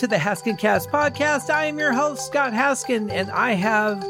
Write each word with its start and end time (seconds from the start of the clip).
To 0.00 0.06
the 0.06 0.16
Haskin 0.16 0.56
Cast 0.56 0.88
podcast. 0.88 1.50
I 1.50 1.66
am 1.66 1.78
your 1.78 1.92
host, 1.92 2.26
Scott 2.26 2.54
Haskin, 2.54 3.10
and 3.12 3.30
I 3.32 3.52
have 3.52 4.02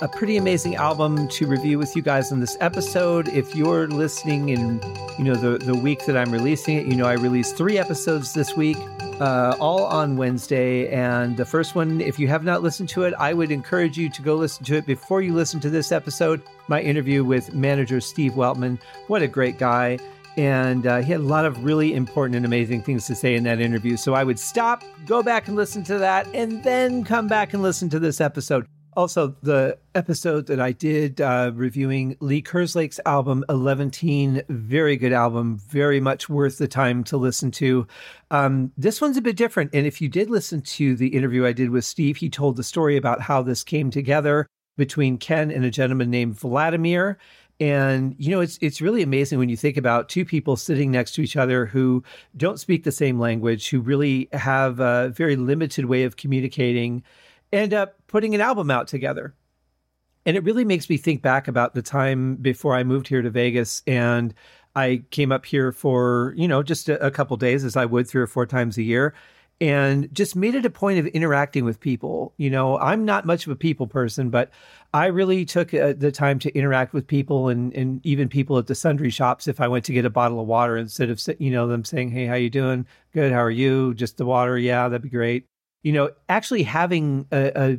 a 0.00 0.08
pretty 0.08 0.36
amazing 0.36 0.74
album 0.74 1.28
to 1.28 1.46
review 1.46 1.78
with 1.78 1.94
you 1.94 2.02
guys 2.02 2.32
in 2.32 2.40
this 2.40 2.56
episode. 2.58 3.28
If 3.28 3.54
you're 3.54 3.86
listening 3.86 4.48
in, 4.48 4.80
you 5.16 5.22
know, 5.22 5.36
the, 5.36 5.64
the 5.64 5.76
week 5.76 6.04
that 6.06 6.16
I'm 6.16 6.32
releasing 6.32 6.78
it, 6.78 6.86
you 6.86 6.96
know, 6.96 7.04
I 7.04 7.12
released 7.12 7.56
three 7.56 7.78
episodes 7.78 8.32
this 8.32 8.56
week, 8.56 8.76
uh, 9.20 9.54
all 9.60 9.84
on 9.84 10.16
Wednesday. 10.16 10.88
And 10.88 11.36
the 11.36 11.44
first 11.44 11.76
one, 11.76 12.00
if 12.00 12.18
you 12.18 12.26
have 12.26 12.42
not 12.42 12.64
listened 12.64 12.88
to 12.88 13.04
it, 13.04 13.14
I 13.16 13.32
would 13.32 13.52
encourage 13.52 13.96
you 13.96 14.08
to 14.08 14.22
go 14.22 14.34
listen 14.34 14.64
to 14.64 14.74
it 14.74 14.84
before 14.84 15.22
you 15.22 15.32
listen 15.32 15.60
to 15.60 15.70
this 15.70 15.92
episode. 15.92 16.42
My 16.66 16.80
interview 16.80 17.22
with 17.22 17.54
manager 17.54 18.00
Steve 18.00 18.32
Weltman. 18.32 18.80
What 19.06 19.22
a 19.22 19.28
great 19.28 19.58
guy 19.58 19.98
and 20.36 20.86
uh, 20.86 20.98
he 20.98 21.12
had 21.12 21.20
a 21.20 21.24
lot 21.24 21.44
of 21.44 21.64
really 21.64 21.94
important 21.94 22.36
and 22.36 22.44
amazing 22.44 22.82
things 22.82 23.06
to 23.06 23.14
say 23.14 23.34
in 23.34 23.44
that 23.44 23.60
interview. 23.60 23.96
So 23.96 24.14
I 24.14 24.24
would 24.24 24.38
stop, 24.38 24.82
go 25.06 25.22
back 25.22 25.48
and 25.48 25.56
listen 25.56 25.82
to 25.84 25.98
that, 25.98 26.26
and 26.34 26.62
then 26.62 27.04
come 27.04 27.26
back 27.26 27.54
and 27.54 27.62
listen 27.62 27.88
to 27.90 27.98
this 27.98 28.20
episode. 28.20 28.66
Also, 28.96 29.36
the 29.42 29.76
episode 29.94 30.46
that 30.46 30.58
I 30.58 30.72
did 30.72 31.20
uh, 31.20 31.52
reviewing 31.54 32.16
Lee 32.20 32.40
Kerslake's 32.40 32.98
album, 33.04 33.44
Eleventeen, 33.50 34.42
very 34.48 34.96
good 34.96 35.12
album, 35.12 35.58
very 35.58 36.00
much 36.00 36.30
worth 36.30 36.56
the 36.56 36.66
time 36.66 37.04
to 37.04 37.18
listen 37.18 37.50
to. 37.52 37.86
Um, 38.30 38.72
this 38.78 39.00
one's 39.02 39.18
a 39.18 39.22
bit 39.22 39.36
different. 39.36 39.74
And 39.74 39.86
if 39.86 40.00
you 40.00 40.08
did 40.08 40.30
listen 40.30 40.62
to 40.62 40.96
the 40.96 41.08
interview 41.08 41.44
I 41.44 41.52
did 41.52 41.68
with 41.68 41.84
Steve, 41.84 42.16
he 42.16 42.30
told 42.30 42.56
the 42.56 42.62
story 42.62 42.96
about 42.96 43.20
how 43.20 43.42
this 43.42 43.62
came 43.62 43.90
together 43.90 44.46
between 44.78 45.18
Ken 45.18 45.50
and 45.50 45.64
a 45.64 45.70
gentleman 45.70 46.10
named 46.10 46.38
Vladimir 46.38 47.18
and 47.58 48.14
you 48.18 48.30
know, 48.30 48.40
it's 48.40 48.58
it's 48.60 48.80
really 48.80 49.02
amazing 49.02 49.38
when 49.38 49.48
you 49.48 49.56
think 49.56 49.76
about 49.76 50.08
two 50.08 50.24
people 50.24 50.56
sitting 50.56 50.90
next 50.90 51.12
to 51.12 51.22
each 51.22 51.36
other 51.36 51.66
who 51.66 52.04
don't 52.36 52.60
speak 52.60 52.84
the 52.84 52.92
same 52.92 53.18
language, 53.18 53.70
who 53.70 53.80
really 53.80 54.28
have 54.32 54.78
a 54.80 55.08
very 55.10 55.36
limited 55.36 55.86
way 55.86 56.04
of 56.04 56.16
communicating, 56.16 57.02
end 57.52 57.72
up 57.72 57.96
putting 58.08 58.34
an 58.34 58.40
album 58.40 58.70
out 58.70 58.88
together. 58.88 59.34
And 60.26 60.36
it 60.36 60.44
really 60.44 60.64
makes 60.64 60.90
me 60.90 60.96
think 60.96 61.22
back 61.22 61.48
about 61.48 61.74
the 61.74 61.82
time 61.82 62.36
before 62.36 62.74
I 62.74 62.82
moved 62.82 63.08
here 63.08 63.22
to 63.22 63.30
Vegas 63.30 63.82
and 63.86 64.34
I 64.74 65.04
came 65.10 65.32
up 65.32 65.46
here 65.46 65.72
for, 65.72 66.34
you 66.36 66.48
know, 66.48 66.62
just 66.62 66.88
a, 66.88 67.04
a 67.04 67.10
couple 67.10 67.36
days 67.38 67.64
as 67.64 67.76
I 67.76 67.86
would 67.86 68.06
three 68.08 68.20
or 68.20 68.26
four 68.26 68.44
times 68.44 68.76
a 68.76 68.82
year 68.82 69.14
and 69.60 70.12
just 70.14 70.36
made 70.36 70.54
it 70.54 70.66
a 70.66 70.70
point 70.70 70.98
of 70.98 71.06
interacting 71.08 71.64
with 71.64 71.80
people. 71.80 72.34
You 72.36 72.50
know, 72.50 72.78
I'm 72.78 73.04
not 73.04 73.24
much 73.24 73.46
of 73.46 73.52
a 73.52 73.56
people 73.56 73.86
person, 73.86 74.28
but 74.28 74.50
I 74.92 75.06
really 75.06 75.44
took 75.44 75.72
uh, 75.72 75.94
the 75.96 76.12
time 76.12 76.38
to 76.40 76.54
interact 76.54 76.92
with 76.92 77.06
people 77.06 77.48
and, 77.48 77.72
and 77.74 78.04
even 78.04 78.28
people 78.28 78.58
at 78.58 78.66
the 78.66 78.74
sundry 78.74 79.10
shops. 79.10 79.48
If 79.48 79.60
I 79.60 79.68
went 79.68 79.84
to 79.86 79.92
get 79.92 80.04
a 80.04 80.10
bottle 80.10 80.40
of 80.40 80.46
water, 80.46 80.76
instead 80.76 81.08
of 81.08 81.20
you 81.38 81.50
know 81.50 81.66
them 81.66 81.84
saying, 81.84 82.10
"Hey, 82.10 82.26
how 82.26 82.34
you 82.34 82.50
doing? 82.50 82.86
Good. 83.12 83.32
How 83.32 83.42
are 83.42 83.50
you? 83.50 83.94
Just 83.94 84.18
the 84.18 84.26
water? 84.26 84.58
Yeah, 84.58 84.88
that'd 84.88 85.02
be 85.02 85.08
great." 85.08 85.46
You 85.82 85.92
know, 85.92 86.10
actually 86.28 86.64
having 86.64 87.26
a, 87.32 87.52
a 87.54 87.78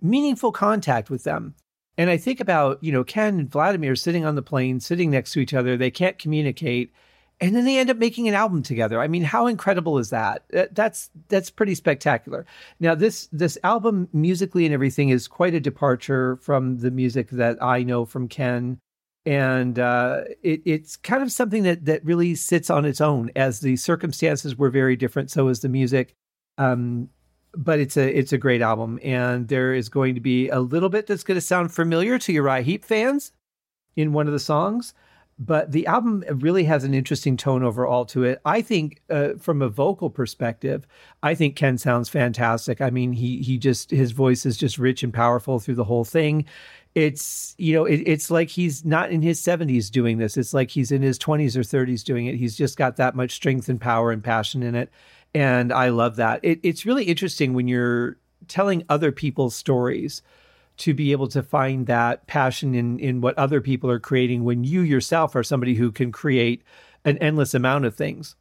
meaningful 0.00 0.52
contact 0.52 1.10
with 1.10 1.24
them. 1.24 1.54
And 1.98 2.08
I 2.08 2.16
think 2.16 2.40
about 2.40 2.82
you 2.82 2.92
know 2.92 3.04
Ken 3.04 3.38
and 3.38 3.50
Vladimir 3.50 3.96
sitting 3.96 4.24
on 4.24 4.34
the 4.34 4.42
plane, 4.42 4.80
sitting 4.80 5.10
next 5.10 5.32
to 5.32 5.40
each 5.40 5.52
other. 5.52 5.76
They 5.76 5.90
can't 5.90 6.18
communicate 6.18 6.92
and 7.40 7.54
then 7.54 7.64
they 7.64 7.78
end 7.78 7.90
up 7.90 7.96
making 7.96 8.26
an 8.26 8.34
album 8.34 8.62
together. 8.62 9.00
I 9.00 9.06
mean, 9.06 9.22
how 9.22 9.46
incredible 9.46 9.98
is 9.98 10.10
that? 10.10 10.44
That's 10.72 11.10
that's 11.28 11.50
pretty 11.50 11.74
spectacular. 11.74 12.46
Now, 12.80 12.94
this 12.94 13.28
this 13.32 13.56
album 13.62 14.08
musically 14.12 14.64
and 14.64 14.74
everything 14.74 15.10
is 15.10 15.28
quite 15.28 15.54
a 15.54 15.60
departure 15.60 16.36
from 16.36 16.78
the 16.78 16.90
music 16.90 17.30
that 17.30 17.62
I 17.62 17.84
know 17.84 18.04
from 18.04 18.28
Ken, 18.28 18.78
and 19.24 19.78
uh, 19.78 20.22
it, 20.42 20.62
it's 20.64 20.96
kind 20.96 21.22
of 21.22 21.30
something 21.30 21.62
that 21.62 21.84
that 21.84 22.04
really 22.04 22.34
sits 22.34 22.70
on 22.70 22.84
its 22.84 23.00
own. 23.00 23.30
As 23.36 23.60
the 23.60 23.76
circumstances 23.76 24.56
were 24.56 24.70
very 24.70 24.96
different, 24.96 25.30
so 25.30 25.48
is 25.48 25.60
the 25.60 25.68
music. 25.68 26.14
Um, 26.56 27.08
but 27.54 27.78
it's 27.78 27.96
a 27.96 28.18
it's 28.18 28.32
a 28.32 28.38
great 28.38 28.62
album, 28.62 28.98
and 29.02 29.46
there 29.46 29.74
is 29.74 29.88
going 29.88 30.16
to 30.16 30.20
be 30.20 30.48
a 30.48 30.58
little 30.58 30.88
bit 30.88 31.06
that's 31.06 31.22
going 31.22 31.36
to 31.36 31.40
sound 31.40 31.72
familiar 31.72 32.18
to 32.18 32.32
Uriah 32.32 32.62
Heep 32.62 32.84
fans 32.84 33.30
in 33.94 34.12
one 34.12 34.26
of 34.26 34.32
the 34.32 34.40
songs 34.40 34.92
but 35.38 35.70
the 35.70 35.86
album 35.86 36.24
really 36.28 36.64
has 36.64 36.82
an 36.82 36.94
interesting 36.94 37.36
tone 37.36 37.62
overall 37.62 38.04
to 38.06 38.24
it. 38.24 38.40
I 38.44 38.60
think, 38.60 39.00
uh, 39.08 39.34
from 39.38 39.62
a 39.62 39.68
vocal 39.68 40.10
perspective, 40.10 40.86
I 41.22 41.34
think 41.34 41.54
Ken 41.54 41.78
sounds 41.78 42.08
fantastic. 42.08 42.80
I 42.80 42.90
mean, 42.90 43.12
he 43.12 43.40
he 43.42 43.56
just 43.56 43.90
his 43.90 44.10
voice 44.10 44.44
is 44.44 44.56
just 44.56 44.78
rich 44.78 45.02
and 45.02 45.14
powerful 45.14 45.60
through 45.60 45.76
the 45.76 45.84
whole 45.84 46.04
thing. 46.04 46.44
It's 46.96 47.54
you 47.56 47.74
know, 47.74 47.84
it, 47.84 48.02
it's 48.04 48.30
like 48.30 48.48
he's 48.48 48.84
not 48.84 49.10
in 49.10 49.22
his 49.22 49.38
seventies 49.38 49.90
doing 49.90 50.18
this. 50.18 50.36
It's 50.36 50.54
like 50.54 50.70
he's 50.70 50.90
in 50.90 51.02
his 51.02 51.18
twenties 51.18 51.56
or 51.56 51.62
thirties 51.62 52.02
doing 52.02 52.26
it. 52.26 52.34
He's 52.34 52.56
just 52.56 52.76
got 52.76 52.96
that 52.96 53.14
much 53.14 53.30
strength 53.32 53.68
and 53.68 53.80
power 53.80 54.10
and 54.10 54.24
passion 54.24 54.64
in 54.64 54.74
it, 54.74 54.90
and 55.34 55.72
I 55.72 55.90
love 55.90 56.16
that. 56.16 56.40
It, 56.42 56.58
it's 56.64 56.84
really 56.84 57.04
interesting 57.04 57.52
when 57.52 57.68
you're 57.68 58.16
telling 58.48 58.82
other 58.88 59.12
people's 59.12 59.54
stories 59.54 60.22
to 60.78 60.94
be 60.94 61.12
able 61.12 61.28
to 61.28 61.42
find 61.42 61.86
that 61.86 62.26
passion 62.26 62.74
in 62.74 62.98
in 62.98 63.20
what 63.20 63.38
other 63.38 63.60
people 63.60 63.90
are 63.90 64.00
creating 64.00 64.44
when 64.44 64.64
you 64.64 64.80
yourself 64.80 65.34
are 65.34 65.42
somebody 65.42 65.74
who 65.74 65.92
can 65.92 66.12
create 66.12 66.62
an 67.04 67.18
endless 67.18 67.54
amount 67.54 67.84
of 67.84 67.94
things. 67.94 68.36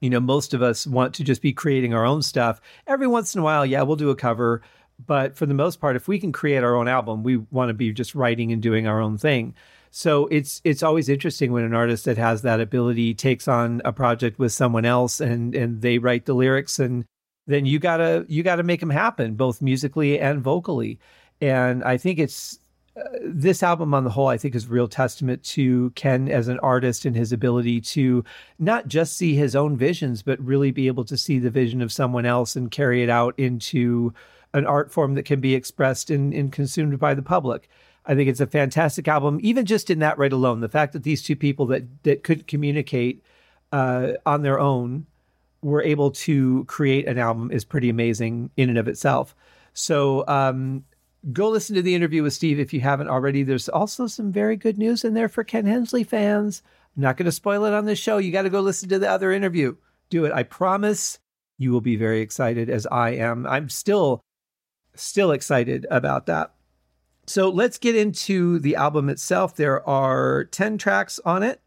You 0.00 0.10
know, 0.10 0.20
most 0.20 0.54
of 0.54 0.62
us 0.62 0.86
want 0.86 1.14
to 1.14 1.24
just 1.24 1.42
be 1.42 1.52
creating 1.52 1.92
our 1.92 2.04
own 2.04 2.22
stuff. 2.22 2.60
Every 2.86 3.08
once 3.08 3.34
in 3.34 3.40
a 3.40 3.44
while, 3.44 3.66
yeah, 3.66 3.82
we'll 3.82 3.96
do 3.96 4.10
a 4.10 4.16
cover, 4.16 4.62
but 5.04 5.36
for 5.36 5.46
the 5.46 5.54
most 5.54 5.80
part, 5.80 5.96
if 5.96 6.08
we 6.08 6.18
can 6.18 6.32
create 6.32 6.62
our 6.62 6.76
own 6.76 6.88
album, 6.88 7.22
we 7.22 7.36
want 7.36 7.68
to 7.70 7.74
be 7.74 7.92
just 7.92 8.14
writing 8.14 8.52
and 8.52 8.62
doing 8.62 8.86
our 8.86 9.00
own 9.00 9.18
thing. 9.18 9.54
So 9.90 10.26
it's 10.26 10.60
it's 10.64 10.82
always 10.82 11.08
interesting 11.08 11.52
when 11.52 11.64
an 11.64 11.74
artist 11.74 12.04
that 12.04 12.18
has 12.18 12.42
that 12.42 12.60
ability 12.60 13.14
takes 13.14 13.48
on 13.48 13.80
a 13.84 13.92
project 13.92 14.38
with 14.38 14.52
someone 14.52 14.84
else 14.84 15.20
and 15.20 15.54
and 15.54 15.80
they 15.80 15.98
write 15.98 16.26
the 16.26 16.34
lyrics 16.34 16.78
and 16.78 17.04
then 17.46 17.64
you 17.64 17.78
gotta 17.78 18.26
you 18.28 18.42
gotta 18.42 18.62
make 18.62 18.80
them 18.80 18.90
happen 18.90 19.34
both 19.34 19.62
musically 19.62 20.20
and 20.20 20.42
vocally 20.42 20.98
and 21.40 21.84
I 21.84 21.96
think 21.96 22.18
it's 22.18 22.58
uh, 22.96 23.02
this 23.22 23.62
album 23.62 23.94
on 23.94 24.04
the 24.04 24.10
whole, 24.10 24.28
I 24.28 24.38
think, 24.38 24.54
is 24.54 24.66
real 24.66 24.88
testament 24.88 25.42
to 25.44 25.90
Ken 25.90 26.28
as 26.28 26.48
an 26.48 26.58
artist 26.60 27.04
and 27.04 27.14
his 27.14 27.32
ability 27.32 27.80
to 27.82 28.24
not 28.58 28.88
just 28.88 29.16
see 29.16 29.34
his 29.34 29.54
own 29.54 29.76
visions, 29.76 30.22
but 30.22 30.40
really 30.44 30.70
be 30.70 30.86
able 30.86 31.04
to 31.04 31.16
see 31.16 31.38
the 31.38 31.50
vision 31.50 31.80
of 31.80 31.92
someone 31.92 32.26
else 32.26 32.56
and 32.56 32.70
carry 32.70 33.02
it 33.02 33.10
out 33.10 33.34
into 33.38 34.12
an 34.54 34.66
art 34.66 34.90
form 34.90 35.14
that 35.14 35.24
can 35.24 35.40
be 35.40 35.54
expressed 35.54 36.10
and, 36.10 36.32
and 36.32 36.52
consumed 36.52 36.98
by 36.98 37.14
the 37.14 37.22
public. 37.22 37.68
I 38.06 38.14
think 38.14 38.28
it's 38.28 38.40
a 38.40 38.46
fantastic 38.46 39.06
album, 39.06 39.38
even 39.42 39.66
just 39.66 39.90
in 39.90 39.98
that 39.98 40.18
right 40.18 40.32
alone. 40.32 40.60
The 40.60 40.68
fact 40.68 40.94
that 40.94 41.02
these 41.02 41.22
two 41.22 41.36
people 41.36 41.66
that 41.66 41.84
that 42.04 42.24
could 42.24 42.46
communicate 42.46 43.22
uh, 43.70 44.12
on 44.24 44.42
their 44.42 44.58
own 44.58 45.06
were 45.60 45.82
able 45.82 46.10
to 46.10 46.64
create 46.64 47.06
an 47.06 47.18
album 47.18 47.50
is 47.50 47.64
pretty 47.64 47.90
amazing 47.90 48.50
in 48.56 48.70
and 48.70 48.78
of 48.78 48.88
itself. 48.88 49.34
So 49.74 50.26
um, 50.26 50.84
go 51.32 51.48
listen 51.48 51.74
to 51.76 51.82
the 51.82 51.94
interview 51.94 52.22
with 52.22 52.32
Steve 52.32 52.60
if 52.60 52.72
you 52.72 52.80
haven't 52.80 53.08
already. 53.08 53.42
There's 53.42 53.68
also 53.68 54.06
some 54.06 54.32
very 54.32 54.56
good 54.56 54.78
news 54.78 55.04
in 55.04 55.14
there 55.14 55.28
for 55.28 55.44
Ken 55.44 55.66
Hensley 55.66 56.04
fans. 56.04 56.62
I'm 56.96 57.02
not 57.02 57.16
going 57.16 57.26
to 57.26 57.32
spoil 57.32 57.64
it 57.64 57.74
on 57.74 57.84
this 57.84 57.98
show. 57.98 58.18
You 58.18 58.32
got 58.32 58.42
to 58.42 58.50
go 58.50 58.60
listen 58.60 58.88
to 58.90 58.98
the 58.98 59.10
other 59.10 59.32
interview. 59.32 59.76
Do 60.10 60.24
it. 60.24 60.32
I 60.32 60.42
promise 60.42 61.18
you 61.58 61.72
will 61.72 61.80
be 61.80 61.96
very 61.96 62.20
excited 62.20 62.70
as 62.70 62.86
I 62.86 63.10
am. 63.10 63.46
I'm 63.46 63.68
still 63.68 64.20
still 64.94 65.30
excited 65.32 65.86
about 65.90 66.26
that. 66.26 66.54
So 67.26 67.50
let's 67.50 67.78
get 67.78 67.94
into 67.94 68.58
the 68.58 68.76
album 68.76 69.08
itself. 69.08 69.54
There 69.54 69.86
are 69.88 70.44
10 70.46 70.78
tracks 70.78 71.20
on 71.24 71.42
it. 71.42 71.60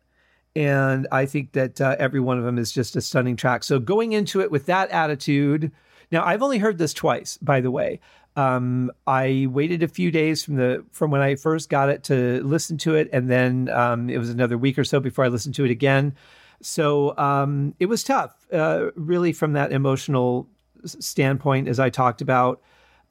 And 0.56 1.08
I 1.12 1.26
think 1.26 1.54
that 1.54 1.80
uh, 1.80 1.96
every 1.98 2.20
one 2.20 2.38
of 2.38 2.44
them 2.44 2.58
is 2.58 2.72
just 2.72 2.96
a 2.96 3.02
stunning 3.02 3.38
track. 3.38 3.64
So 3.64 3.80
going 3.80 4.12
into 4.12 4.42
it 4.42 4.52
with 4.52 4.66
that 4.66 4.90
attitude, 4.90 5.72
now 6.12 6.26
I've 6.26 6.42
only 6.42 6.58
heard 6.58 6.78
this 6.78 6.94
twice, 6.94 7.38
by 7.38 7.62
the 7.62 7.72
way. 7.72 8.02
Um, 8.36 8.92
I 9.06 9.48
waited 9.50 9.84
a 9.84 9.88
few 9.88 10.10
days 10.10 10.44
from 10.44 10.56
the 10.56 10.86
from 10.92 11.12
when 11.12 11.22
I 11.22 11.36
first 11.36 11.70
got 11.70 11.90
it 11.90 12.04
to 12.06 12.42
listen 12.44 12.78
to 12.80 12.96
it, 12.96 13.10
and 13.12 13.30
then 13.30 13.70
um, 13.70 14.10
it 14.10 14.18
was 14.18 14.30
another 14.30 14.58
week 14.58 14.80
or 14.80 14.84
so 14.84 15.00
before 15.00 15.26
I 15.26 15.28
listened 15.28 15.56
to 15.56 15.66
it 15.66 15.72
again. 15.72 16.16
So 16.62 17.18
um, 17.18 17.76
it 17.80 17.88
was 17.88 18.04
tough, 18.04 18.36
uh, 18.54 18.92
really, 18.96 19.34
from 19.34 19.54
that 19.54 19.72
emotional 19.72 20.48
standpoint, 20.86 21.68
as 21.68 21.80
I 21.80 21.90
talked 21.90 22.22
about, 22.22 22.62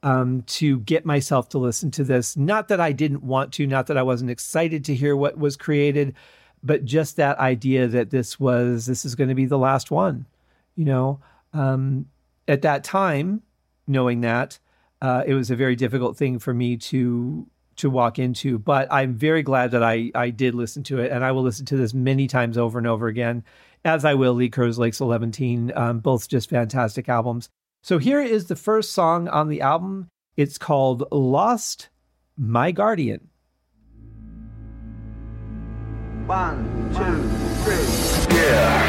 um, 0.03 0.43
to 0.43 0.79
get 0.79 1.05
myself 1.05 1.49
to 1.49 1.57
listen 1.57 1.91
to 1.91 2.03
this. 2.03 2.35
Not 2.35 2.69
that 2.69 2.79
I 2.79 2.91
didn't 2.91 3.23
want 3.23 3.53
to, 3.53 3.67
not 3.67 3.87
that 3.87 3.97
I 3.97 4.03
wasn't 4.03 4.31
excited 4.31 4.85
to 4.85 4.95
hear 4.95 5.15
what 5.15 5.37
was 5.37 5.57
created, 5.57 6.15
but 6.63 6.85
just 6.85 7.17
that 7.17 7.37
idea 7.39 7.87
that 7.87 8.09
this 8.09 8.39
was 8.39 8.85
this 8.85 9.05
is 9.05 9.15
going 9.15 9.29
to 9.29 9.35
be 9.35 9.45
the 9.45 9.57
last 9.57 9.91
one. 9.91 10.25
You 10.75 10.85
know, 10.85 11.19
um, 11.53 12.07
at 12.47 12.61
that 12.63 12.83
time, 12.83 13.43
knowing 13.87 14.21
that 14.21 14.57
uh, 15.01 15.23
it 15.25 15.33
was 15.33 15.51
a 15.51 15.55
very 15.55 15.75
difficult 15.75 16.17
thing 16.17 16.39
for 16.39 16.53
me 16.53 16.77
to 16.77 17.47
to 17.77 17.89
walk 17.89 18.19
into. 18.19 18.59
But 18.59 18.87
I'm 18.91 19.15
very 19.15 19.43
glad 19.43 19.71
that 19.71 19.83
I 19.83 20.11
I 20.15 20.29
did 20.29 20.55
listen 20.55 20.83
to 20.83 20.99
it, 20.99 21.11
and 21.11 21.23
I 21.23 21.31
will 21.31 21.43
listen 21.43 21.65
to 21.67 21.77
this 21.77 21.93
many 21.93 22.27
times 22.27 22.57
over 22.57 22.77
and 22.77 22.87
over 22.87 23.07
again, 23.07 23.43
as 23.83 24.05
I 24.05 24.13
will 24.13 24.33
Lee 24.33 24.49
Kerslake's 24.49 25.01
Eleventeen. 25.01 25.71
Um, 25.75 25.99
both 25.99 26.27
just 26.27 26.49
fantastic 26.49 27.09
albums. 27.09 27.49
So 27.83 27.97
here 27.97 28.21
is 28.21 28.47
the 28.47 28.55
first 28.55 28.93
song 28.93 29.27
on 29.27 29.49
the 29.49 29.61
album. 29.61 30.09
It's 30.37 30.57
called 30.57 31.03
"Lost 31.11 31.89
My 32.37 32.71
Guardian." 32.71 33.29
One, 36.27 36.91
two, 36.93 37.27
three. 37.63 38.35
Yeah. 38.37 38.80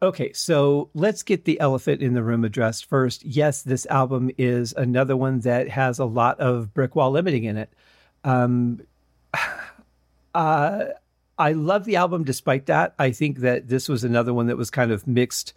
Okay, 0.00 0.32
so 0.32 0.90
let's 0.94 1.24
get 1.24 1.44
the 1.44 1.58
elephant 1.58 2.02
in 2.02 2.14
the 2.14 2.22
room 2.22 2.44
addressed 2.44 2.84
first. 2.84 3.24
Yes, 3.24 3.62
this 3.62 3.84
album 3.86 4.30
is 4.38 4.72
another 4.76 5.16
one 5.16 5.40
that 5.40 5.68
has 5.70 5.98
a 5.98 6.04
lot 6.04 6.38
of 6.38 6.72
brick 6.72 6.94
wall 6.94 7.10
limiting 7.10 7.42
in 7.42 7.56
it. 7.56 7.72
Um, 8.22 8.80
uh, 10.34 10.84
I 11.36 11.52
love 11.52 11.84
the 11.84 11.96
album 11.96 12.22
despite 12.22 12.66
that. 12.66 12.94
I 12.98 13.10
think 13.10 13.38
that 13.38 13.68
this 13.68 13.88
was 13.88 14.04
another 14.04 14.32
one 14.32 14.46
that 14.46 14.56
was 14.56 14.70
kind 14.70 14.92
of 14.92 15.06
mixed 15.08 15.52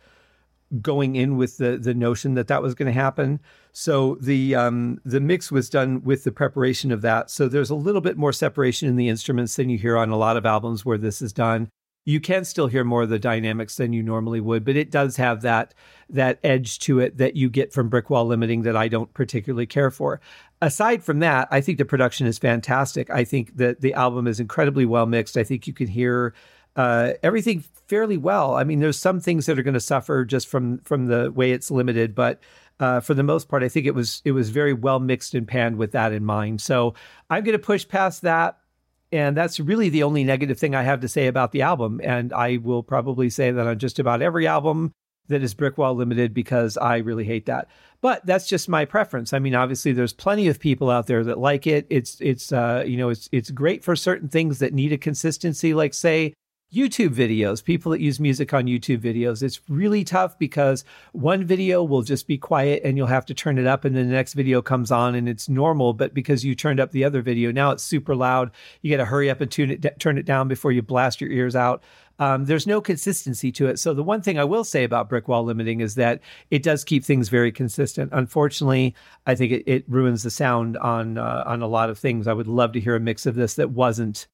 going 0.82 1.18
in 1.18 1.36
with 1.36 1.58
the 1.58 1.78
the 1.78 1.94
notion 1.94 2.36
that 2.36 2.48
that 2.48 2.64
was 2.64 2.74
going 2.74 2.92
to 2.92 3.00
happen. 3.00 3.42
So 3.74 4.16
the 4.22 4.56
um, 4.56 5.02
the 5.06 5.20
mix 5.20 5.52
was 5.52 5.70
done 5.70 6.02
with 6.04 6.24
the 6.24 6.32
preparation 6.32 6.92
of 6.92 7.02
that. 7.02 7.30
So 7.30 7.48
there's 7.48 7.70
a 7.70 7.76
little 7.76 8.02
bit 8.02 8.18
more 8.18 8.34
separation 8.34 8.88
in 8.88 8.96
the 8.96 9.10
instruments 9.10 9.56
than 9.56 9.70
you 9.70 9.78
hear 9.78 9.98
on 9.98 10.10
a 10.10 10.18
lot 10.18 10.38
of 10.38 10.48
albums 10.48 10.84
where 10.84 10.98
this 10.98 11.22
is 11.22 11.32
done. 11.32 11.70
You 12.04 12.20
can 12.20 12.46
still 12.46 12.68
hear 12.68 12.84
more 12.84 13.04
of 13.04 13.10
the 13.10 13.20
dynamics 13.20 13.76
than 13.76 13.94
you 13.94 14.02
normally 14.02 14.42
would, 14.42 14.66
but 14.66 14.76
it 14.76 14.90
does 14.90 15.18
have 15.18 15.42
that 15.42 15.74
that 16.10 16.40
edge 16.44 16.80
to 16.80 17.00
it 17.00 17.18
that 17.18 17.36
you 17.36 17.50
get 17.50 17.72
from 17.72 17.90
brick 17.90 18.10
wall 18.10 18.26
Limiting 18.26 18.64
that 18.64 18.76
I 18.76 18.88
don't 18.88 19.14
particularly 19.14 19.66
care 19.66 19.92
for. 19.92 20.20
Aside 20.62 21.04
from 21.04 21.20
that, 21.20 21.48
I 21.52 21.62
think 21.62 21.78
the 21.78 21.86
production 21.86 22.28
is 22.28 22.38
fantastic. 22.38 23.10
I 23.10 23.24
think 23.24 23.58
that 23.58 23.82
the 23.82 23.94
album 23.94 24.28
is 24.28 24.40
incredibly 24.40 24.86
well 24.86 25.06
mixed. 25.06 25.38
I 25.38 25.44
think 25.44 25.68
you 25.68 25.74
can 25.74 25.88
hear 25.88 26.34
uh, 26.76 27.14
everything 27.22 27.64
fairly 27.88 28.18
well. 28.18 28.56
I 28.56 28.64
mean, 28.64 28.80
there's 28.80 28.98
some 28.98 29.20
things 29.20 29.46
that 29.46 29.60
are 29.60 29.64
going 29.64 29.74
to 29.74 29.80
suffer 29.80 30.26
just 30.26 30.48
from 30.48 30.80
from 30.80 31.08
the 31.08 31.32
way 31.32 31.52
it's 31.52 31.70
limited, 31.70 32.16
but 32.16 32.40
uh, 32.80 33.00
for 33.00 33.14
the 33.14 33.24
most 33.24 33.48
part, 33.48 33.62
I 33.64 33.70
think 33.70 33.86
it 33.86 33.94
was 33.94 34.22
it 34.26 34.32
was 34.32 34.50
very 34.50 34.74
well 34.74 35.00
mixed 35.00 35.36
and 35.36 35.48
panned 35.48 35.78
with 35.78 35.92
that 35.92 36.14
in 36.14 36.26
mind. 36.26 36.62
So 36.62 36.96
I'm 37.30 37.44
going 37.44 37.58
to 37.58 37.60
push 37.60 37.88
past 37.88 38.24
that, 38.24 38.58
and 39.12 39.36
that's 39.36 39.60
really 39.60 39.90
the 39.90 40.04
only 40.04 40.24
negative 40.24 40.58
thing 40.58 40.76
I 40.76 40.84
have 40.84 41.02
to 41.02 41.08
say 41.08 41.28
about 41.28 41.52
the 41.52 41.62
album. 41.62 42.00
And 42.04 42.32
I 42.34 42.58
will 42.58 42.84
probably 42.84 43.30
say 43.30 43.52
that 43.52 43.68
on 43.68 43.80
just 43.80 44.00
about 44.00 44.22
every 44.22 44.48
album 44.48 44.94
that 45.28 45.44
is 45.44 45.54
Brickwall 45.54 45.96
Limited 45.96 46.34
because 46.34 46.78
I 46.78 46.98
really 46.98 47.26
hate 47.26 47.46
that. 47.48 47.68
But 48.02 48.26
that's 48.26 48.48
just 48.48 48.70
my 48.70 48.86
preference. 48.86 49.34
I 49.34 49.40
mean, 49.40 49.56
obviously, 49.56 49.92
there's 49.92 50.14
plenty 50.14 50.48
of 50.48 50.60
people 50.60 50.90
out 50.90 51.08
there 51.08 51.24
that 51.24 51.40
like 51.40 51.68
it. 51.68 51.88
It's 51.90 52.20
it's 52.22 52.52
uh, 52.52 52.84
you 52.86 52.98
know 52.98 53.10
it's 53.10 53.30
it's 53.32 53.52
great 53.52 53.84
for 53.84 53.96
certain 53.96 54.28
things 54.28 54.60
that 54.60 54.74
need 54.74 54.92
a 54.94 54.98
consistency, 54.98 55.74
like 55.74 55.94
say 55.94 56.34
YouTube 56.74 57.14
videos, 57.14 57.64
people 57.64 57.92
that 57.92 58.00
use 58.00 58.20
music 58.20 58.54
on 58.54 58.66
YouTube 58.66 59.00
videos. 59.00 59.44
It's 59.44 59.60
really 59.68 60.04
tough 60.04 60.40
because 60.40 60.86
one 61.12 61.44
video 61.44 61.84
will 61.84 62.02
just 62.02 62.28
be 62.28 62.38
quiet 62.38 62.82
and 62.86 62.96
you'll 62.96 63.08
have 63.08 63.26
to 63.26 63.34
turn 63.34 63.58
it 63.58 63.68
up, 63.68 63.84
and 63.84 63.96
then 63.96 64.08
the 64.08 64.14
next 64.14 64.34
video 64.34 64.62
comes 64.62 64.90
on 64.90 65.16
and 65.16 65.28
it's 65.28 65.50
normal. 65.50 65.94
But 65.94 66.14
because 66.14 66.46
you 66.46 66.56
turned 66.56 66.80
up 66.80 66.92
the 66.92 67.04
other 67.04 67.22
video, 67.22 67.52
now 67.52 67.72
it's 67.72 67.84
super 67.84 68.16
loud. 68.16 68.52
You 68.82 68.90
got 68.90 69.04
to 69.04 69.10
hurry 69.10 69.30
up 69.30 69.42
and 69.42 69.52
tune 69.52 69.72
it, 69.72 70.00
turn 70.00 70.18
it 70.18 70.26
down 70.26 70.48
before 70.48 70.72
you 70.72 70.82
blast 70.82 71.20
your 71.20 71.30
ears 71.30 71.56
out. 71.56 71.84
Um, 72.20 72.46
there's 72.46 72.68
no 72.68 72.82
consistency 72.82 73.52
to 73.54 73.68
it. 73.68 73.80
So 73.80 73.94
the 73.96 74.04
one 74.04 74.22
thing 74.22 74.38
I 74.38 74.44
will 74.44 74.64
say 74.64 74.84
about 74.84 75.10
brick 75.10 75.28
wall 75.28 75.44
limiting 75.44 75.82
is 75.82 75.96
that 75.96 76.22
it 76.52 76.62
does 76.62 76.84
keep 76.84 77.04
things 77.04 77.30
very 77.30 77.52
consistent. 77.52 78.12
Unfortunately, 78.14 78.96
I 79.26 79.34
think 79.34 79.52
it, 79.52 79.64
it 79.66 79.86
ruins 79.90 80.22
the 80.22 80.30
sound 80.30 80.78
on 80.78 81.18
uh, 81.18 81.44
on 81.46 81.62
a 81.62 81.68
lot 81.68 81.90
of 81.90 81.98
things. 81.98 82.28
I 82.28 82.34
would 82.34 82.48
love 82.48 82.74
to 82.74 82.80
hear 82.80 82.96
a 82.96 83.00
mix 83.00 83.26
of 83.26 83.36
this 83.36 83.56
that 83.56 83.72
wasn't 83.72 84.28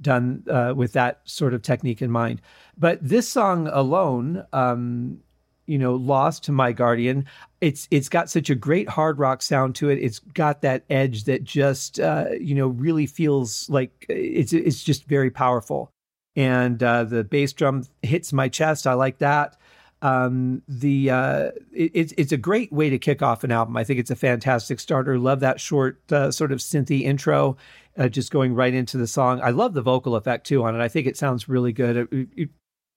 done 0.00 0.44
uh, 0.50 0.72
with 0.76 0.92
that 0.92 1.20
sort 1.24 1.54
of 1.54 1.62
technique 1.62 2.02
in 2.02 2.10
mind. 2.10 2.40
But 2.76 2.98
this 3.00 3.28
song 3.28 3.68
alone, 3.68 4.44
um, 4.52 5.20
you 5.66 5.78
know, 5.78 5.94
"Lost 5.94 6.44
to 6.44 6.52
My 6.52 6.72
Guardian," 6.72 7.26
it's 7.60 7.88
it's 7.90 8.08
got 8.08 8.28
such 8.30 8.50
a 8.50 8.54
great 8.54 8.88
hard 8.88 9.18
rock 9.18 9.42
sound 9.42 9.74
to 9.76 9.88
it. 9.90 9.98
It's 9.98 10.18
got 10.18 10.62
that 10.62 10.84
edge 10.90 11.24
that 11.24 11.44
just 11.44 12.00
uh, 12.00 12.26
you 12.40 12.54
know 12.54 12.68
really 12.68 13.06
feels 13.06 13.68
like 13.70 14.06
it's 14.08 14.52
it's 14.52 14.82
just 14.82 15.04
very 15.06 15.30
powerful. 15.30 15.90
And 16.36 16.82
uh, 16.82 17.04
the 17.04 17.22
bass 17.22 17.52
drum 17.52 17.84
hits 18.02 18.32
my 18.32 18.48
chest. 18.48 18.86
I 18.86 18.94
like 18.94 19.18
that. 19.18 19.56
Um, 20.02 20.60
the 20.68 21.10
uh, 21.10 21.50
it, 21.72 21.92
it's 21.94 22.12
it's 22.18 22.32
a 22.32 22.36
great 22.36 22.70
way 22.70 22.90
to 22.90 22.98
kick 22.98 23.22
off 23.22 23.42
an 23.42 23.50
album. 23.50 23.76
I 23.76 23.84
think 23.84 23.98
it's 23.98 24.10
a 24.10 24.16
fantastic 24.16 24.78
starter. 24.78 25.18
Love 25.18 25.40
that 25.40 25.60
short 25.60 26.00
uh, 26.12 26.30
sort 26.30 26.52
of 26.52 26.58
synthy 26.58 27.02
intro 27.02 27.56
uh, 27.96 28.08
just 28.08 28.30
going 28.30 28.54
right 28.54 28.74
into 28.74 28.96
the 28.96 29.06
song. 29.06 29.40
I 29.42 29.50
love 29.50 29.74
the 29.74 29.82
vocal 29.82 30.16
effect 30.16 30.46
too 30.46 30.64
on 30.64 30.74
it. 30.74 30.82
I 30.82 30.88
think 30.88 31.06
it 31.06 31.16
sounds 31.16 31.48
really 31.48 31.72
good. 31.72 32.08
It, 32.12 32.28
it, 32.36 32.48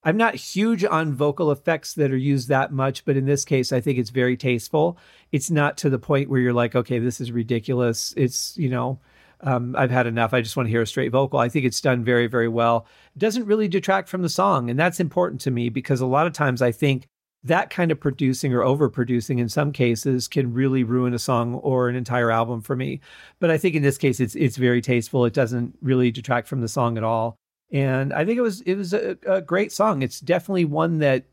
I'm 0.03 0.17
not 0.17 0.35
huge 0.35 0.85
on 0.85 1.13
vocal 1.13 1.51
effects 1.51 1.93
that 1.95 2.11
are 2.11 2.17
used 2.17 2.47
that 2.49 2.71
much, 2.71 3.03
but 3.03 3.17
in 3.17 3.25
this 3.25 3.43
case, 3.43 3.73
I 3.73 3.81
think 3.81 3.99
it's 3.99 4.09
very 4.09 4.37
tasteful. 4.37 4.97
It's 5.31 5.51
not 5.51 5.77
to 5.77 5.89
the 5.89 5.99
point 5.99 6.29
where 6.29 6.39
you're 6.39 6.53
like, 6.53 6.75
okay, 6.75 6.99
this 6.99 7.19
is 7.19 7.31
ridiculous. 7.31 8.13
It's, 8.15 8.57
you 8.57 8.69
know, 8.69 8.99
um, 9.41 9.75
I've 9.77 9.91
had 9.91 10.07
enough. 10.07 10.33
I 10.33 10.41
just 10.41 10.55
want 10.55 10.67
to 10.67 10.71
hear 10.71 10.81
a 10.81 10.87
straight 10.87 11.11
vocal. 11.11 11.39
I 11.39 11.49
think 11.49 11.65
it's 11.65 11.81
done 11.81 12.03
very, 12.03 12.27
very 12.27 12.47
well. 12.47 12.87
It 13.15 13.19
doesn't 13.19 13.45
really 13.45 13.67
detract 13.67 14.07
from 14.09 14.21
the 14.21 14.29
song. 14.29 14.69
And 14.69 14.79
that's 14.79 14.99
important 14.99 15.41
to 15.41 15.51
me 15.51 15.69
because 15.69 15.99
a 15.99 16.07
lot 16.07 16.27
of 16.27 16.33
times 16.33 16.61
I 16.61 16.71
think 16.71 17.07
that 17.43 17.69
kind 17.69 17.91
of 17.91 17.99
producing 17.99 18.53
or 18.53 18.61
overproducing 18.61 19.39
in 19.39 19.49
some 19.49 19.71
cases 19.71 20.27
can 20.27 20.53
really 20.53 20.83
ruin 20.83 21.13
a 21.13 21.19
song 21.19 21.55
or 21.55 21.87
an 21.87 21.95
entire 21.95 22.31
album 22.31 22.61
for 22.61 22.75
me. 22.75 22.99
But 23.39 23.51
I 23.51 23.57
think 23.57 23.75
in 23.75 23.83
this 23.83 23.97
case, 23.97 24.19
it's 24.19 24.35
it's 24.35 24.57
very 24.57 24.81
tasteful. 24.81 25.25
It 25.25 25.33
doesn't 25.33 25.77
really 25.81 26.11
detract 26.11 26.47
from 26.47 26.61
the 26.61 26.67
song 26.67 26.97
at 26.97 27.03
all. 27.03 27.37
And 27.71 28.13
I 28.13 28.25
think 28.25 28.37
it 28.37 28.41
was 28.41 28.61
it 28.61 28.75
was 28.75 28.93
a, 28.93 29.17
a 29.27 29.41
great 29.41 29.71
song. 29.71 30.01
It's 30.01 30.19
definitely 30.19 30.65
one 30.65 30.99
that 30.99 31.25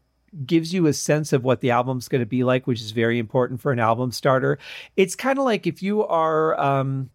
gives 0.45 0.75
you 0.75 0.87
a 0.87 0.93
sense 0.93 1.33
of 1.33 1.45
what 1.45 1.61
the 1.61 1.71
album's 1.71 2.09
going 2.09 2.23
to 2.23 2.27
be 2.27 2.45
like, 2.45 2.67
which 2.67 2.81
is 2.81 2.91
very 2.91 3.19
important 3.19 3.61
for 3.61 3.73
an 3.73 3.79
album 3.79 4.11
starter. 4.11 4.59
It's 4.97 5.15
kind 5.15 5.39
of 5.39 5.45
like 5.45 5.67
if 5.67 5.83
you 5.83 6.05
are, 6.05 6.59
um, 6.61 7.11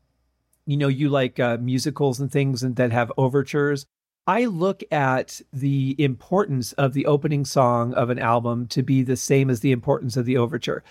you 0.65 0.77
know, 0.77 0.87
you 0.87 1.09
like 1.09 1.39
uh, 1.39 1.57
musicals 1.59 2.19
and 2.19 2.31
things 2.31 2.63
and 2.63 2.75
that 2.77 2.91
have 2.91 3.11
overtures. 3.17 3.85
I 4.29 4.45
look 4.45 4.83
at 4.91 5.41
the 5.51 5.95
importance 5.97 6.73
of 6.73 6.93
the 6.93 7.07
opening 7.07 7.45
song 7.45 7.95
of 7.95 8.11
an 8.11 8.19
album 8.19 8.67
to 8.67 8.83
be 8.83 9.01
the 9.01 9.15
same 9.15 9.49
as 9.49 9.61
the 9.61 9.71
importance 9.71 10.15
of 10.17 10.25
the 10.25 10.37
overture. 10.37 10.83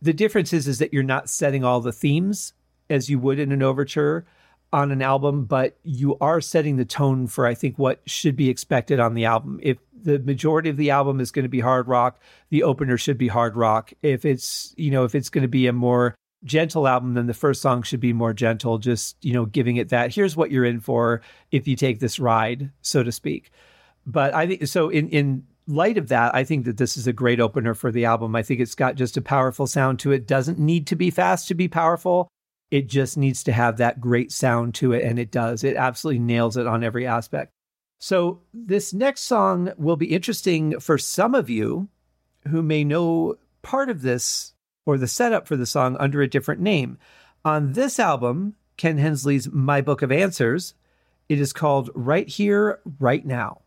The 0.00 0.14
difference 0.14 0.54
is, 0.54 0.66
is 0.66 0.78
that 0.78 0.94
you're 0.94 1.02
not 1.02 1.28
setting 1.28 1.62
all 1.62 1.82
the 1.82 1.92
themes 1.92 2.54
as 2.88 3.10
you 3.10 3.18
would 3.18 3.38
in 3.38 3.52
an 3.52 3.62
overture 3.62 4.24
on 4.72 4.92
an 4.92 5.02
album, 5.02 5.44
but 5.44 5.76
you 5.82 6.16
are 6.22 6.40
setting 6.40 6.76
the 6.76 6.86
tone 6.86 7.26
for, 7.26 7.46
I 7.46 7.52
think, 7.52 7.78
what 7.78 8.00
should 8.06 8.34
be 8.34 8.48
expected 8.48 8.98
on 8.98 9.12
the 9.12 9.26
album. 9.26 9.60
If 9.62 9.76
the 9.92 10.18
majority 10.20 10.70
of 10.70 10.78
the 10.78 10.88
album 10.88 11.20
is 11.20 11.30
going 11.30 11.42
to 11.42 11.50
be 11.50 11.60
hard 11.60 11.88
rock, 11.88 12.18
the 12.48 12.62
opener 12.62 12.96
should 12.96 13.18
be 13.18 13.28
hard 13.28 13.56
rock. 13.56 13.92
If 14.00 14.24
it's, 14.24 14.72
you 14.78 14.90
know, 14.90 15.04
if 15.04 15.14
it's 15.14 15.28
going 15.28 15.42
to 15.42 15.48
be 15.48 15.66
a 15.66 15.72
more 15.74 16.14
gentle 16.44 16.86
album, 16.86 17.14
then 17.14 17.26
the 17.26 17.34
first 17.34 17.62
song 17.62 17.82
should 17.82 18.00
be 18.00 18.12
more 18.12 18.32
gentle, 18.32 18.78
just, 18.78 19.16
you 19.24 19.32
know, 19.32 19.46
giving 19.46 19.76
it 19.76 19.88
that 19.88 20.14
here's 20.14 20.36
what 20.36 20.50
you're 20.50 20.64
in 20.64 20.80
for 20.80 21.22
if 21.50 21.66
you 21.66 21.76
take 21.76 22.00
this 22.00 22.18
ride, 22.18 22.70
so 22.82 23.02
to 23.02 23.12
speak. 23.12 23.50
But 24.06 24.34
I 24.34 24.46
think 24.46 24.66
so 24.66 24.88
in 24.88 25.08
in 25.08 25.46
light 25.66 25.98
of 25.98 26.08
that, 26.08 26.34
I 26.34 26.44
think 26.44 26.64
that 26.64 26.76
this 26.76 26.96
is 26.96 27.06
a 27.06 27.12
great 27.12 27.40
opener 27.40 27.74
for 27.74 27.90
the 27.90 28.04
album. 28.04 28.36
I 28.36 28.42
think 28.42 28.60
it's 28.60 28.74
got 28.74 28.94
just 28.94 29.16
a 29.16 29.22
powerful 29.22 29.66
sound 29.66 29.98
to 30.00 30.12
it. 30.12 30.26
Doesn't 30.26 30.58
need 30.58 30.86
to 30.88 30.96
be 30.96 31.10
fast 31.10 31.48
to 31.48 31.54
be 31.54 31.68
powerful. 31.68 32.28
It 32.70 32.88
just 32.88 33.16
needs 33.16 33.42
to 33.44 33.52
have 33.52 33.76
that 33.76 34.00
great 34.00 34.32
sound 34.32 34.74
to 34.76 34.92
it, 34.92 35.04
and 35.04 35.18
it 35.18 35.30
does. 35.30 35.64
It 35.64 35.76
absolutely 35.76 36.20
nails 36.20 36.56
it 36.56 36.66
on 36.66 36.82
every 36.82 37.06
aspect. 37.06 37.52
So, 37.98 38.42
this 38.52 38.92
next 38.92 39.22
song 39.22 39.72
will 39.78 39.96
be 39.96 40.12
interesting 40.12 40.78
for 40.80 40.98
some 40.98 41.34
of 41.34 41.48
you 41.48 41.88
who 42.48 42.62
may 42.62 42.84
know 42.84 43.36
part 43.62 43.88
of 43.88 44.02
this 44.02 44.52
or 44.86 44.96
the 44.96 45.08
setup 45.08 45.46
for 45.46 45.56
the 45.56 45.66
song 45.66 45.96
under 45.98 46.22
a 46.22 46.30
different 46.30 46.60
name. 46.60 46.96
On 47.44 47.74
this 47.74 47.98
album, 47.98 48.54
Ken 48.76 48.96
Hensley's 48.96 49.50
My 49.52 49.80
Book 49.80 50.00
of 50.00 50.10
Answers, 50.10 50.74
it 51.28 51.40
is 51.40 51.52
called 51.52 51.90
Right 51.94 52.28
Here, 52.28 52.78
Right 52.98 53.26
Now. 53.26 53.62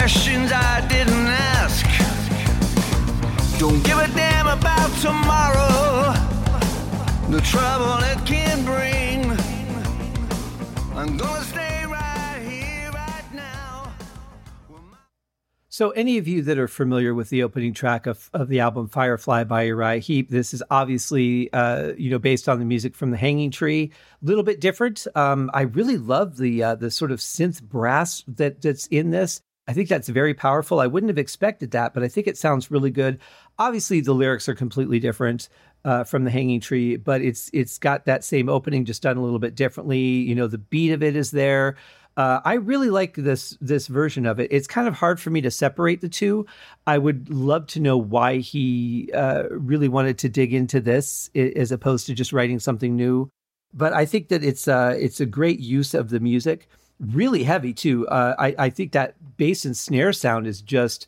Questions 0.00 0.50
I 0.50 0.80
didn't 0.88 1.28
ask. 1.28 1.84
Don't 3.58 3.84
give 3.84 3.98
a 3.98 4.08
damn 4.08 4.46
about 4.46 4.90
tomorrow, 4.96 6.14
the 7.28 7.42
trouble 7.42 8.02
it 8.04 8.24
can 8.24 8.64
bring. 8.64 9.30
I'm 10.96 11.18
gonna 11.18 11.44
stay 11.44 11.84
right 11.84 12.40
here, 12.40 12.90
right 12.92 13.24
now. 13.34 13.92
So, 15.68 15.90
any 15.90 16.16
of 16.16 16.26
you 16.26 16.40
that 16.44 16.58
are 16.58 16.66
familiar 16.66 17.12
with 17.14 17.28
the 17.28 17.42
opening 17.42 17.74
track 17.74 18.06
of, 18.06 18.30
of 18.32 18.48
the 18.48 18.60
album 18.60 18.88
Firefly 18.88 19.44
by 19.44 19.64
Uriah 19.64 19.98
Heep, 19.98 20.30
this 20.30 20.54
is 20.54 20.62
obviously, 20.70 21.52
uh, 21.52 21.92
you 21.98 22.08
know, 22.08 22.18
based 22.18 22.48
on 22.48 22.58
the 22.58 22.64
music 22.64 22.94
from 22.94 23.10
The 23.10 23.18
Hanging 23.18 23.50
Tree. 23.50 23.92
A 24.22 24.24
little 24.24 24.44
bit 24.44 24.62
different. 24.62 25.06
Um, 25.14 25.50
I 25.52 25.62
really 25.62 25.98
love 25.98 26.38
the 26.38 26.62
uh, 26.62 26.74
the 26.76 26.90
sort 26.90 27.12
of 27.12 27.18
synth 27.18 27.62
brass 27.62 28.24
that 28.28 28.62
that's 28.62 28.86
in 28.86 29.10
this. 29.10 29.42
I 29.70 29.72
think 29.72 29.88
that's 29.88 30.08
very 30.08 30.34
powerful. 30.34 30.80
I 30.80 30.88
wouldn't 30.88 31.10
have 31.10 31.18
expected 31.18 31.70
that, 31.70 31.94
but 31.94 32.02
I 32.02 32.08
think 32.08 32.26
it 32.26 32.36
sounds 32.36 32.72
really 32.72 32.90
good. 32.90 33.20
Obviously, 33.56 34.00
the 34.00 34.12
lyrics 34.12 34.48
are 34.48 34.54
completely 34.56 34.98
different 34.98 35.48
uh, 35.84 36.02
from 36.02 36.24
The 36.24 36.30
Hanging 36.32 36.58
Tree, 36.58 36.96
but 36.96 37.22
it's 37.22 37.48
it's 37.52 37.78
got 37.78 38.04
that 38.06 38.24
same 38.24 38.48
opening, 38.48 38.84
just 38.84 39.00
done 39.00 39.16
a 39.16 39.22
little 39.22 39.38
bit 39.38 39.54
differently. 39.54 40.00
You 40.00 40.34
know, 40.34 40.48
the 40.48 40.58
beat 40.58 40.90
of 40.90 41.04
it 41.04 41.14
is 41.14 41.30
there. 41.30 41.76
Uh, 42.16 42.40
I 42.44 42.54
really 42.54 42.90
like 42.90 43.14
this 43.14 43.56
this 43.60 43.86
version 43.86 44.26
of 44.26 44.40
it. 44.40 44.48
It's 44.50 44.66
kind 44.66 44.88
of 44.88 44.94
hard 44.94 45.20
for 45.20 45.30
me 45.30 45.40
to 45.42 45.52
separate 45.52 46.00
the 46.00 46.08
two. 46.08 46.46
I 46.88 46.98
would 46.98 47.30
love 47.30 47.68
to 47.68 47.80
know 47.80 47.96
why 47.96 48.38
he 48.38 49.08
uh, 49.14 49.44
really 49.50 49.86
wanted 49.86 50.18
to 50.18 50.28
dig 50.28 50.52
into 50.52 50.80
this 50.80 51.30
as 51.36 51.70
opposed 51.70 52.06
to 52.06 52.14
just 52.14 52.32
writing 52.32 52.58
something 52.58 52.96
new. 52.96 53.30
But 53.72 53.92
I 53.92 54.04
think 54.04 54.30
that 54.30 54.42
it's 54.42 54.66
uh, 54.66 54.96
it's 54.98 55.20
a 55.20 55.26
great 55.26 55.60
use 55.60 55.94
of 55.94 56.10
the 56.10 56.18
music. 56.18 56.66
Really 57.00 57.42
heavy 57.44 57.72
too. 57.72 58.06
Uh, 58.08 58.34
I 58.38 58.54
I 58.58 58.70
think 58.70 58.92
that 58.92 59.14
bass 59.36 59.64
and 59.64 59.76
snare 59.76 60.12
sound 60.12 60.46
is 60.46 60.60
just 60.60 61.06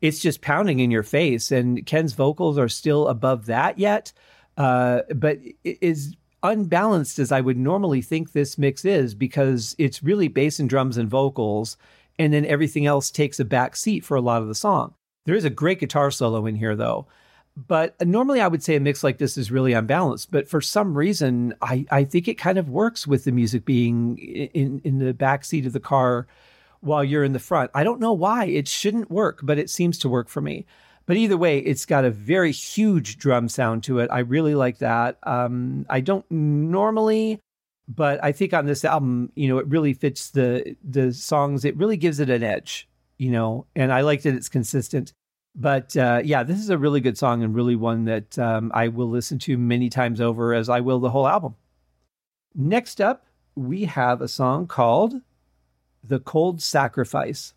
it's 0.00 0.20
just 0.20 0.40
pounding 0.40 0.80
in 0.80 0.90
your 0.90 1.02
face. 1.02 1.52
And 1.52 1.84
Ken's 1.86 2.12
vocals 2.12 2.58
are 2.58 2.68
still 2.68 3.08
above 3.08 3.46
that 3.46 3.78
yet, 3.78 4.12
uh, 4.56 5.00
but 5.14 5.38
is 5.62 6.16
unbalanced 6.42 7.18
as 7.18 7.32
I 7.32 7.40
would 7.40 7.56
normally 7.56 8.02
think 8.02 8.32
this 8.32 8.58
mix 8.58 8.84
is 8.84 9.14
because 9.14 9.74
it's 9.78 10.02
really 10.02 10.28
bass 10.28 10.58
and 10.58 10.68
drums 10.68 10.96
and 10.96 11.08
vocals, 11.08 11.76
and 12.18 12.32
then 12.32 12.44
everything 12.44 12.86
else 12.86 13.10
takes 13.10 13.40
a 13.40 13.44
back 13.44 13.76
seat 13.76 14.04
for 14.04 14.16
a 14.16 14.20
lot 14.20 14.42
of 14.42 14.48
the 14.48 14.54
song. 14.54 14.94
There 15.26 15.34
is 15.34 15.44
a 15.44 15.50
great 15.50 15.80
guitar 15.80 16.10
solo 16.10 16.46
in 16.46 16.54
here 16.54 16.76
though. 16.76 17.06
But 17.56 17.94
normally 18.04 18.40
I 18.40 18.48
would 18.48 18.64
say 18.64 18.74
a 18.74 18.80
mix 18.80 19.04
like 19.04 19.18
this 19.18 19.38
is 19.38 19.50
really 19.50 19.72
unbalanced. 19.74 20.30
But 20.30 20.48
for 20.48 20.60
some 20.60 20.96
reason, 20.96 21.54
I, 21.62 21.86
I 21.90 22.04
think 22.04 22.26
it 22.26 22.34
kind 22.34 22.58
of 22.58 22.68
works 22.68 23.06
with 23.06 23.24
the 23.24 23.32
music 23.32 23.64
being 23.64 24.18
in, 24.18 24.80
in 24.82 24.98
the 24.98 25.14
back 25.14 25.44
seat 25.44 25.66
of 25.66 25.72
the 25.72 25.80
car 25.80 26.26
while 26.80 27.04
you're 27.04 27.24
in 27.24 27.32
the 27.32 27.38
front. 27.38 27.70
I 27.74 27.84
don't 27.84 28.00
know 28.00 28.12
why. 28.12 28.46
It 28.46 28.66
shouldn't 28.66 29.10
work, 29.10 29.40
but 29.42 29.58
it 29.58 29.70
seems 29.70 29.98
to 30.00 30.08
work 30.08 30.28
for 30.28 30.40
me. 30.40 30.66
But 31.06 31.16
either 31.16 31.36
way, 31.36 31.58
it's 31.58 31.86
got 31.86 32.04
a 32.04 32.10
very 32.10 32.50
huge 32.50 33.18
drum 33.18 33.48
sound 33.48 33.84
to 33.84 33.98
it. 33.98 34.10
I 34.10 34.20
really 34.20 34.54
like 34.54 34.78
that. 34.78 35.18
Um, 35.22 35.86
I 35.90 36.00
don't 36.00 36.28
normally, 36.30 37.40
but 37.86 38.22
I 38.24 38.32
think 38.32 38.54
on 38.54 38.66
this 38.66 38.84
album, 38.84 39.30
you 39.34 39.48
know, 39.48 39.58
it 39.58 39.66
really 39.66 39.92
fits 39.92 40.30
the 40.30 40.76
the 40.82 41.12
songs. 41.12 41.64
It 41.64 41.76
really 41.76 41.98
gives 41.98 42.20
it 42.20 42.30
an 42.30 42.42
edge, 42.42 42.88
you 43.18 43.30
know, 43.30 43.66
and 43.76 43.92
I 43.92 44.00
like 44.00 44.22
that 44.22 44.34
it's 44.34 44.48
consistent. 44.48 45.12
But 45.54 45.96
uh, 45.96 46.20
yeah, 46.24 46.42
this 46.42 46.58
is 46.58 46.70
a 46.70 46.78
really 46.78 47.00
good 47.00 47.16
song 47.16 47.42
and 47.42 47.54
really 47.54 47.76
one 47.76 48.04
that 48.06 48.38
um, 48.38 48.72
I 48.74 48.88
will 48.88 49.08
listen 49.08 49.38
to 49.40 49.56
many 49.56 49.88
times 49.88 50.20
over, 50.20 50.52
as 50.52 50.68
I 50.68 50.80
will 50.80 50.98
the 50.98 51.10
whole 51.10 51.28
album. 51.28 51.54
Next 52.54 53.00
up, 53.00 53.26
we 53.54 53.84
have 53.84 54.20
a 54.20 54.28
song 54.28 54.66
called 54.66 55.14
"The 56.02 56.18
Cold 56.20 56.60
Sacrifice." 56.60 57.54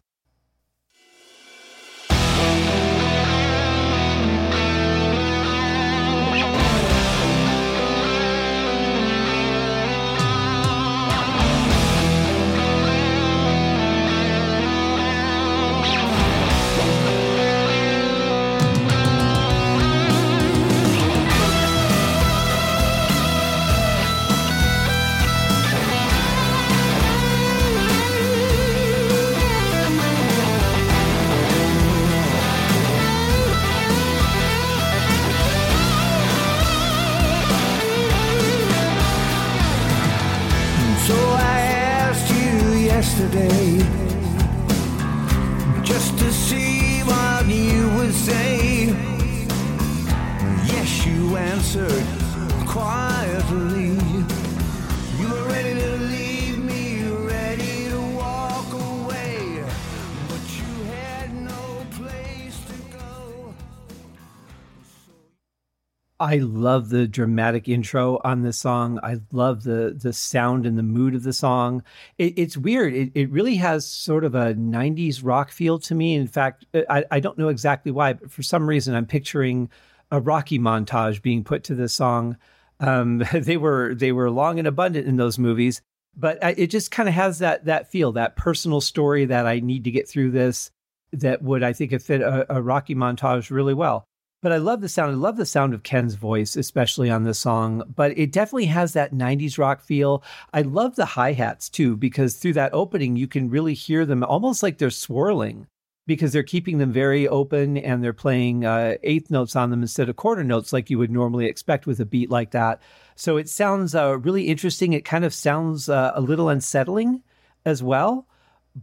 I 66.28 66.40
love 66.40 66.90
the 66.90 67.08
dramatic 67.08 67.70
intro 67.70 68.20
on 68.22 68.42
this 68.42 68.58
song. 68.58 69.00
I 69.02 69.22
love 69.32 69.64
the 69.64 69.98
the 69.98 70.12
sound 70.12 70.66
and 70.66 70.78
the 70.78 70.84
mood 70.84 71.16
of 71.16 71.24
the 71.24 71.32
song. 71.32 71.84
It, 72.18 72.34
it's 72.38 72.58
weird. 72.58 72.94
It, 72.94 73.12
it 73.16 73.30
really 73.32 73.56
has 73.56 73.88
sort 73.88 74.26
of 74.26 74.36
a 74.36 74.54
'90s 74.54 75.22
rock 75.24 75.52
feel 75.52 75.80
to 75.80 75.96
me. 75.96 76.16
In 76.16 76.28
fact, 76.28 76.66
I, 76.90 77.06
I 77.10 77.22
don't 77.22 77.38
know 77.38 77.48
exactly 77.48 77.94
why, 77.94 78.12
but 78.12 78.30
for 78.30 78.44
some 78.44 78.68
reason, 78.68 78.94
I'm 78.94 79.06
picturing 79.06 79.70
a 80.12 80.20
Rocky 80.20 80.60
montage 80.60 81.22
being 81.22 81.46
put 81.46 81.64
to 81.64 81.76
this 81.76 81.94
song. 81.94 82.36
Um, 82.82 83.24
they 83.34 83.56
were 83.56 83.96
they 83.96 84.12
were 84.12 84.30
long 84.30 84.60
and 84.60 84.68
abundant 84.68 85.08
in 85.08 85.16
those 85.16 85.40
movies, 85.40 85.82
but 86.14 86.40
it 86.42 86.68
just 86.68 86.92
kind 86.92 87.08
of 87.08 87.16
has 87.16 87.40
that 87.40 87.64
that 87.66 87.90
feel, 87.90 88.12
that 88.12 88.36
personal 88.36 88.82
story 88.82 89.24
that 89.24 89.48
I 89.48 89.62
need 89.62 89.86
to 89.86 89.92
get 89.92 90.10
through 90.10 90.32
this. 90.32 90.72
That 91.14 91.42
would 91.42 91.64
I 91.64 91.72
think 91.72 91.94
have 91.94 92.04
fit 92.04 92.20
a, 92.20 92.54
a 92.54 92.62
Rocky 92.62 92.96
montage 92.96 93.50
really 93.50 93.74
well. 93.74 94.04
But 94.48 94.54
I 94.54 94.60
love 94.60 94.80
the 94.80 94.88
sound. 94.88 95.12
I 95.12 95.16
love 95.16 95.36
the 95.36 95.46
sound 95.46 95.74
of 95.74 95.84
Ken's 95.84 96.14
voice, 96.14 96.56
especially 96.56 97.10
on 97.10 97.26
this 97.26 97.38
song. 97.38 97.84
But 97.94 98.18
it 98.18 98.32
definitely 98.32 98.68
has 98.68 98.94
that 98.94 99.14
90s 99.14 99.58
rock 99.58 99.82
feel. 99.82 100.24
I 100.54 100.62
love 100.62 100.96
the 100.96 101.04
hi 101.04 101.34
hats 101.34 101.68
too, 101.68 101.98
because 101.98 102.36
through 102.36 102.54
that 102.54 102.74
opening, 102.74 103.18
you 103.18 103.28
can 103.28 103.50
really 103.50 103.74
hear 103.74 104.06
them 104.06 104.24
almost 104.24 104.64
like 104.64 104.78
they're 104.78 104.90
swirling 104.90 105.68
because 106.06 106.32
they're 106.32 106.44
keeping 106.44 106.78
them 106.78 106.94
very 106.94 107.28
open 107.28 107.78
and 107.78 108.02
they're 108.02 108.14
playing 108.14 108.64
uh, 108.64 108.96
eighth 109.04 109.30
notes 109.30 109.54
on 109.58 109.70
them 109.70 109.82
instead 109.82 110.08
of 110.08 110.16
quarter 110.16 110.46
notes 110.46 110.72
like 110.72 110.90
you 110.90 110.98
would 110.98 111.12
normally 111.12 111.48
expect 111.48 111.86
with 111.86 112.00
a 112.00 112.06
beat 112.06 112.30
like 112.30 112.52
that. 112.52 112.82
So 113.18 113.36
it 113.36 113.50
sounds 113.50 113.96
uh, 113.96 114.18
really 114.18 114.48
interesting. 114.48 114.94
It 114.94 115.04
kind 115.04 115.26
of 115.26 115.34
sounds 115.34 115.90
uh, 115.90 116.14
a 116.16 116.22
little 116.22 116.48
unsettling 116.48 117.22
as 117.66 117.84
well, 117.84 118.30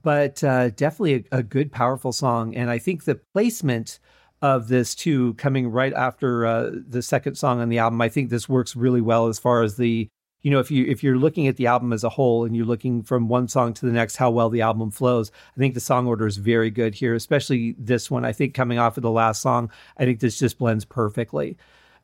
but 0.02 0.44
uh, 0.44 0.68
definitely 0.68 1.24
a, 1.32 1.38
a 1.38 1.42
good, 1.42 1.72
powerful 1.72 2.12
song. 2.12 2.54
And 2.54 2.68
I 2.68 2.76
think 2.76 3.04
the 3.04 3.14
placement 3.14 3.98
of 4.44 4.68
this 4.68 4.94
too, 4.94 5.32
coming 5.34 5.70
right 5.70 5.94
after 5.94 6.44
uh, 6.44 6.70
the 6.86 7.00
second 7.00 7.36
song 7.36 7.62
on 7.62 7.70
the 7.70 7.78
album. 7.78 8.02
I 8.02 8.10
think 8.10 8.28
this 8.28 8.46
works 8.46 8.76
really 8.76 9.00
well 9.00 9.28
as 9.28 9.38
far 9.38 9.62
as 9.62 9.76
the 9.76 10.06
you 10.42 10.50
know 10.50 10.60
if 10.60 10.70
you 10.70 10.84
if 10.84 11.02
you're 11.02 11.16
looking 11.16 11.48
at 11.48 11.56
the 11.56 11.66
album 11.66 11.94
as 11.94 12.04
a 12.04 12.10
whole 12.10 12.44
and 12.44 12.54
you're 12.54 12.66
looking 12.66 13.02
from 13.02 13.26
one 13.26 13.48
song 13.48 13.72
to 13.72 13.86
the 13.86 13.92
next 13.92 14.16
how 14.16 14.30
well 14.30 14.50
the 14.50 14.60
album 14.60 14.90
flows 14.90 15.32
i 15.56 15.58
think 15.58 15.72
the 15.72 15.80
song 15.80 16.06
order 16.06 16.26
is 16.26 16.36
very 16.36 16.70
good 16.70 16.94
here 16.94 17.14
especially 17.14 17.74
this 17.78 18.10
one. 18.10 18.26
I 18.26 18.32
think 18.32 18.52
coming 18.52 18.78
off 18.78 18.98
of 18.98 19.02
the 19.02 19.10
last 19.10 19.40
song 19.40 19.70
i 19.96 20.04
think 20.04 20.20
this 20.20 20.38
just 20.38 20.58
blends 20.58 20.84
perfectly. 20.84 21.56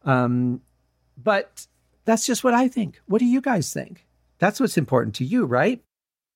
Um, 0.04 0.62
but 1.22 1.66
that's 2.06 2.24
just 2.24 2.42
what 2.42 2.54
i 2.54 2.68
think. 2.68 3.02
What 3.04 3.18
do 3.18 3.26
you 3.26 3.42
guys 3.42 3.70
think? 3.70 4.06
That's 4.38 4.58
what's 4.58 4.78
important 4.78 5.14
to 5.16 5.26
you 5.26 5.44
right 5.44 5.82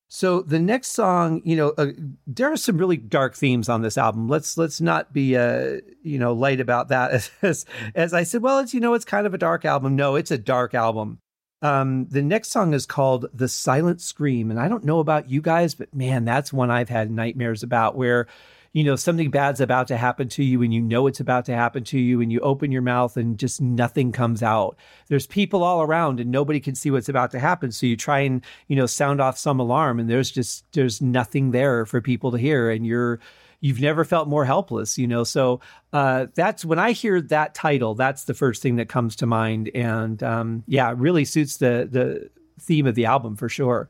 so 0.09 0.43
the 0.43 0.61
next 0.61 0.89
song, 0.93 1.41
you 1.45 1.57
know, 1.57 1.75
uh, 1.77 1.89
there 2.27 2.53
are 2.53 2.57
some 2.57 2.79
really 2.79 2.97
dark 2.97 3.35
themes 3.35 3.69
on 3.69 3.83
this 3.83 3.99
album. 3.99 4.29
Let's 4.29 4.57
let's 4.57 4.81
not 4.81 5.13
be 5.13 5.37
uh, 5.37 5.79
you 6.03 6.19
know, 6.19 6.33
light 6.33 6.61
about 6.61 6.89
that. 6.89 7.31
As, 7.43 7.67
as 7.95 8.15
I 8.15 8.23
said, 8.23 8.43
well, 8.43 8.59
it's 8.61 8.75
you 8.75 8.81
know, 8.81 8.95
it's 8.95 9.05
kind 9.05 9.27
of 9.27 9.35
a 9.35 9.39
dark 9.39 9.65
album. 9.65 9.97
No, 9.97 10.15
it's 10.17 10.31
a 10.31 10.39
dark 10.39 10.75
album. 10.75 11.19
Um, 11.63 12.07
the 12.11 12.23
next 12.23 12.51
song 12.51 12.75
is 12.75 12.87
called 12.87 13.27
"The 13.33 13.49
Silent 13.49 14.01
Scream," 14.01 14.51
and 14.51 14.61
I 14.61 14.69
don't 14.69 14.85
know 14.85 15.01
about 15.01 15.31
you 15.31 15.41
guys, 15.41 15.75
but 15.75 15.95
man, 15.95 16.25
that's 16.25 16.53
one 16.53 16.71
I've 16.71 16.91
had 16.91 17.11
nightmares 17.11 17.63
about. 17.63 17.97
Where 17.97 18.27
you 18.75 18.83
know 18.83 18.97
something 18.97 19.31
bad's 19.31 19.61
about 19.61 19.87
to 19.87 19.97
happen 19.97 20.29
to 20.29 20.43
you 20.45 20.61
and 20.61 20.75
you 20.75 20.81
know 20.83 21.07
it's 21.07 21.21
about 21.21 21.47
to 21.47 21.55
happen 21.55 21.85
to 21.85 21.99
you 21.99 22.21
and 22.21 22.31
you 22.31 22.41
open 22.41 22.73
your 22.73 22.83
mouth 22.83 23.17
and 23.17 23.39
just 23.39 23.63
nothing 23.63 24.13
comes 24.13 24.43
out. 24.43 24.77
There's 25.09 25.27
people 25.27 25.63
all 25.63 25.81
around 25.81 26.21
and 26.21 26.31
nobody 26.31 26.61
can 26.61 26.75
see 26.75 26.91
what's 26.91 27.09
about 27.09 27.31
to 27.31 27.39
happen. 27.39 27.71
So 27.73 27.87
you 27.87 27.97
try 27.97 28.21
and 28.21 28.45
you 28.67 28.77
know 28.77 28.87
sound 28.87 29.21
off 29.21 29.39
some 29.39 29.61
alarm 29.61 29.99
and 29.99 30.11
there's 30.11 30.31
just 30.31 30.71
there's 30.73 31.01
nothing 31.01 31.53
there 31.53 31.87
for 31.87 32.03
people 32.03 32.33
to 32.33 32.39
hear 32.39 32.69
and 32.69 32.85
you're 32.85 33.21
you've 33.61 33.81
never 33.81 34.05
felt 34.05 34.29
more 34.29 34.45
helpless 34.45 34.99
you 34.99 35.07
know? 35.07 35.25
So 35.25 35.61
uh, 35.93 36.27
that's 36.35 36.65
when 36.65 36.81
i 36.81 36.91
hear 36.91 37.21
that 37.21 37.55
title 37.55 37.95
that's 37.95 38.25
the 38.25 38.35
first 38.35 38.61
thing 38.61 38.77
that 38.77 38.89
comes 38.89 39.15
to 39.17 39.27
mind 39.27 39.71
and 39.73 40.21
um, 40.23 40.65
yeah 40.67 40.91
it 40.91 40.99
really 40.99 41.25
suits 41.25 41.59
the 41.59 41.89
the 41.91 42.29
theme 42.61 42.87
of 42.87 42.97
the 42.97 43.05
album 43.05 43.37
for 43.37 43.49
sure 43.49 43.89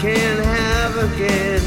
can 0.00 0.42
have 0.42 0.96
again. 1.12 1.60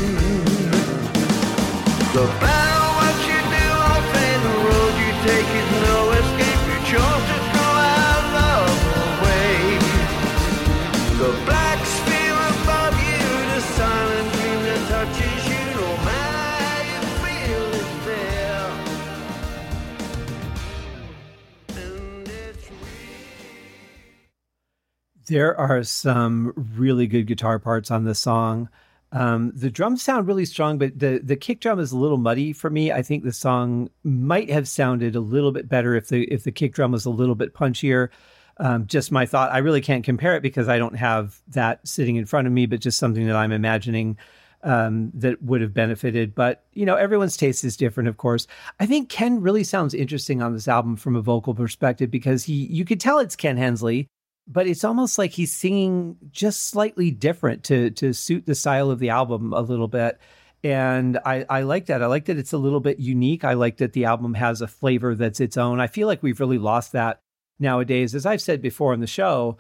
There 25.34 25.60
are 25.60 25.82
some 25.82 26.54
really 26.76 27.08
good 27.08 27.26
guitar 27.26 27.58
parts 27.58 27.90
on 27.90 28.04
this 28.04 28.20
song. 28.20 28.70
Um, 29.12 29.52
the 29.56 29.72
drums 29.72 30.04
sound 30.04 30.28
really 30.28 30.46
strong, 30.46 30.78
but 30.78 31.00
the 31.00 31.22
the 31.24 31.36
kick 31.36 31.60
drum 31.60 31.80
is 31.80 31.92
a 31.92 31.98
little 31.98 32.20
muddy 32.20 32.54
for 32.54 32.70
me. 32.70 32.92
I 32.92 33.02
think 33.02 33.24
the 33.24 33.34
song 33.34 33.90
might 34.04 34.52
have 34.52 34.68
sounded 34.68 35.16
a 35.16 35.20
little 35.20 35.52
bit 35.52 35.68
better 35.68 35.96
if 35.96 36.10
the 36.10 36.26
if 36.26 36.44
the 36.44 36.52
kick 36.52 36.76
drum 36.76 36.92
was 36.92 37.06
a 37.06 37.10
little 37.10 37.34
bit 37.34 37.56
punchier. 37.56 38.10
Um, 38.58 38.86
just 38.86 39.12
my 39.12 39.26
thought. 39.26 39.52
I 39.52 39.58
really 39.58 39.82
can't 39.82 40.04
compare 40.04 40.36
it 40.36 40.44
because 40.44 40.70
I 40.70 40.78
don't 40.78 40.98
have 40.98 41.42
that 41.48 41.88
sitting 41.88 42.16
in 42.16 42.28
front 42.28 42.46
of 42.46 42.54
me, 42.54 42.68
but 42.68 42.80
just 42.80 43.00
something 43.00 43.26
that 43.26 43.36
I'm 43.36 43.52
imagining 43.52 44.20
um, 44.62 45.10
that 45.16 45.42
would 45.42 45.62
have 45.62 45.74
benefited. 45.74 46.36
But 46.36 46.64
you 46.74 46.86
know, 46.86 46.96
everyone's 46.96 47.38
taste 47.38 47.64
is 47.64 47.76
different, 47.76 48.08
of 48.08 48.18
course. 48.18 48.46
I 48.80 48.86
think 48.86 49.10
Ken 49.10 49.42
really 49.42 49.64
sounds 49.64 49.96
interesting 49.96 50.44
on 50.44 50.54
this 50.54 50.68
album 50.68 50.96
from 50.96 51.16
a 51.16 51.24
vocal 51.24 51.56
perspective 51.56 52.12
because 52.12 52.44
he 52.44 52.68
you 52.68 52.86
could 52.86 53.00
tell 53.00 53.18
it's 53.18 53.36
Ken 53.36 53.58
Hensley 53.58 54.08
but 54.48 54.68
it's 54.68 54.84
almost 54.84 55.18
like 55.18 55.32
he's 55.32 55.54
singing 55.54 56.18
just 56.32 56.68
slightly 56.68 57.12
different 57.12 57.64
to 57.64 57.90
to 57.92 58.14
suit 58.14 58.46
the 58.46 58.56
style 58.56 58.92
of 58.92 59.00
the 59.00 59.10
album 59.10 59.54
a 59.54 59.62
little 59.62 59.88
bit 59.88 60.20
and 60.64 61.20
I, 61.26 61.46
I 61.50 61.62
like 61.64 61.88
that. 61.88 62.02
I 62.02 62.06
like 62.06 62.26
that 62.26 62.38
it's 62.38 62.54
a 62.54 62.58
little 62.58 62.80
bit 62.80 63.00
unique. 63.00 63.44
I 63.44 63.54
like 63.54 63.78
that 63.78 63.94
the 63.94 64.06
album 64.06 64.34
has 64.36 64.62
a 64.62 64.68
flavor 64.68 65.14
that's 65.14 65.42
its 65.42 65.58
own. 65.58 65.82
I 65.82 65.88
feel 65.88 66.08
like 66.08 66.24
we've 66.24 66.40
really 66.40 66.58
lost 66.58 66.94
that 66.94 67.20
nowadays. 67.60 68.16
As 68.16 68.26
I've 68.26 68.42
said 68.42 68.62
before 68.62 68.94
on 68.94 69.02
the 69.02 69.08
show, 69.08 69.58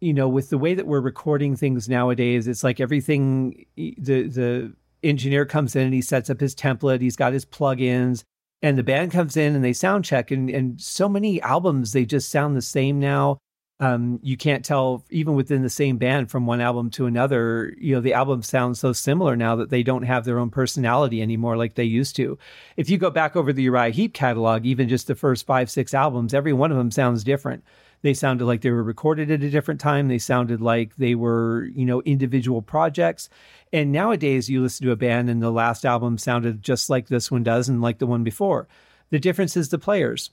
you 0.00 0.12
know, 0.12 0.28
with 0.28 0.50
the 0.50 0.58
way 0.58 0.74
that 0.74 0.86
we're 0.86 1.00
recording 1.00 1.56
things 1.56 1.88
nowadays, 1.88 2.46
it's 2.46 2.62
like 2.62 2.80
everything 2.80 3.64
the 3.76 4.28
the 4.28 4.74
engineer 5.02 5.46
comes 5.46 5.74
in 5.74 5.84
and 5.84 5.94
he 5.94 6.02
sets 6.02 6.28
up 6.28 6.40
his 6.40 6.54
template, 6.54 7.00
he's 7.00 7.16
got 7.16 7.32
his 7.32 7.46
plugins, 7.46 8.22
and 8.60 8.76
the 8.76 8.82
band 8.82 9.10
comes 9.10 9.36
in 9.36 9.54
and 9.54 9.64
they 9.64 9.72
sound 9.72 10.04
check 10.04 10.30
and 10.30 10.50
and 10.50 10.80
so 10.80 11.08
many 11.08 11.40
albums 11.40 11.92
they 11.92 12.04
just 12.04 12.30
sound 12.30 12.56
the 12.56 12.62
same 12.62 13.00
now 13.00 13.38
um, 13.82 14.20
you 14.22 14.36
can't 14.36 14.64
tell 14.64 15.04
even 15.10 15.34
within 15.34 15.62
the 15.62 15.68
same 15.68 15.96
band 15.96 16.30
from 16.30 16.46
one 16.46 16.60
album 16.60 16.88
to 16.90 17.06
another. 17.06 17.74
You 17.80 17.96
know, 17.96 18.00
the 18.00 18.14
albums 18.14 18.46
sound 18.46 18.78
so 18.78 18.92
similar 18.92 19.34
now 19.34 19.56
that 19.56 19.70
they 19.70 19.82
don't 19.82 20.04
have 20.04 20.24
their 20.24 20.38
own 20.38 20.50
personality 20.50 21.20
anymore 21.20 21.56
like 21.56 21.74
they 21.74 21.82
used 21.82 22.14
to. 22.16 22.38
If 22.76 22.88
you 22.88 22.96
go 22.96 23.10
back 23.10 23.34
over 23.34 23.52
the 23.52 23.64
Uriah 23.64 23.90
Heep 23.90 24.14
catalog, 24.14 24.64
even 24.64 24.88
just 24.88 25.08
the 25.08 25.16
first 25.16 25.46
five, 25.46 25.68
six 25.68 25.94
albums, 25.94 26.32
every 26.32 26.52
one 26.52 26.70
of 26.70 26.78
them 26.78 26.92
sounds 26.92 27.24
different. 27.24 27.64
They 28.02 28.14
sounded 28.14 28.44
like 28.44 28.60
they 28.60 28.70
were 28.70 28.84
recorded 28.84 29.32
at 29.32 29.42
a 29.42 29.50
different 29.50 29.80
time. 29.80 30.06
They 30.06 30.18
sounded 30.18 30.60
like 30.60 30.94
they 30.94 31.16
were, 31.16 31.64
you 31.74 31.84
know, 31.84 32.02
individual 32.02 32.62
projects. 32.62 33.30
And 33.72 33.90
nowadays, 33.90 34.48
you 34.48 34.62
listen 34.62 34.86
to 34.86 34.92
a 34.92 34.96
band 34.96 35.28
and 35.28 35.42
the 35.42 35.50
last 35.50 35.84
album 35.84 36.18
sounded 36.18 36.62
just 36.62 36.88
like 36.88 37.08
this 37.08 37.32
one 37.32 37.42
does 37.42 37.68
and 37.68 37.82
like 37.82 37.98
the 37.98 38.06
one 38.06 38.22
before. 38.22 38.68
The 39.10 39.18
difference 39.18 39.56
is 39.56 39.70
the 39.70 39.78
players 39.78 40.30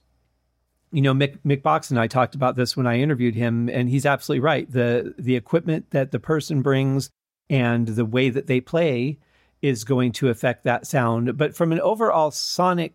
you 0.91 1.01
know 1.01 1.13
Mick 1.13 1.37
Mick 1.45 1.61
Box 1.61 1.89
and 1.91 1.99
I 1.99 2.07
talked 2.07 2.35
about 2.35 2.55
this 2.55 2.75
when 2.75 2.87
I 2.87 2.99
interviewed 2.99 3.35
him, 3.35 3.69
and 3.69 3.89
he's 3.89 4.05
absolutely 4.05 4.41
right. 4.41 4.69
the 4.71 5.13
The 5.17 5.35
equipment 5.35 5.91
that 5.91 6.11
the 6.11 6.19
person 6.19 6.61
brings 6.61 7.09
and 7.49 7.87
the 7.87 8.05
way 8.05 8.29
that 8.29 8.47
they 8.47 8.61
play 8.61 9.19
is 9.61 9.83
going 9.83 10.11
to 10.13 10.29
affect 10.29 10.63
that 10.63 10.87
sound. 10.87 11.37
But 11.37 11.55
from 11.55 11.71
an 11.71 11.81
overall 11.81 12.31
sonic 12.31 12.93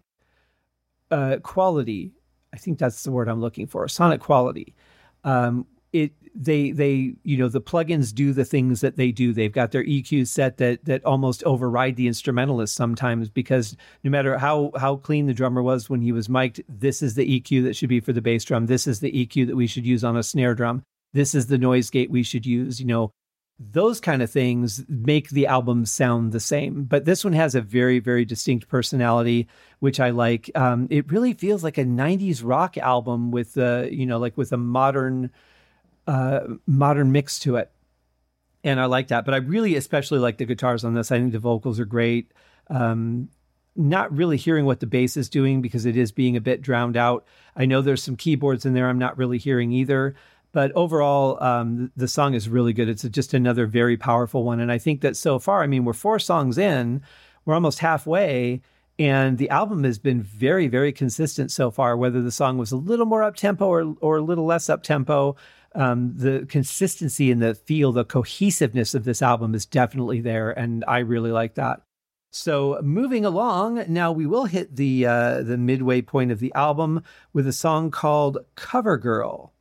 uh, 1.10 1.36
quality, 1.42 2.12
I 2.52 2.56
think 2.56 2.78
that's 2.78 3.02
the 3.02 3.10
word 3.10 3.28
I'm 3.28 3.40
looking 3.40 3.66
for. 3.66 3.86
Sonic 3.88 4.20
quality. 4.20 4.74
Um, 5.24 5.66
it 5.92 6.12
they 6.34 6.72
they 6.72 7.14
you 7.22 7.36
know 7.36 7.48
the 7.48 7.60
plugins 7.60 8.12
do 8.12 8.32
the 8.32 8.44
things 8.44 8.80
that 8.80 8.96
they 8.96 9.12
do. 9.12 9.32
They've 9.32 9.52
got 9.52 9.70
their 9.70 9.84
eq 9.84 10.26
set 10.26 10.56
that 10.56 10.84
that 10.84 11.04
almost 11.04 11.44
override 11.44 11.96
the 11.96 12.08
instrumentalist 12.08 12.74
sometimes 12.74 13.28
because 13.28 13.76
no 14.02 14.10
matter 14.10 14.36
how 14.38 14.72
how 14.76 14.96
clean 14.96 15.26
the 15.26 15.34
drummer 15.34 15.62
was 15.62 15.88
when 15.88 16.02
he 16.02 16.12
was 16.12 16.28
mic'd 16.28 16.62
this 16.68 17.02
is 17.02 17.14
the 17.14 17.40
eq 17.40 17.62
that 17.62 17.76
should 17.76 17.88
be 17.88 18.00
for 18.00 18.12
the 18.12 18.22
bass 18.22 18.44
drum. 18.44 18.66
This 18.66 18.86
is 18.86 19.00
the 19.00 19.12
eq 19.12 19.46
that 19.46 19.56
we 19.56 19.66
should 19.66 19.86
use 19.86 20.02
on 20.02 20.16
a 20.16 20.22
snare 20.22 20.54
drum. 20.54 20.82
This 21.12 21.34
is 21.34 21.46
the 21.46 21.58
noise 21.58 21.90
gate 21.90 22.10
we 22.10 22.22
should 22.22 22.46
use 22.46 22.80
you 22.80 22.86
know. 22.86 23.10
Those 23.60 24.00
kind 24.00 24.20
of 24.20 24.32
things 24.32 24.84
make 24.88 25.28
the 25.30 25.46
album 25.46 25.86
sound 25.86 26.32
the 26.32 26.40
same. 26.40 26.82
But 26.86 27.04
this 27.04 27.22
one 27.22 27.34
has 27.34 27.54
a 27.54 27.60
very 27.60 28.00
very 28.00 28.24
distinct 28.24 28.66
personality 28.66 29.46
which 29.78 30.00
i 30.00 30.10
like. 30.10 30.50
Um, 30.56 30.88
it 30.90 31.12
really 31.12 31.34
feels 31.34 31.62
like 31.62 31.78
a 31.78 31.84
90s 31.84 32.40
rock 32.42 32.76
album 32.78 33.30
with 33.30 33.56
uh, 33.56 33.86
you 33.88 34.06
know 34.06 34.18
like 34.18 34.36
with 34.36 34.52
a 34.52 34.56
modern 34.56 35.30
uh, 36.06 36.40
modern 36.66 37.12
mix 37.12 37.38
to 37.40 37.56
it. 37.56 37.70
And 38.62 38.80
I 38.80 38.86
like 38.86 39.08
that. 39.08 39.24
But 39.24 39.34
I 39.34 39.38
really 39.38 39.76
especially 39.76 40.18
like 40.18 40.38
the 40.38 40.46
guitars 40.46 40.84
on 40.84 40.94
this. 40.94 41.12
I 41.12 41.18
think 41.18 41.32
the 41.32 41.38
vocals 41.38 41.78
are 41.78 41.84
great. 41.84 42.32
Um, 42.68 43.28
not 43.76 44.14
really 44.16 44.36
hearing 44.36 44.64
what 44.64 44.80
the 44.80 44.86
bass 44.86 45.16
is 45.16 45.28
doing 45.28 45.60
because 45.60 45.84
it 45.84 45.96
is 45.96 46.12
being 46.12 46.36
a 46.36 46.40
bit 46.40 46.62
drowned 46.62 46.96
out. 46.96 47.26
I 47.56 47.66
know 47.66 47.82
there's 47.82 48.02
some 48.02 48.16
keyboards 48.16 48.64
in 48.64 48.72
there 48.72 48.88
I'm 48.88 48.98
not 48.98 49.18
really 49.18 49.38
hearing 49.38 49.72
either. 49.72 50.14
But 50.52 50.70
overall, 50.76 51.42
um, 51.42 51.90
the 51.96 52.06
song 52.06 52.34
is 52.34 52.48
really 52.48 52.72
good. 52.72 52.88
It's 52.88 53.02
just 53.02 53.34
another 53.34 53.66
very 53.66 53.96
powerful 53.96 54.44
one. 54.44 54.60
And 54.60 54.70
I 54.70 54.78
think 54.78 55.00
that 55.00 55.16
so 55.16 55.40
far, 55.40 55.64
I 55.64 55.66
mean, 55.66 55.84
we're 55.84 55.92
four 55.92 56.20
songs 56.20 56.58
in, 56.58 57.02
we're 57.44 57.54
almost 57.54 57.80
halfway, 57.80 58.62
and 58.96 59.36
the 59.38 59.50
album 59.50 59.82
has 59.82 59.98
been 59.98 60.22
very, 60.22 60.68
very 60.68 60.92
consistent 60.92 61.50
so 61.50 61.72
far. 61.72 61.96
Whether 61.96 62.22
the 62.22 62.30
song 62.30 62.56
was 62.56 62.70
a 62.70 62.76
little 62.76 63.04
more 63.04 63.24
up 63.24 63.34
tempo 63.34 63.66
or 63.66 63.96
or 64.00 64.18
a 64.18 64.22
little 64.22 64.46
less 64.46 64.70
up 64.70 64.84
tempo, 64.84 65.34
um, 65.74 66.14
the 66.16 66.46
consistency 66.48 67.30
and 67.30 67.42
the 67.42 67.54
feel, 67.54 67.92
the 67.92 68.04
cohesiveness 68.04 68.94
of 68.94 69.04
this 69.04 69.22
album 69.22 69.54
is 69.54 69.66
definitely 69.66 70.20
there, 70.20 70.50
and 70.50 70.84
I 70.86 70.98
really 70.98 71.32
like 71.32 71.54
that. 71.54 71.82
So 72.30 72.80
moving 72.82 73.24
along, 73.24 73.84
now 73.88 74.10
we 74.10 74.26
will 74.26 74.46
hit 74.46 74.74
the 74.74 75.06
uh, 75.06 75.42
the 75.42 75.56
midway 75.56 76.02
point 76.02 76.32
of 76.32 76.40
the 76.40 76.52
album 76.54 77.02
with 77.32 77.46
a 77.46 77.52
song 77.52 77.90
called 77.90 78.38
"Cover 78.56 78.96
Girl." 78.98 79.52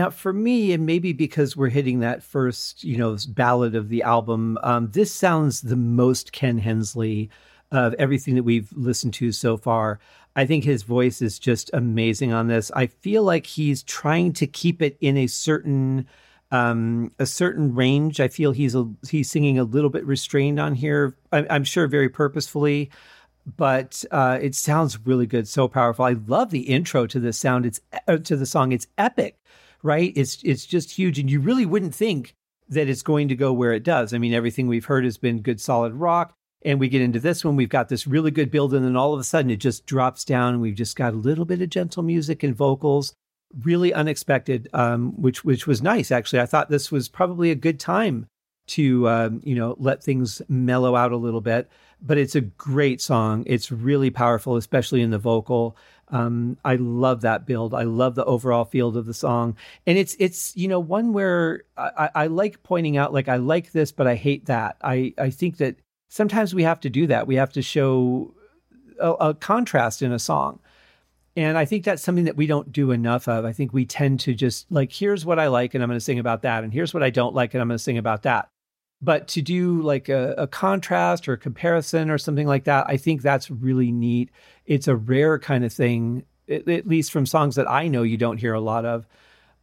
Now, 0.00 0.08
for 0.08 0.32
me, 0.32 0.72
and 0.72 0.86
maybe 0.86 1.12
because 1.12 1.58
we're 1.58 1.68
hitting 1.68 2.00
that 2.00 2.22
first, 2.22 2.82
you 2.82 2.96
know, 2.96 3.18
ballad 3.28 3.74
of 3.74 3.90
the 3.90 4.02
album, 4.02 4.56
um, 4.62 4.90
this 4.92 5.12
sounds 5.12 5.60
the 5.60 5.76
most 5.76 6.32
Ken 6.32 6.56
Hensley 6.56 7.28
of 7.70 7.92
everything 7.98 8.34
that 8.36 8.44
we've 8.44 8.72
listened 8.72 9.12
to 9.14 9.30
so 9.30 9.58
far. 9.58 10.00
I 10.34 10.46
think 10.46 10.64
his 10.64 10.84
voice 10.84 11.20
is 11.20 11.38
just 11.38 11.70
amazing 11.74 12.32
on 12.32 12.46
this. 12.46 12.70
I 12.74 12.86
feel 12.86 13.22
like 13.24 13.44
he's 13.44 13.82
trying 13.82 14.32
to 14.40 14.46
keep 14.46 14.80
it 14.80 14.96
in 15.02 15.18
a 15.18 15.26
certain 15.26 16.06
Um, 16.50 17.12
a 17.18 17.26
certain 17.26 17.74
range, 17.74 18.20
I 18.20 18.28
feel 18.28 18.52
he's 18.52 18.74
a, 18.74 18.88
he's 19.08 19.30
singing 19.30 19.58
a 19.58 19.64
little 19.64 19.90
bit 19.90 20.04
restrained 20.06 20.58
on 20.58 20.74
here. 20.74 21.14
I, 21.30 21.46
I'm 21.50 21.64
sure 21.64 21.86
very 21.86 22.08
purposefully, 22.08 22.90
but 23.56 24.02
uh, 24.10 24.38
it 24.40 24.54
sounds 24.54 24.98
really 25.06 25.26
good, 25.26 25.46
so 25.46 25.68
powerful. 25.68 26.06
I 26.06 26.16
love 26.26 26.50
the 26.50 26.62
intro 26.62 27.06
to 27.06 27.20
the 27.20 27.32
sound. 27.32 27.66
It's 27.66 27.80
uh, 28.08 28.16
to 28.16 28.36
the 28.36 28.46
song. 28.46 28.72
It's 28.72 28.88
epic, 28.96 29.36
right? 29.82 30.12
It's 30.16 30.42
it's 30.42 30.66
just 30.66 30.92
huge, 30.92 31.18
and 31.18 31.30
you 31.30 31.40
really 31.40 31.66
wouldn't 31.66 31.94
think 31.94 32.34
that 32.68 32.88
it's 32.88 33.02
going 33.02 33.28
to 33.28 33.34
go 33.34 33.52
where 33.52 33.72
it 33.72 33.82
does. 33.82 34.14
I 34.14 34.18
mean, 34.18 34.32
everything 34.32 34.68
we've 34.68 34.84
heard 34.84 35.04
has 35.04 35.18
been 35.18 35.42
good, 35.42 35.60
solid 35.60 35.94
rock. 35.94 36.34
And 36.62 36.78
we 36.78 36.90
get 36.90 37.00
into 37.00 37.18
this 37.18 37.42
one, 37.42 37.56
we've 37.56 37.70
got 37.70 37.88
this 37.88 38.06
really 38.06 38.30
good 38.30 38.50
build, 38.50 38.74
and 38.74 38.84
then 38.84 38.94
all 38.94 39.14
of 39.14 39.20
a 39.20 39.24
sudden 39.24 39.50
it 39.50 39.56
just 39.56 39.86
drops 39.86 40.26
down, 40.26 40.52
and 40.52 40.62
we've 40.62 40.74
just 40.74 40.94
got 40.94 41.14
a 41.14 41.16
little 41.16 41.46
bit 41.46 41.62
of 41.62 41.70
gentle 41.70 42.02
music 42.02 42.42
and 42.42 42.54
vocals, 42.54 43.14
really 43.64 43.94
unexpected, 43.94 44.68
um, 44.74 45.12
which 45.20 45.42
which 45.42 45.66
was 45.66 45.80
nice 45.80 46.10
actually. 46.10 46.40
I 46.40 46.46
thought 46.46 46.68
this 46.68 46.92
was 46.92 47.08
probably 47.08 47.50
a 47.50 47.54
good 47.54 47.80
time 47.80 48.26
to 48.68 49.08
um, 49.08 49.40
you 49.42 49.54
know 49.54 49.74
let 49.78 50.04
things 50.04 50.42
mellow 50.48 50.94
out 50.94 51.12
a 51.12 51.16
little 51.16 51.40
bit 51.40 51.70
but 52.02 52.18
it's 52.18 52.34
a 52.34 52.40
great 52.40 53.00
song. 53.00 53.44
It's 53.46 53.70
really 53.70 54.10
powerful, 54.10 54.56
especially 54.56 55.02
in 55.02 55.10
the 55.10 55.18
vocal. 55.18 55.76
Um, 56.10 56.58
I 56.64 56.76
love 56.76 57.20
that 57.22 57.46
build. 57.46 57.74
I 57.74 57.84
love 57.84 58.14
the 58.14 58.24
overall 58.24 58.64
feel 58.64 58.96
of 58.96 59.06
the 59.06 59.14
song, 59.14 59.56
and 59.86 59.96
it's 59.96 60.16
it's 60.18 60.56
you 60.56 60.68
know 60.68 60.80
one 60.80 61.12
where 61.12 61.62
I, 61.76 62.10
I 62.14 62.26
like 62.26 62.62
pointing 62.62 62.96
out 62.96 63.12
like 63.12 63.28
I 63.28 63.36
like 63.36 63.72
this, 63.72 63.92
but 63.92 64.06
I 64.06 64.16
hate 64.16 64.46
that. 64.46 64.76
I 64.82 65.14
I 65.18 65.30
think 65.30 65.58
that 65.58 65.76
sometimes 66.08 66.54
we 66.54 66.64
have 66.64 66.80
to 66.80 66.90
do 66.90 67.06
that. 67.06 67.26
We 67.26 67.36
have 67.36 67.52
to 67.52 67.62
show 67.62 68.34
a, 69.00 69.12
a 69.12 69.34
contrast 69.34 70.02
in 70.02 70.12
a 70.12 70.18
song. 70.18 70.60
And 71.36 71.56
I 71.56 71.64
think 71.64 71.84
that's 71.84 72.02
something 72.02 72.24
that 72.24 72.36
we 72.36 72.46
don't 72.46 72.72
do 72.72 72.90
enough 72.90 73.28
of. 73.28 73.44
I 73.44 73.52
think 73.52 73.72
we 73.72 73.86
tend 73.86 74.20
to 74.20 74.34
just 74.34 74.70
like, 74.70 74.92
here's 74.92 75.24
what 75.24 75.38
I 75.38 75.46
like, 75.46 75.74
and 75.74 75.82
I'm 75.82 75.88
going 75.88 75.96
to 75.96 76.04
sing 76.04 76.18
about 76.18 76.42
that. 76.42 76.64
And 76.64 76.72
here's 76.72 76.92
what 76.92 77.02
I 77.02 77.10
don't 77.10 77.34
like, 77.34 77.54
and 77.54 77.62
I'm 77.62 77.68
going 77.68 77.78
to 77.78 77.82
sing 77.82 77.98
about 77.98 78.22
that. 78.22 78.48
But 79.02 79.28
to 79.28 79.42
do 79.42 79.80
like 79.80 80.08
a, 80.08 80.34
a, 80.36 80.46
contrast 80.46 81.26
or 81.26 81.32
a 81.32 81.38
comparison 81.38 82.10
or 82.10 82.18
something 82.18 82.46
like 82.46 82.64
that, 82.64 82.84
I 82.86 82.98
think 82.98 83.22
that's 83.22 83.50
really 83.50 83.90
neat. 83.90 84.30
It's 84.66 84.88
a 84.88 84.96
rare 84.96 85.38
kind 85.38 85.64
of 85.64 85.72
thing, 85.72 86.24
at, 86.50 86.68
at 86.68 86.86
least 86.86 87.10
from 87.10 87.24
songs 87.24 87.54
that 87.54 87.70
I 87.70 87.88
know 87.88 88.02
you 88.02 88.18
don't 88.18 88.36
hear 88.36 88.52
a 88.52 88.60
lot 88.60 88.84
of. 88.84 89.06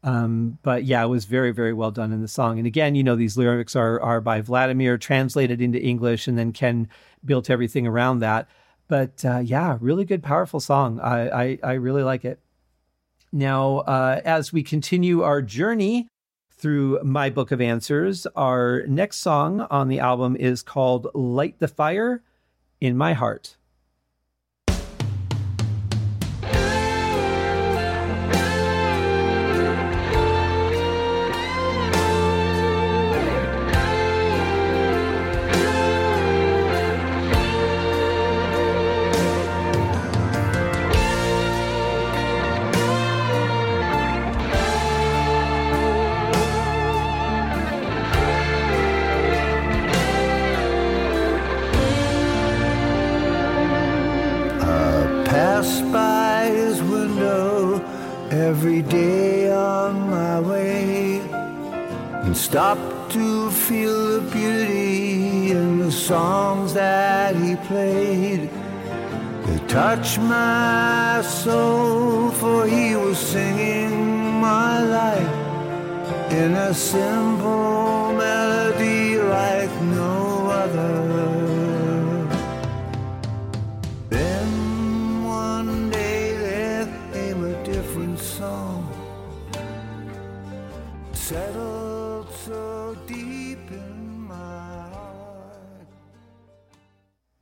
Um, 0.04 0.58
but 0.64 0.86
yeah, 0.86 1.04
it 1.04 1.08
was 1.08 1.26
very, 1.26 1.52
very 1.52 1.74
well 1.74 1.92
done 1.92 2.12
in 2.12 2.22
the 2.22 2.28
song. 2.28 2.58
And 2.58 2.66
again, 2.66 2.96
you 2.96 3.04
know, 3.04 3.16
these 3.16 3.38
lyrics 3.38 3.76
are 3.76 4.00
are 4.02 4.22
by 4.22 4.42
Vladimir, 4.42 4.98
translated 4.98 5.62
into 5.62 5.82
English, 5.82 6.28
and 6.28 6.38
then 6.38 6.52
Ken 6.52 6.88
built 7.26 7.50
everything 7.50 7.86
around 7.86 8.20
that. 8.20 8.48
But 8.88 9.24
uh, 9.26 9.40
yeah, 9.40 9.78
really 9.82 10.06
good, 10.06 10.24
powerful 10.24 10.60
song. 10.60 11.00
I, 11.00 11.30
I, 11.30 11.60
I 11.64 11.74
really 11.74 12.04
like 12.04 12.26
it. 12.26 12.40
Now, 13.32 13.80
uh, 13.80 14.22
as 14.24 14.54
we 14.54 14.64
continue 14.64 15.22
our 15.22 15.42
journey 15.42 16.08
through 16.58 17.00
my 17.04 17.30
book 17.30 17.52
of 17.52 17.62
answers. 17.62 18.26
Our 18.36 18.84
next 18.88 19.18
song 19.18 19.62
on 19.62 19.88
the 19.88 20.00
album 20.00 20.36
is 20.36 20.64
called 20.64 21.08
Light 21.14 21.60
the 21.60 21.68
Fire 21.68 22.24
in 22.82 22.98
My 22.98 23.14
Heart. 23.14 23.58
Every 58.58 58.82
day 58.82 59.52
on 59.52 60.10
my 60.10 60.40
way 60.40 61.20
and 62.24 62.36
stop 62.36 62.80
to 63.12 63.52
feel 63.52 63.98
the 64.16 64.24
beauty 64.32 65.52
in 65.52 65.78
the 65.78 65.92
songs 65.92 66.74
that 66.74 67.36
he 67.36 67.56
played. 67.70 68.50
They 69.46 69.60
touch 69.68 70.18
my 70.18 71.22
soul, 71.22 72.32
for 72.32 72.66
he 72.66 72.96
was 72.96 73.20
singing 73.20 73.94
my 74.50 74.82
life 75.00 75.36
in 76.42 76.56
a 76.56 76.74
simple 76.74 78.14
melody 78.24 79.20
like 79.20 79.74
no 80.00 80.17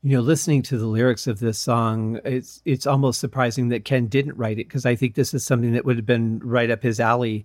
You 0.05 0.17
know, 0.17 0.21
listening 0.21 0.61
to 0.63 0.77
the 0.77 0.85
lyrics 0.85 1.25
of 1.25 1.39
this 1.39 1.57
song, 1.57 2.19
it's 2.23 2.61
it's 2.63 2.85
almost 2.85 3.19
surprising 3.19 3.69
that 3.69 3.85
Ken 3.85 4.05
didn't 4.05 4.37
write 4.37 4.59
it 4.59 4.67
because 4.67 4.85
I 4.85 4.93
think 4.93 5.15
this 5.15 5.33
is 5.33 5.43
something 5.43 5.71
that 5.71 5.83
would 5.83 5.95
have 5.95 6.05
been 6.05 6.37
right 6.43 6.69
up 6.69 6.83
his 6.83 6.99
alley. 6.99 7.43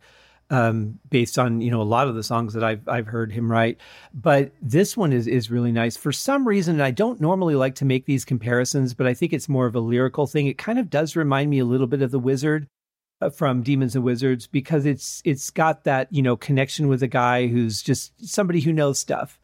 Um, 0.51 0.99
based 1.09 1.39
on 1.39 1.63
you 1.63 1.71
know 1.71 1.81
a 1.81 1.85
lot 1.85 2.07
of 2.07 2.17
the 2.17 2.23
songs 2.23 2.53
that 2.53 2.63
I've 2.63 2.87
I've 2.87 3.07
heard 3.07 3.33
him 3.33 3.51
write, 3.51 3.79
but 4.13 4.53
this 4.61 4.95
one 4.95 5.11
is 5.11 5.27
is 5.27 5.51
really 5.51 5.73
nice 5.73 5.97
for 5.97 6.13
some 6.13 6.47
reason. 6.47 6.83
I 6.83 6.91
don't 6.91 7.19
normally 7.19 7.55
like 7.55 7.77
to 7.77 7.87
make 7.87 8.05
these 8.05 8.27
comparisons, 8.27 8.93
but 8.93 9.07
I 9.07 9.15
think 9.15 9.33
it's 9.33 9.49
more 9.49 9.65
of 9.65 9.75
a 9.75 9.81
lyrical 9.81 10.27
thing. 10.27 10.47
It 10.47 10.59
kind 10.59 10.79
of 10.79 10.91
does 10.91 11.17
remind 11.17 11.49
me 11.49 11.61
a 11.61 11.65
little 11.65 11.87
bit 11.87 12.03
of 12.03 12.11
the 12.11 12.19
Wizard, 12.19 12.67
uh, 13.23 13.31
from 13.31 13.63
Demons 13.63 13.95
and 13.95 14.05
Wizards 14.05 14.47
because 14.47 14.85
it's 14.85 15.23
it's 15.25 15.49
got 15.49 15.85
that 15.85 16.09
you 16.13 16.21
know 16.21 16.37
connection 16.37 16.89
with 16.89 17.03
a 17.03 17.09
guy 17.09 17.47
who's 17.47 17.81
just 17.81 18.13
somebody 18.23 18.61
who 18.61 18.75
knows 18.75 18.99
stuff. 18.99 19.41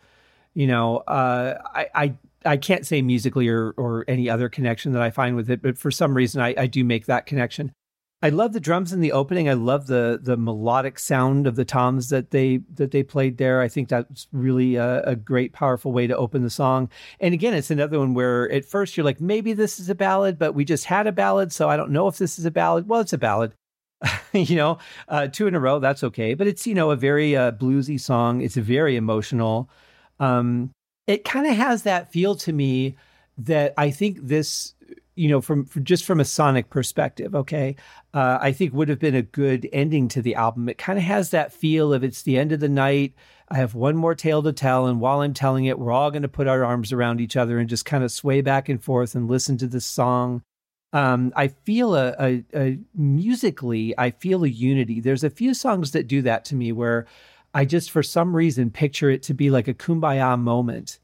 You 0.52 0.66
know, 0.66 0.98
uh, 0.98 1.58
I, 1.74 1.86
I 1.94 2.14
I 2.46 2.56
can't 2.56 2.86
say 2.86 3.02
musically 3.02 3.48
or 3.48 3.72
or 3.76 4.04
any 4.08 4.30
other 4.30 4.48
connection 4.48 4.92
that 4.92 5.02
I 5.02 5.10
find 5.10 5.36
with 5.36 5.50
it, 5.50 5.62
but 5.62 5.78
for 5.78 5.90
some 5.90 6.14
reason 6.14 6.40
I, 6.40 6.54
I 6.56 6.66
do 6.66 6.84
make 6.84 7.06
that 7.06 7.26
connection. 7.26 7.72
I 8.22 8.30
love 8.30 8.54
the 8.54 8.60
drums 8.60 8.94
in 8.94 9.00
the 9.00 9.12
opening. 9.12 9.48
I 9.48 9.52
love 9.52 9.88
the 9.88 10.18
the 10.22 10.38
melodic 10.38 10.98
sound 10.98 11.46
of 11.46 11.54
the 11.54 11.66
toms 11.66 12.08
that 12.08 12.30
they 12.30 12.60
that 12.74 12.90
they 12.90 13.02
played 13.02 13.36
there. 13.36 13.60
I 13.60 13.68
think 13.68 13.88
that's 13.88 14.26
really 14.32 14.76
a, 14.76 15.02
a, 15.02 15.16
great, 15.16 15.52
powerful 15.52 15.92
way 15.92 16.06
to 16.06 16.16
open 16.16 16.42
the 16.42 16.50
song. 16.50 16.88
And 17.20 17.34
again, 17.34 17.52
it's 17.52 17.70
another 17.70 17.98
one 17.98 18.14
where 18.14 18.50
at 18.50 18.64
first 18.64 18.96
you're 18.96 19.04
like, 19.04 19.20
maybe 19.20 19.52
this 19.52 19.78
is 19.78 19.90
a 19.90 19.94
ballad, 19.94 20.38
but 20.38 20.54
we 20.54 20.64
just 20.64 20.86
had 20.86 21.06
a 21.06 21.12
ballad, 21.12 21.52
so 21.52 21.68
I 21.68 21.76
don't 21.76 21.90
know 21.90 22.08
if 22.08 22.16
this 22.16 22.38
is 22.38 22.46
a 22.46 22.50
ballad. 22.50 22.88
Well, 22.88 23.00
it's 23.00 23.12
a 23.12 23.18
ballad. 23.18 23.52
you 24.32 24.56
know, 24.56 24.78
uh, 25.08 25.26
two 25.28 25.46
in 25.46 25.54
a 25.54 25.60
row, 25.60 25.78
that's 25.78 26.04
okay. 26.04 26.34
But 26.34 26.46
it's, 26.46 26.66
you 26.66 26.74
know, 26.74 26.90
a 26.90 26.96
very 26.96 27.36
uh, 27.36 27.52
bluesy 27.52 28.00
song. 28.00 28.40
It's 28.40 28.56
very 28.56 28.96
emotional. 28.96 29.70
Um, 30.20 30.70
it 31.06 31.24
kind 31.24 31.46
of 31.46 31.56
has 31.56 31.82
that 31.82 32.12
feel 32.12 32.34
to 32.36 32.52
me 32.52 32.96
that 33.38 33.74
I 33.76 33.90
think 33.90 34.18
this, 34.22 34.74
you 35.14 35.28
know, 35.28 35.40
from, 35.40 35.64
from 35.64 35.84
just 35.84 36.04
from 36.04 36.20
a 36.20 36.24
sonic 36.24 36.70
perspective, 36.70 37.34
okay, 37.34 37.76
uh, 38.14 38.38
I 38.40 38.52
think 38.52 38.72
would 38.72 38.88
have 38.88 38.98
been 38.98 39.14
a 39.14 39.22
good 39.22 39.68
ending 39.72 40.08
to 40.08 40.22
the 40.22 40.34
album. 40.34 40.68
It 40.68 40.78
kind 40.78 40.98
of 40.98 41.04
has 41.04 41.30
that 41.30 41.52
feel 41.52 41.92
of 41.92 42.02
it's 42.02 42.22
the 42.22 42.38
end 42.38 42.52
of 42.52 42.60
the 42.60 42.68
night. 42.68 43.14
I 43.48 43.56
have 43.56 43.74
one 43.74 43.96
more 43.96 44.14
tale 44.14 44.42
to 44.42 44.52
tell. 44.52 44.86
And 44.86 45.00
while 45.00 45.20
I'm 45.20 45.34
telling 45.34 45.66
it, 45.66 45.78
we're 45.78 45.92
all 45.92 46.10
going 46.10 46.22
to 46.22 46.28
put 46.28 46.48
our 46.48 46.64
arms 46.64 46.92
around 46.92 47.20
each 47.20 47.36
other 47.36 47.58
and 47.58 47.68
just 47.68 47.84
kind 47.84 48.02
of 48.02 48.10
sway 48.10 48.40
back 48.40 48.68
and 48.68 48.82
forth 48.82 49.14
and 49.14 49.28
listen 49.28 49.58
to 49.58 49.66
this 49.66 49.86
song 49.86 50.42
um, 50.92 51.32
I 51.36 51.48
feel 51.48 51.94
a, 51.94 52.14
a, 52.18 52.44
a, 52.54 52.78
musically, 52.94 53.94
I 53.98 54.10
feel 54.12 54.44
a 54.44 54.48
unity. 54.48 55.00
There's 55.00 55.24
a 55.24 55.30
few 55.30 55.52
songs 55.52 55.90
that 55.92 56.06
do 56.06 56.22
that 56.22 56.44
to 56.46 56.54
me 56.54 56.72
where 56.72 57.06
I 57.56 57.64
just, 57.64 57.90
for 57.90 58.02
some 58.02 58.36
reason, 58.36 58.70
picture 58.70 59.08
it 59.08 59.22
to 59.24 59.34
be 59.34 59.48
like 59.48 59.66
a 59.66 59.72
kumbaya 59.72 60.38
moment. 60.38 60.98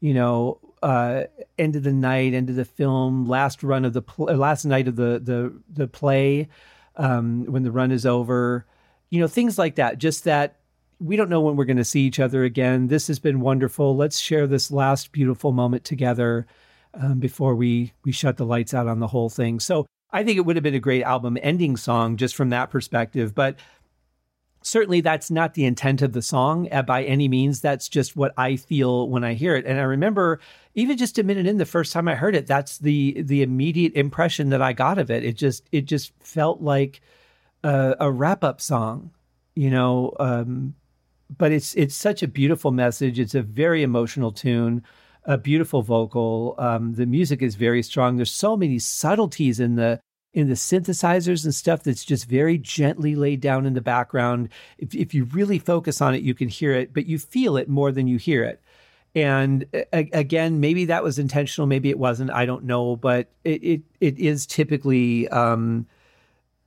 You 0.00 0.14
know, 0.14 0.58
uh, 0.82 1.24
end 1.58 1.76
of 1.76 1.82
the 1.82 1.92
night, 1.92 2.32
end 2.32 2.48
of 2.48 2.56
the 2.56 2.64
film, 2.64 3.28
last 3.28 3.62
run 3.62 3.84
of 3.84 3.92
the 3.92 4.00
pl- 4.00 4.30
uh, 4.30 4.34
last 4.34 4.64
night 4.64 4.88
of 4.88 4.96
the 4.96 5.20
the 5.22 5.52
the 5.68 5.86
play, 5.86 6.48
um, 6.96 7.44
when 7.44 7.62
the 7.62 7.70
run 7.70 7.92
is 7.92 8.06
over. 8.06 8.64
You 9.10 9.20
know, 9.20 9.28
things 9.28 9.58
like 9.58 9.74
that. 9.74 9.98
Just 9.98 10.24
that 10.24 10.60
we 10.98 11.14
don't 11.14 11.28
know 11.28 11.42
when 11.42 11.56
we're 11.56 11.66
going 11.66 11.76
to 11.76 11.84
see 11.84 12.06
each 12.06 12.20
other 12.20 12.42
again. 12.42 12.86
This 12.86 13.08
has 13.08 13.18
been 13.18 13.40
wonderful. 13.40 13.94
Let's 13.94 14.18
share 14.18 14.46
this 14.46 14.70
last 14.70 15.12
beautiful 15.12 15.52
moment 15.52 15.84
together 15.84 16.46
um, 16.94 17.18
before 17.18 17.54
we 17.54 17.92
we 18.02 18.12
shut 18.12 18.38
the 18.38 18.46
lights 18.46 18.72
out 18.72 18.88
on 18.88 19.00
the 19.00 19.08
whole 19.08 19.28
thing. 19.28 19.60
So 19.60 19.84
I 20.10 20.24
think 20.24 20.38
it 20.38 20.46
would 20.46 20.56
have 20.56 20.62
been 20.62 20.74
a 20.74 20.80
great 20.80 21.02
album 21.02 21.36
ending 21.42 21.76
song 21.76 22.16
just 22.16 22.34
from 22.34 22.48
that 22.48 22.70
perspective. 22.70 23.34
But 23.34 23.56
certainly 24.62 25.00
that's 25.00 25.30
not 25.30 25.54
the 25.54 25.64
intent 25.64 26.02
of 26.02 26.12
the 26.12 26.22
song 26.22 26.68
uh, 26.72 26.82
by 26.82 27.04
any 27.04 27.28
means. 27.28 27.60
That's 27.60 27.88
just 27.88 28.16
what 28.16 28.32
I 28.36 28.56
feel 28.56 29.08
when 29.08 29.24
I 29.24 29.34
hear 29.34 29.56
it. 29.56 29.66
And 29.66 29.78
I 29.78 29.82
remember 29.82 30.40
even 30.74 30.96
just 30.96 31.18
a 31.18 31.22
minute 31.22 31.46
in 31.46 31.58
the 31.58 31.66
first 31.66 31.92
time 31.92 32.08
I 32.08 32.14
heard 32.14 32.34
it, 32.34 32.46
that's 32.46 32.78
the 32.78 33.22
the 33.22 33.42
immediate 33.42 33.94
impression 33.94 34.50
that 34.50 34.62
I 34.62 34.72
got 34.72 34.98
of 34.98 35.10
it. 35.10 35.24
It 35.24 35.36
just 35.36 35.68
it 35.72 35.86
just 35.86 36.12
felt 36.20 36.60
like 36.60 37.00
a, 37.64 37.96
a 38.00 38.10
wrap 38.10 38.44
up 38.44 38.60
song, 38.60 39.10
you 39.54 39.70
know. 39.70 40.14
Um, 40.20 40.74
but 41.36 41.52
it's 41.52 41.74
it's 41.74 41.94
such 41.94 42.22
a 42.22 42.28
beautiful 42.28 42.70
message. 42.70 43.18
It's 43.18 43.34
a 43.34 43.42
very 43.42 43.82
emotional 43.82 44.32
tune, 44.32 44.82
a 45.24 45.36
beautiful 45.36 45.82
vocal. 45.82 46.54
Um, 46.58 46.94
the 46.94 47.06
music 47.06 47.42
is 47.42 47.54
very 47.54 47.82
strong. 47.82 48.16
There's 48.16 48.30
so 48.30 48.56
many 48.56 48.78
subtleties 48.78 49.60
in 49.60 49.76
the 49.76 50.00
in 50.34 50.48
the 50.48 50.54
synthesizers 50.54 51.44
and 51.44 51.54
stuff 51.54 51.82
that's 51.82 52.04
just 52.04 52.28
very 52.28 52.58
gently 52.58 53.14
laid 53.14 53.40
down 53.40 53.66
in 53.66 53.74
the 53.74 53.80
background. 53.80 54.48
If, 54.76 54.94
if 54.94 55.14
you 55.14 55.24
really 55.24 55.58
focus 55.58 56.00
on 56.00 56.14
it, 56.14 56.22
you 56.22 56.34
can 56.34 56.48
hear 56.48 56.72
it, 56.72 56.92
but 56.92 57.06
you 57.06 57.18
feel 57.18 57.56
it 57.56 57.68
more 57.68 57.90
than 57.92 58.06
you 58.06 58.18
hear 58.18 58.44
it. 58.44 58.62
And 59.14 59.64
a- 59.72 60.10
again, 60.12 60.60
maybe 60.60 60.84
that 60.86 61.02
was 61.02 61.18
intentional, 61.18 61.66
maybe 61.66 61.90
it 61.90 61.98
wasn't. 61.98 62.30
I 62.30 62.46
don't 62.46 62.64
know, 62.64 62.96
but 62.96 63.30
it 63.44 63.62
it, 63.64 63.82
it 64.00 64.18
is 64.18 64.46
typically 64.46 65.28
um, 65.28 65.86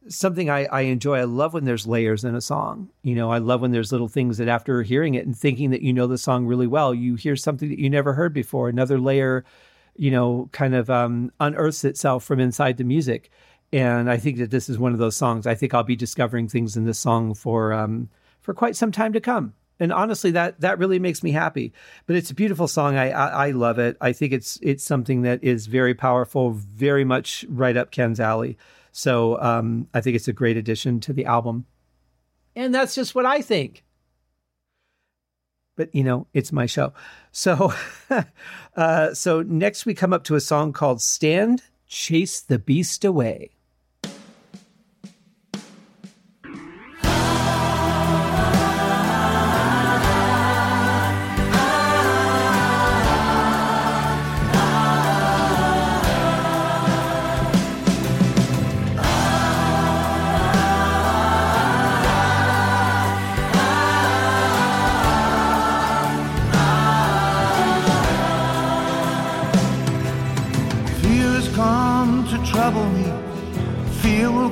something 0.08 0.50
I, 0.50 0.66
I 0.66 0.82
enjoy. 0.82 1.20
I 1.20 1.24
love 1.26 1.54
when 1.54 1.66
there's 1.66 1.88
layers 1.88 2.24
in 2.24 2.36
a 2.36 2.42
song. 2.42 2.90
You 3.04 3.16
know, 3.16 3.32
I 3.32 3.38
love 3.38 3.62
when 3.62 3.72
there's 3.72 3.92
little 3.92 4.08
things 4.08 4.38
that 4.40 4.48
after 4.48 4.82
hearing 4.84 5.14
it 5.14 5.26
and 5.26 5.38
thinking 5.38 5.70
that 5.70 5.82
you 5.82 5.94
know 5.94 6.08
the 6.08 6.18
song 6.18 6.46
really 6.46 6.68
well, 6.68 6.94
you 6.94 7.16
hear 7.16 7.36
something 7.36 7.70
that 7.70 7.80
you 7.80 7.90
never 7.90 8.14
heard 8.14 8.34
before. 8.34 8.70
Another 8.70 9.00
layer, 9.00 9.46
you 9.96 10.10
know, 10.10 10.50
kind 10.52 10.74
of 10.74 10.90
um, 10.90 11.32
unearths 11.40 11.84
itself 11.84 12.24
from 12.24 12.40
inside 12.40 12.78
the 12.78 12.84
music. 12.84 13.32
And 13.74 14.10
I 14.10 14.18
think 14.18 14.38
that 14.38 14.52
this 14.52 14.68
is 14.70 14.78
one 14.78 14.94
of 14.94 15.00
those 15.00 15.16
songs. 15.16 15.48
I 15.48 15.56
think 15.56 15.74
I'll 15.74 15.84
be 15.84 15.96
discovering 15.96 16.48
things 16.48 16.76
in 16.76 16.86
this 16.86 17.00
song 17.00 17.34
for 17.34 17.72
um, 17.72 18.10
for 18.42 18.54
quite 18.54 18.76
some 18.76 18.92
time 18.92 19.14
to 19.14 19.22
come. 19.22 19.54
And 19.80 19.92
honestly, 19.92 20.32
that 20.32 20.60
that 20.62 20.78
really 20.78 21.00
makes 21.00 21.24
me 21.24 21.32
happy. 21.32 21.74
But 22.06 22.16
it's 22.16 22.30
a 22.30 22.36
beautiful 22.36 22.68
song. 22.68 22.96
I, 22.98 23.10
I, 23.10 23.48
I 23.48 23.52
love 23.52 23.80
it. 23.80 23.98
I 24.02 24.14
think 24.14 24.34
it's 24.34 24.60
it's 24.62 24.84
something 24.84 25.24
that 25.24 25.44
is 25.44 25.68
very 25.68 25.96
powerful, 25.96 26.52
very 26.52 27.04
much 27.04 27.46
right 27.50 27.76
up 27.76 27.92
Ken's 27.92 28.20
alley. 28.20 28.58
So 28.92 29.42
um, 29.42 29.88
I 29.94 30.02
think 30.02 30.16
it's 30.16 30.28
a 30.28 30.34
great 30.34 30.58
addition 30.58 31.00
to 31.02 31.14
the 31.14 31.26
album. 31.26 31.66
And 32.56 32.76
that's 32.76 32.94
just 32.94 33.16
what 33.16 33.26
I 33.26 33.42
think. 33.42 33.84
But 35.78 35.96
you 35.96 36.04
know, 36.04 36.28
it's 36.34 36.52
my 36.52 36.66
show. 36.66 36.94
So, 37.32 37.74
uh, 38.76 39.14
so 39.14 39.42
next 39.42 39.86
we 39.86 39.94
come 39.94 40.14
up 40.14 40.26
to 40.26 40.36
a 40.36 40.42
song 40.42 40.74
called 40.74 41.02
"Stand, 41.02 41.64
Chase 41.88 42.42
the 42.42 42.60
Beast 42.60 43.06
Away." 43.06 43.52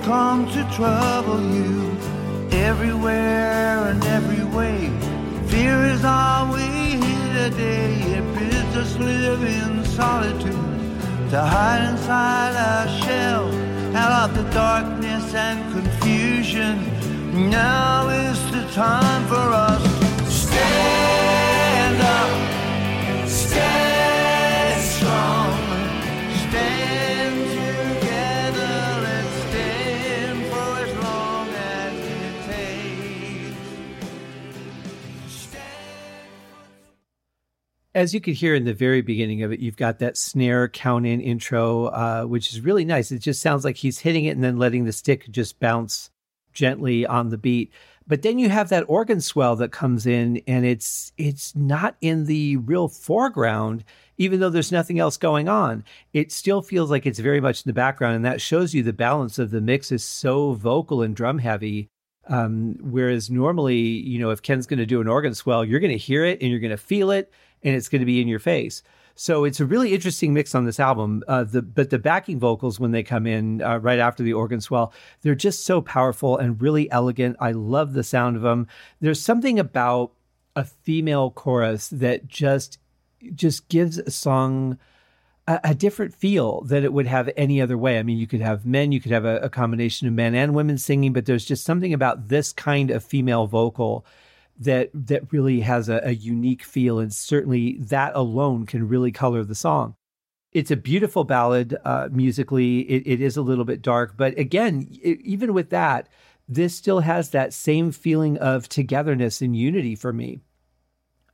Come 0.09 0.51
to 0.51 0.63
trouble 0.75 1.39
you. 1.55 1.95
Everywhere 2.69 3.77
and 3.89 4.03
every 4.17 4.43
way. 4.57 4.79
Fear 5.51 5.77
is 5.93 6.03
our 6.03 6.51
way 6.51 6.97
here 7.05 7.33
today. 7.43 7.93
It 8.17 8.25
bids 8.35 8.73
us 8.83 8.97
live 8.97 9.43
in 9.43 9.85
solitude. 9.85 10.73
To 11.33 11.39
hide 11.55 11.83
inside 11.91 12.55
our 12.69 12.87
shell. 13.01 13.45
Out 14.01 14.13
of 14.23 14.29
the 14.37 14.45
darkness 14.49 15.25
and 15.35 15.59
confusion. 15.75 16.75
Now 17.51 18.09
is 18.09 18.39
the 18.55 18.65
time 18.73 19.23
for 19.27 19.47
us 19.69 19.83
to 19.99 20.31
stand 20.43 21.97
up. 22.17 22.31
Stand 23.29 23.98
as 37.95 38.13
you 38.13 38.21
could 38.21 38.35
hear 38.35 38.53
in 38.53 38.65
the 38.65 38.73
very 38.73 39.01
beginning 39.01 39.41
of 39.43 39.51
it, 39.51 39.59
you've 39.59 39.77
got 39.77 39.99
that 39.99 40.17
snare 40.17 40.67
count 40.67 41.05
in 41.05 41.21
intro, 41.21 41.85
uh, 41.85 42.23
which 42.23 42.51
is 42.53 42.61
really 42.61 42.85
nice. 42.85 43.11
It 43.11 43.19
just 43.19 43.41
sounds 43.41 43.65
like 43.65 43.77
he's 43.77 43.99
hitting 43.99 44.25
it 44.25 44.31
and 44.35 44.43
then 44.43 44.57
letting 44.57 44.85
the 44.85 44.93
stick 44.93 45.27
just 45.31 45.59
bounce 45.59 46.11
gently 46.53 47.05
on 47.05 47.29
the 47.29 47.37
beat. 47.37 47.71
But 48.05 48.23
then 48.23 48.39
you 48.39 48.49
have 48.49 48.69
that 48.69 48.85
organ 48.87 49.21
swell 49.21 49.55
that 49.57 49.71
comes 49.71 50.07
in, 50.07 50.41
and 50.47 50.65
it's 50.65 51.11
it's 51.17 51.55
not 51.55 51.95
in 52.01 52.25
the 52.25 52.57
real 52.57 52.87
foreground, 52.87 53.83
even 54.17 54.39
though 54.39 54.49
there's 54.49 54.71
nothing 54.71 54.97
else 54.97 55.15
going 55.15 55.47
on. 55.47 55.83
It 56.11 56.31
still 56.31 56.63
feels 56.63 56.89
like 56.89 57.05
it's 57.05 57.19
very 57.19 57.39
much 57.39 57.63
in 57.63 57.69
the 57.69 57.73
background, 57.73 58.15
and 58.15 58.25
that 58.25 58.41
shows 58.41 58.73
you 58.73 58.81
the 58.81 58.93
balance 58.93 59.37
of 59.37 59.51
the 59.51 59.61
mix 59.61 59.91
is 59.91 60.03
so 60.03 60.53
vocal 60.53 61.03
and 61.03 61.15
drum 61.15 61.37
heavy. 61.37 61.87
Um, 62.27 62.77
whereas 62.81 63.29
normally, 63.29 63.77
you 63.77 64.19
know, 64.19 64.29
if 64.29 64.41
Ken's 64.41 64.67
going 64.67 64.79
to 64.79 64.85
do 64.85 65.01
an 65.01 65.07
organ 65.07 65.33
swell, 65.33 65.65
you're 65.65 65.79
going 65.79 65.91
to 65.91 65.97
hear 65.97 66.25
it 66.25 66.41
and 66.41 66.51
you're 66.51 66.59
going 66.59 66.69
to 66.69 66.77
feel 66.77 67.09
it, 67.09 67.31
and 67.63 67.75
it's 67.75 67.89
going 67.89 68.01
to 68.01 68.05
be 68.05 68.21
in 68.21 68.27
your 68.27 68.39
face. 68.39 68.83
So 69.15 69.43
it's 69.43 69.59
a 69.59 69.65
really 69.65 69.93
interesting 69.93 70.33
mix 70.33 70.55
on 70.55 70.63
this 70.63 70.79
album. 70.79 71.23
Uh, 71.27 71.43
the 71.43 71.61
but 71.61 71.89
the 71.89 71.99
backing 71.99 72.39
vocals 72.39 72.79
when 72.79 72.91
they 72.91 73.03
come 73.03 73.27
in 73.27 73.61
uh, 73.61 73.77
right 73.79 73.99
after 73.99 74.23
the 74.23 74.31
organ 74.31 74.61
swell, 74.61 74.93
they're 75.21 75.35
just 75.35 75.65
so 75.65 75.81
powerful 75.81 76.37
and 76.37 76.61
really 76.61 76.89
elegant. 76.89 77.35
I 77.39 77.51
love 77.51 77.91
the 77.91 78.03
sound 78.03 78.37
of 78.37 78.43
them. 78.43 78.67
There's 79.01 79.21
something 79.21 79.59
about 79.59 80.13
a 80.55 80.63
female 80.63 81.31
chorus 81.31 81.89
that 81.89 82.29
just 82.29 82.79
just 83.35 83.67
gives 83.67 83.97
a 83.97 84.09
song 84.09 84.77
a, 85.49 85.59
a 85.65 85.75
different 85.75 86.13
feel 86.13 86.61
than 86.61 86.85
it 86.85 86.93
would 86.93 87.07
have 87.07 87.29
any 87.35 87.61
other 87.61 87.77
way. 87.77 87.99
I 87.99 88.03
mean, 88.03 88.19
you 88.19 88.27
could 88.27 88.39
have 88.39 88.65
men, 88.65 88.93
you 88.93 89.01
could 89.01 89.11
have 89.11 89.25
a, 89.25 89.39
a 89.39 89.49
combination 89.49 90.07
of 90.07 90.13
men 90.13 90.33
and 90.33 90.55
women 90.55 90.77
singing, 90.77 91.11
but 91.11 91.25
there's 91.25 91.43
just 91.43 91.65
something 91.65 91.93
about 91.93 92.29
this 92.29 92.53
kind 92.53 92.91
of 92.91 93.03
female 93.03 93.47
vocal 93.47 94.05
that 94.59 94.89
that 94.93 95.31
really 95.31 95.61
has 95.61 95.89
a, 95.89 96.01
a 96.03 96.11
unique 96.11 96.63
feel, 96.63 96.99
and 96.99 97.13
certainly 97.13 97.77
that 97.79 98.15
alone 98.15 98.65
can 98.65 98.87
really 98.87 99.11
color 99.11 99.43
the 99.43 99.55
song. 99.55 99.95
It's 100.51 100.71
a 100.71 100.75
beautiful 100.75 101.23
ballad 101.23 101.77
uh, 101.85 102.09
musically. 102.11 102.79
It, 102.81 103.03
it 103.05 103.21
is 103.21 103.37
a 103.37 103.41
little 103.41 103.65
bit 103.65 103.81
dark, 103.81 104.15
but 104.17 104.37
again, 104.37 104.87
it, 105.01 105.21
even 105.21 105.53
with 105.53 105.69
that, 105.69 106.09
this 106.47 106.75
still 106.75 107.01
has 107.01 107.29
that 107.29 107.53
same 107.53 107.91
feeling 107.91 108.37
of 108.37 108.67
togetherness 108.67 109.41
and 109.41 109.55
unity 109.55 109.95
for 109.95 110.11
me. 110.11 110.39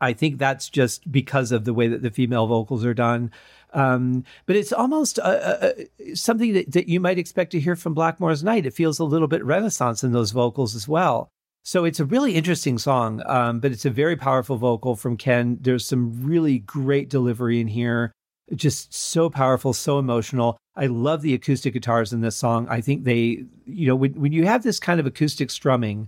I 0.02 0.14
think 0.14 0.38
that's 0.38 0.70
just 0.70 1.10
because 1.10 1.52
of 1.52 1.64
the 1.64 1.74
way 1.74 1.88
that 1.88 2.02
the 2.02 2.12
female 2.12 2.48
vocals 2.48 2.86
are 2.86 2.94
done. 2.94 3.32
Um, 3.74 4.24
but 4.46 4.56
it's 4.56 4.74
almost 4.74 5.20
uh, 5.20 5.22
uh, 5.22 5.72
something 6.14 6.54
that, 6.54 6.72
that 6.74 6.88
you 6.88 7.00
might 7.00 7.18
expect 7.18 7.52
to 7.52 7.60
hear 7.60 7.76
from 7.76 7.96
Blackmore's 7.96 8.44
Night. 8.44 8.66
It 8.66 8.74
feels 8.74 9.00
a 9.00 9.06
little 9.06 9.28
bit 9.28 9.44
Renaissance 9.44 10.04
in 10.04 10.12
those 10.12 10.32
vocals 10.32 10.76
as 10.76 10.88
well. 10.88 11.32
So 11.65 11.84
it's 11.84 11.99
a 11.99 12.06
really 12.06 12.36
interesting 12.36 12.78
song, 12.78 13.23
um, 13.25 13.60
but 13.60 13.71
it's 13.71 13.86
a 13.86 13.89
very 13.89 14.15
powerful 14.15 14.56
vocal 14.56 14.95
from 14.95 15.17
Ken. 15.17 15.58
There's 15.60 15.84
some 15.84 16.23
really 16.23 16.60
great 16.60 17.10
delivery 17.10 17.60
in 17.60 17.67
here. 17.67 18.12
Just 18.54 18.93
so 18.93 19.32
powerful, 19.32 19.73
so 19.73 19.97
emotional. 19.97 20.58
I 20.75 20.86
love 20.86 21.23
the 21.23 21.34
acoustic 21.34 21.73
guitars 21.73 22.13
in 22.13 22.21
this 22.21 22.36
song. 22.36 22.67
I 22.69 22.82
think 22.82 23.04
they, 23.04 23.45
you 23.65 23.88
know, 23.88 23.95
when, 23.95 24.13
when 24.13 24.32
you 24.32 24.45
have 24.45 24.62
this 24.62 24.80
kind 24.80 24.99
of 24.99 25.08
acoustic 25.08 25.49
strumming, 25.49 26.08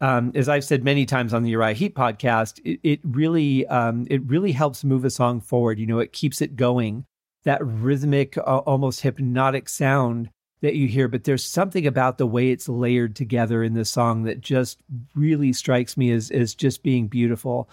um, 0.00 0.32
as 0.34 0.48
I've 0.48 0.64
said 0.64 0.82
many 0.82 1.06
times 1.06 1.32
on 1.32 1.44
the 1.44 1.50
Uriah 1.50 1.74
Heep 1.74 1.96
podcast, 1.96 2.60
it, 2.64 2.80
it 2.82 3.00
really 3.04 3.68
um, 3.68 4.04
it 4.10 4.24
really 4.24 4.50
helps 4.50 4.82
move 4.82 5.04
a 5.04 5.10
song 5.10 5.40
forward. 5.40 5.78
You 5.78 5.86
know, 5.86 6.00
it 6.00 6.12
keeps 6.12 6.42
it 6.42 6.56
going. 6.56 7.04
That 7.44 7.64
rhythmic, 7.64 8.36
uh, 8.36 8.58
almost 8.66 9.02
hypnotic 9.02 9.68
sound 9.68 10.30
that 10.60 10.74
you 10.74 10.88
hear, 10.88 11.08
but 11.08 11.24
there's 11.24 11.44
something 11.44 11.86
about 11.86 12.18
the 12.18 12.26
way 12.26 12.50
it's 12.50 12.68
layered 12.68 13.14
together 13.14 13.62
in 13.62 13.74
this 13.74 13.90
song 13.90 14.24
that 14.24 14.40
just 14.40 14.78
really 15.14 15.52
strikes 15.52 15.96
me 15.96 16.10
as 16.10 16.30
as 16.30 16.54
just 16.54 16.82
being 16.82 17.08
beautiful. 17.08 17.68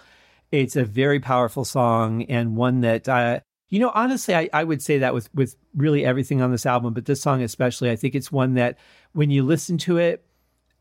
It's 0.52 0.76
a 0.76 0.84
very 0.84 1.18
powerful 1.18 1.64
song 1.64 2.22
and 2.24 2.56
one 2.56 2.80
that 2.82 3.08
uh, 3.08 3.40
you 3.68 3.80
know, 3.80 3.90
honestly, 3.94 4.34
I, 4.34 4.48
I 4.52 4.62
would 4.64 4.82
say 4.82 4.98
that 4.98 5.14
with 5.14 5.32
with 5.34 5.56
really 5.74 6.04
everything 6.04 6.40
on 6.40 6.52
this 6.52 6.66
album, 6.66 6.94
but 6.94 7.06
this 7.06 7.20
song 7.20 7.42
especially, 7.42 7.90
I 7.90 7.96
think 7.96 8.14
it's 8.14 8.30
one 8.30 8.54
that 8.54 8.78
when 9.12 9.30
you 9.30 9.42
listen 9.42 9.78
to 9.78 9.98
it, 9.98 10.24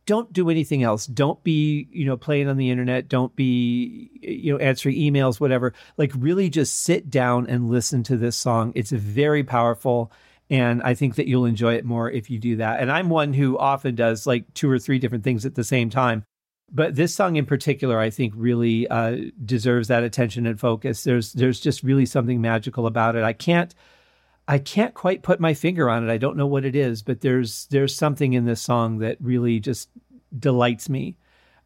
don't 0.06 0.32
do 0.32 0.50
anything 0.52 0.84
else. 0.84 1.08
Don't 1.08 1.44
be, 1.44 1.88
you 1.92 2.06
know, 2.06 2.16
playing 2.16 2.48
on 2.48 2.58
the 2.58 2.70
internet. 2.70 3.08
Don't 3.08 3.36
be, 3.36 4.12
you 4.22 4.54
know, 4.54 4.60
answering 4.60 4.96
emails, 4.96 5.40
whatever. 5.40 5.74
Like 5.98 6.12
really 6.16 6.50
just 6.50 6.82
sit 6.82 7.10
down 7.10 7.48
and 7.48 7.70
listen 7.70 8.04
to 8.04 8.18
this 8.18 8.36
song. 8.36 8.72
It's 8.76 8.92
a 8.92 8.98
very 8.98 9.44
powerful. 9.44 10.12
And 10.50 10.82
I 10.84 10.94
think 10.94 11.16
that 11.16 11.28
you'll 11.28 11.46
enjoy 11.46 11.74
it 11.74 11.86
more 11.86 12.10
if 12.10 12.30
you 12.30 12.38
do 12.38 12.58
that. 12.58 12.80
And 12.80 12.92
I'm 12.92 13.10
one 13.10 13.34
who 13.34 13.58
often 13.58 13.96
does 13.96 14.28
like 14.28 14.54
two 14.54 14.70
or 14.70 14.78
three 14.78 15.00
different 15.00 15.24
things 15.24 15.46
at 15.46 15.56
the 15.56 15.64
same 15.64 15.90
time. 15.90 16.24
But 16.72 16.96
this 16.96 17.16
song 17.16 17.36
in 17.36 17.46
particular, 17.46 18.00
I 18.00 18.10
think, 18.10 18.34
really 18.36 18.88
uh, 18.88 19.18
deserves 19.44 19.88
that 19.88 20.04
attention 20.04 20.46
and 20.46 20.60
focus. 20.60 21.04
There's 21.04 21.34
there's 21.34 21.60
just 21.60 21.84
really 21.84 22.06
something 22.06 22.42
magical 22.42 22.88
about 22.88 23.16
it. 23.16 23.24
I 23.24 23.34
can't 23.34 23.74
I 24.48 24.60
can't 24.60 24.94
quite 24.94 25.24
put 25.24 25.40
my 25.40 25.54
finger 25.54 25.90
on 25.90 26.08
it. 26.08 26.12
I 26.12 26.18
don't 26.18 26.38
know 26.38 26.48
what 26.48 26.66
it 26.66 26.76
is, 26.76 27.02
but 27.02 27.22
there's 27.22 27.68
there's 27.68 27.96
something 27.96 28.34
in 28.34 28.46
this 28.46 28.62
song 28.62 29.00
that 29.00 29.18
really 29.20 29.60
just 29.60 29.90
delights 30.38 30.90
me. 30.90 31.18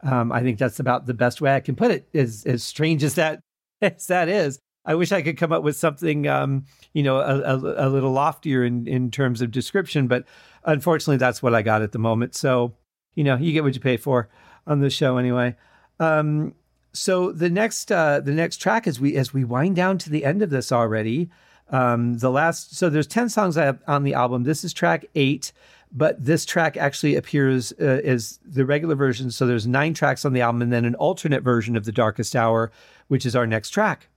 Um, 0.02 0.32
I 0.32 0.42
think 0.42 0.60
that's 0.60 0.80
about 0.80 1.06
the 1.06 1.14
best 1.14 1.42
way 1.42 1.54
I 1.54 1.60
can 1.60 1.76
put 1.76 1.92
it. 1.92 2.10
As 2.14 2.44
as 2.46 2.64
strange 2.64 3.04
as 3.04 3.16
that 3.16 3.42
as 3.82 4.08
that 4.08 4.30
is, 4.30 4.60
I 4.90 4.96
wish 4.96 5.12
I 5.12 5.22
could 5.22 5.38
come 5.38 5.52
up 5.52 5.62
with 5.62 5.76
something, 5.76 6.28
um, 6.28 6.66
you 6.94 7.04
know, 7.04 7.18
a, 7.18 7.42
a, 7.42 7.88
a, 7.88 7.90
little 7.90 8.12
loftier 8.12 8.64
in 8.64 8.88
in 8.88 9.12
terms 9.12 9.40
of 9.40 9.52
description. 9.52 10.08
But 10.08 10.26
unfortunately, 10.64 11.18
that's 11.18 11.44
what 11.44 11.54
I 11.54 11.62
got 11.62 11.84
at 11.84 11.92
the 11.92 12.00
moment. 12.00 12.34
So, 12.34 12.74
you 13.14 13.24
know, 13.24 13.36
you 13.36 13.54
get 13.54 13.64
what 13.64 13.76
you 13.76 13.82
pay 13.82 13.98
for 13.98 14.30
on 14.66 14.80
the 14.80 14.90
show 14.90 15.18
anyway. 15.18 15.56
Um, 16.00 16.56
so 16.92 17.32
the 17.32 17.52
next 17.52 17.92
uh, 17.92 18.20
the 18.20 18.32
next 18.32 18.58
track 18.58 18.88
as 18.88 19.00
we 19.00 19.16
as 19.16 19.32
we 19.32 19.44
wind 19.44 19.76
down 19.76 20.00
to 20.00 20.10
the 20.10 20.26
end 20.26 20.42
of 20.42 20.50
this 20.50 20.72
already. 20.72 21.30
Um, 21.70 22.18
the 22.18 22.32
last 22.32 22.76
so 22.76 22.90
there's 22.90 23.06
ten 23.06 23.30
songs 23.30 23.58
on 23.58 24.04
the 24.04 24.16
album. 24.16 24.42
This 24.42 24.64
is 24.64 24.74
track 24.74 25.06
eight 25.14 25.54
but 25.92 26.24
this 26.24 26.46
track 26.46 26.78
actually 26.78 27.16
appears 27.16 27.74
uh, 27.82 28.02
as 28.04 28.40
the 28.46 28.66
regular 28.66 28.96
version. 28.96 29.32
So 29.32 29.48
there's 29.48 29.66
nine 29.66 29.94
tracks 29.94 30.24
on 30.24 30.34
the 30.34 30.42
album, 30.42 30.62
and 30.62 30.72
then 30.72 30.86
an 30.86 30.96
alternate 30.96 31.42
version 31.42 31.76
of 31.76 31.86
The 31.86 31.92
Darkest 31.92 32.36
Hour, 32.36 32.72
which 33.08 33.26
is 33.26 33.36
our 33.36 33.48
next 33.48 33.72
track. 33.72 34.08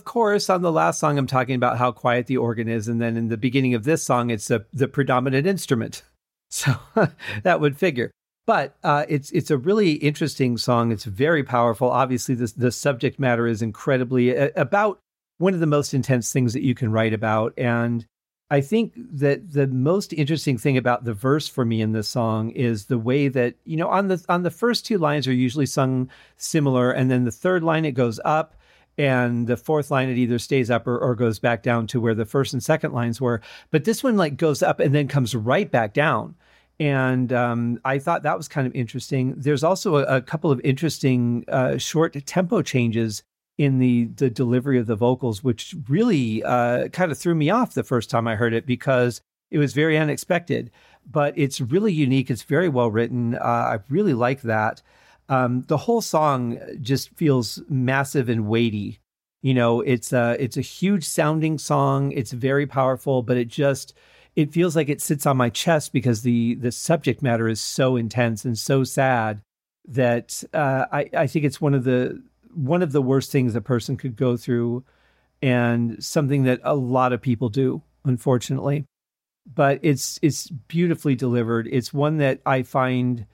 Of 0.00 0.04
course, 0.06 0.48
on 0.48 0.62
the 0.62 0.72
last 0.72 0.98
song, 0.98 1.18
I'm 1.18 1.26
talking 1.26 1.54
about 1.54 1.76
how 1.76 1.92
quiet 1.92 2.26
the 2.26 2.38
organ 2.38 2.68
is. 2.68 2.88
And 2.88 3.02
then 3.02 3.18
in 3.18 3.28
the 3.28 3.36
beginning 3.36 3.74
of 3.74 3.84
this 3.84 4.02
song, 4.02 4.30
it's 4.30 4.50
a, 4.50 4.64
the 4.72 4.88
predominant 4.88 5.46
instrument. 5.46 6.02
So 6.52 6.74
that 7.44 7.60
would 7.60 7.78
figure. 7.78 8.10
But 8.44 8.74
uh, 8.82 9.06
it's 9.08 9.30
it's 9.30 9.52
a 9.52 9.56
really 9.56 9.92
interesting 9.92 10.58
song. 10.58 10.90
It's 10.90 11.04
very 11.04 11.44
powerful. 11.44 11.88
Obviously, 11.88 12.34
the 12.34 12.52
the 12.56 12.72
subject 12.72 13.20
matter 13.20 13.46
is 13.46 13.62
incredibly 13.62 14.36
uh, 14.36 14.48
about 14.56 14.98
one 15.38 15.54
of 15.54 15.60
the 15.60 15.66
most 15.68 15.94
intense 15.94 16.32
things 16.32 16.52
that 16.54 16.64
you 16.64 16.74
can 16.74 16.90
write 16.90 17.14
about. 17.14 17.54
And 17.56 18.04
I 18.50 18.62
think 18.62 18.94
that 18.96 19.52
the 19.52 19.68
most 19.68 20.12
interesting 20.12 20.58
thing 20.58 20.76
about 20.76 21.04
the 21.04 21.14
verse 21.14 21.46
for 21.46 21.64
me 21.64 21.80
in 21.80 21.92
this 21.92 22.08
song 22.08 22.50
is 22.50 22.86
the 22.86 22.98
way 22.98 23.28
that, 23.28 23.54
you 23.64 23.76
know, 23.76 23.88
on 23.88 24.08
the 24.08 24.24
on 24.28 24.42
the 24.42 24.50
first 24.50 24.84
two 24.84 24.98
lines 24.98 25.28
are 25.28 25.32
usually 25.32 25.66
sung 25.66 26.10
similar, 26.36 26.90
and 26.90 27.08
then 27.08 27.24
the 27.24 27.30
third 27.30 27.62
line 27.62 27.84
it 27.84 27.92
goes 27.92 28.18
up, 28.24 28.56
and 28.98 29.46
the 29.46 29.56
fourth 29.56 29.90
line 29.90 30.08
it 30.08 30.18
either 30.18 30.38
stays 30.38 30.70
up 30.70 30.86
or, 30.86 30.98
or 30.98 31.14
goes 31.14 31.38
back 31.38 31.62
down 31.62 31.86
to 31.88 32.00
where 32.00 32.14
the 32.14 32.24
first 32.24 32.52
and 32.52 32.62
second 32.62 32.92
lines 32.92 33.20
were. 33.20 33.40
But 33.70 33.84
this 33.84 34.02
one 34.02 34.16
like 34.16 34.36
goes 34.36 34.62
up 34.62 34.80
and 34.80 34.94
then 34.94 35.08
comes 35.08 35.34
right 35.34 35.70
back 35.70 35.94
down. 35.94 36.34
And 36.78 37.32
um, 37.32 37.78
I 37.84 37.98
thought 37.98 38.22
that 38.22 38.38
was 38.38 38.48
kind 38.48 38.66
of 38.66 38.74
interesting. 38.74 39.34
There's 39.36 39.62
also 39.62 39.96
a, 39.96 40.16
a 40.16 40.22
couple 40.22 40.50
of 40.50 40.60
interesting 40.64 41.44
uh, 41.48 41.76
short 41.76 42.16
tempo 42.26 42.62
changes 42.62 43.22
in 43.58 43.78
the 43.78 44.06
the 44.16 44.30
delivery 44.30 44.78
of 44.78 44.86
the 44.86 44.96
vocals, 44.96 45.44
which 45.44 45.74
really 45.88 46.42
uh, 46.42 46.88
kind 46.88 47.12
of 47.12 47.18
threw 47.18 47.34
me 47.34 47.50
off 47.50 47.74
the 47.74 47.84
first 47.84 48.08
time 48.08 48.26
I 48.26 48.36
heard 48.36 48.54
it 48.54 48.64
because 48.64 49.20
it 49.50 49.58
was 49.58 49.74
very 49.74 49.98
unexpected. 49.98 50.70
But 51.10 51.34
it's 51.36 51.60
really 51.60 51.92
unique. 51.92 52.30
It's 52.30 52.44
very 52.44 52.70
well 52.70 52.90
written. 52.90 53.34
Uh, 53.34 53.38
I 53.38 53.78
really 53.90 54.14
like 54.14 54.40
that. 54.42 54.80
Um, 55.30 55.62
the 55.68 55.76
whole 55.76 56.00
song 56.00 56.58
just 56.80 57.10
feels 57.16 57.62
massive 57.68 58.28
and 58.28 58.48
weighty. 58.48 58.98
You 59.42 59.54
know, 59.54 59.80
it's 59.80 60.12
a 60.12 60.36
it's 60.38 60.56
a 60.56 60.60
huge 60.60 61.04
sounding 61.04 61.56
song. 61.56 62.12
It's 62.12 62.32
very 62.32 62.66
powerful, 62.66 63.22
but 63.22 63.36
it 63.38 63.48
just 63.48 63.94
it 64.36 64.52
feels 64.52 64.76
like 64.76 64.88
it 64.88 65.00
sits 65.00 65.26
on 65.26 65.36
my 65.36 65.48
chest 65.48 65.92
because 65.92 66.22
the 66.22 66.56
the 66.56 66.72
subject 66.72 67.22
matter 67.22 67.48
is 67.48 67.60
so 67.60 67.96
intense 67.96 68.44
and 68.44 68.58
so 68.58 68.84
sad 68.84 69.40
that 69.86 70.42
uh, 70.52 70.86
I 70.92 71.08
I 71.16 71.26
think 71.28 71.44
it's 71.44 71.60
one 71.60 71.74
of 71.74 71.84
the 71.84 72.20
one 72.52 72.82
of 72.82 72.92
the 72.92 73.00
worst 73.00 73.30
things 73.30 73.54
a 73.54 73.60
person 73.60 73.96
could 73.96 74.16
go 74.16 74.36
through 74.36 74.84
and 75.40 76.02
something 76.02 76.42
that 76.44 76.60
a 76.64 76.74
lot 76.74 77.12
of 77.12 77.22
people 77.22 77.48
do 77.48 77.80
unfortunately 78.04 78.84
but 79.52 79.78
it's 79.82 80.18
it's 80.22 80.48
beautifully 80.48 81.14
delivered 81.14 81.68
it's 81.70 81.94
one 81.94 82.18
that 82.18 82.40
i 82.44 82.62
find 82.62 83.26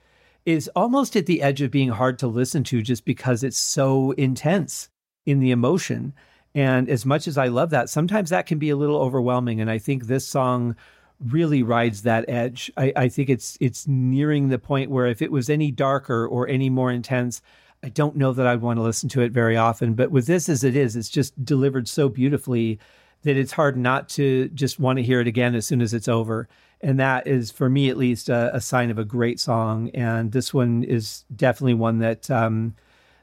is 0.47 0.71
almost 0.77 1.17
at 1.17 1.27
the 1.27 1.43
edge 1.43 1.61
of 1.61 1.71
being 1.71 1.91
hard 1.91 2.19
to 2.21 2.29
listen 2.29 2.65
to 2.65 2.81
just 2.81 3.05
because 3.05 3.43
it's 3.43 3.59
so 3.59 4.13
intense 4.13 4.89
in 5.27 5.41
the 5.41 5.51
emotion. 5.51 6.15
And 6.55 6.89
as 6.89 7.05
much 7.05 7.29
as 7.29 7.37
i 7.37 7.49
love 7.49 7.71
that 7.71 7.91
sometimes 7.91 8.31
that 8.31 8.47
can 8.47 8.59
be 8.59 8.71
a 8.71 8.77
little 8.77 8.97
overwhelming. 8.97 9.61
And 9.61 9.71
i 9.71 9.79
think 9.79 10.05
this 10.05 10.27
song 10.27 10.77
really 11.21 11.63
rides 11.63 12.03
that 12.03 12.29
edge. 12.29 12.71
I, 12.77 12.93
I 12.95 13.09
think 13.09 13.29
it's 13.29 13.59
it's 13.61 13.87
nearing 13.87 14.49
the 14.49 14.59
point 14.59 14.91
where 14.91 15.07
if 15.07 15.21
it 15.21 15.33
was 15.33 15.51
any 15.51 15.71
darker 15.71 16.27
or 16.27 16.49
any 16.49 16.71
more 16.71 16.91
intense 16.91 17.43
I 17.83 17.89
don't 17.89 18.17
know 18.17 18.33
that 18.33 18.47
I'd 18.47 18.63
want 18.63 18.79
to 18.79 18.83
listen 18.83 19.09
to 19.11 19.21
it 19.21 19.33
very 19.33 19.57
often, 19.57 19.95
but 19.95 20.11
with 20.11 20.27
this 20.27 20.49
as 20.49 20.65
it 20.65 20.75
is, 20.75 20.97
it's 20.97 21.11
just 21.11 21.45
delivered 21.45 21.87
so 21.87 22.09
beautifully 22.09 22.81
that 23.23 23.37
it's 23.37 23.53
hard 23.53 23.77
not 23.77 24.09
to 24.11 24.49
just 24.49 24.81
want 24.81 24.97
to 24.99 25.03
hear 25.03 25.21
it 25.21 25.27
again 25.27 25.55
as 25.55 25.67
soon 25.67 25.83
as 25.83 25.93
it's 25.93 26.09
over. 26.09 26.49
And 26.81 27.01
that 27.01 27.27
is, 27.27 27.51
for 27.51 27.71
me 27.71 27.89
at 27.89 27.97
least, 27.97 28.29
a, 28.29 28.55
a 28.55 28.61
sign 28.61 28.91
of 28.91 28.99
a 28.99 29.05
great 29.05 29.41
song. 29.41 29.91
And 29.95 30.33
this 30.33 30.53
one 30.53 30.85
is 30.85 31.25
definitely 31.35 31.75
one 31.75 31.99
that 31.99 32.31
um, 32.31 32.75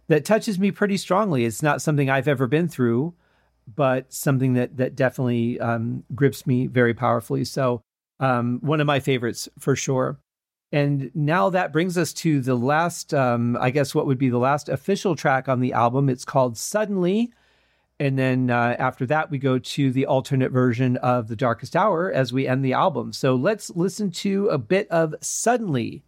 that 0.08 0.26
touches 0.26 0.60
me 0.60 0.72
pretty 0.72 0.98
strongly. 0.98 1.46
It's 1.46 1.64
not 1.64 1.82
something 1.82 2.10
I've 2.10 2.28
ever 2.28 2.48
been 2.48 2.68
through, 2.68 3.14
but 3.76 4.12
something 4.12 4.54
that 4.54 4.78
that 4.78 4.96
definitely 4.96 5.60
um, 5.60 6.04
grips 6.16 6.48
me 6.48 6.68
very 6.68 6.94
powerfully. 6.94 7.46
So 7.46 7.82
um, 8.20 8.60
one 8.62 8.82
of 8.82 8.88
my 8.88 9.00
favorites 9.00 9.48
for 9.60 9.76
sure. 9.76 10.18
And 10.72 11.12
now 11.14 11.52
that 11.52 11.72
brings 11.72 12.00
us 12.00 12.14
to 12.14 12.42
the 12.42 12.56
last, 12.56 13.14
um, 13.14 13.56
I 13.62 13.70
guess, 13.70 13.94
what 13.94 14.08
would 14.08 14.18
be 14.18 14.30
the 14.30 14.40
last 14.40 14.70
official 14.70 15.16
track 15.16 15.48
on 15.48 15.60
the 15.60 15.74
album. 15.74 16.10
It's 16.10 16.26
called 16.26 16.58
Suddenly. 16.58 17.32
And 18.00 18.18
then 18.18 18.50
uh, 18.50 18.76
after 18.80 19.06
that, 19.06 19.30
we 19.30 19.38
go 19.38 19.60
to 19.60 19.92
the 19.92 20.08
alternate 20.08 20.52
version 20.52 20.98
of 20.98 21.28
The 21.28 21.36
Darkest 21.36 21.76
Hour 21.76 22.12
as 22.12 22.34
we 22.34 22.48
end 22.48 22.66
the 22.66 22.74
album. 22.74 23.14
So 23.14 23.36
let's 23.36 23.70
listen 23.70 24.12
to 24.12 24.48
a 24.48 24.58
bit 24.58 24.88
of 24.90 25.16
Suddenly 25.22 26.04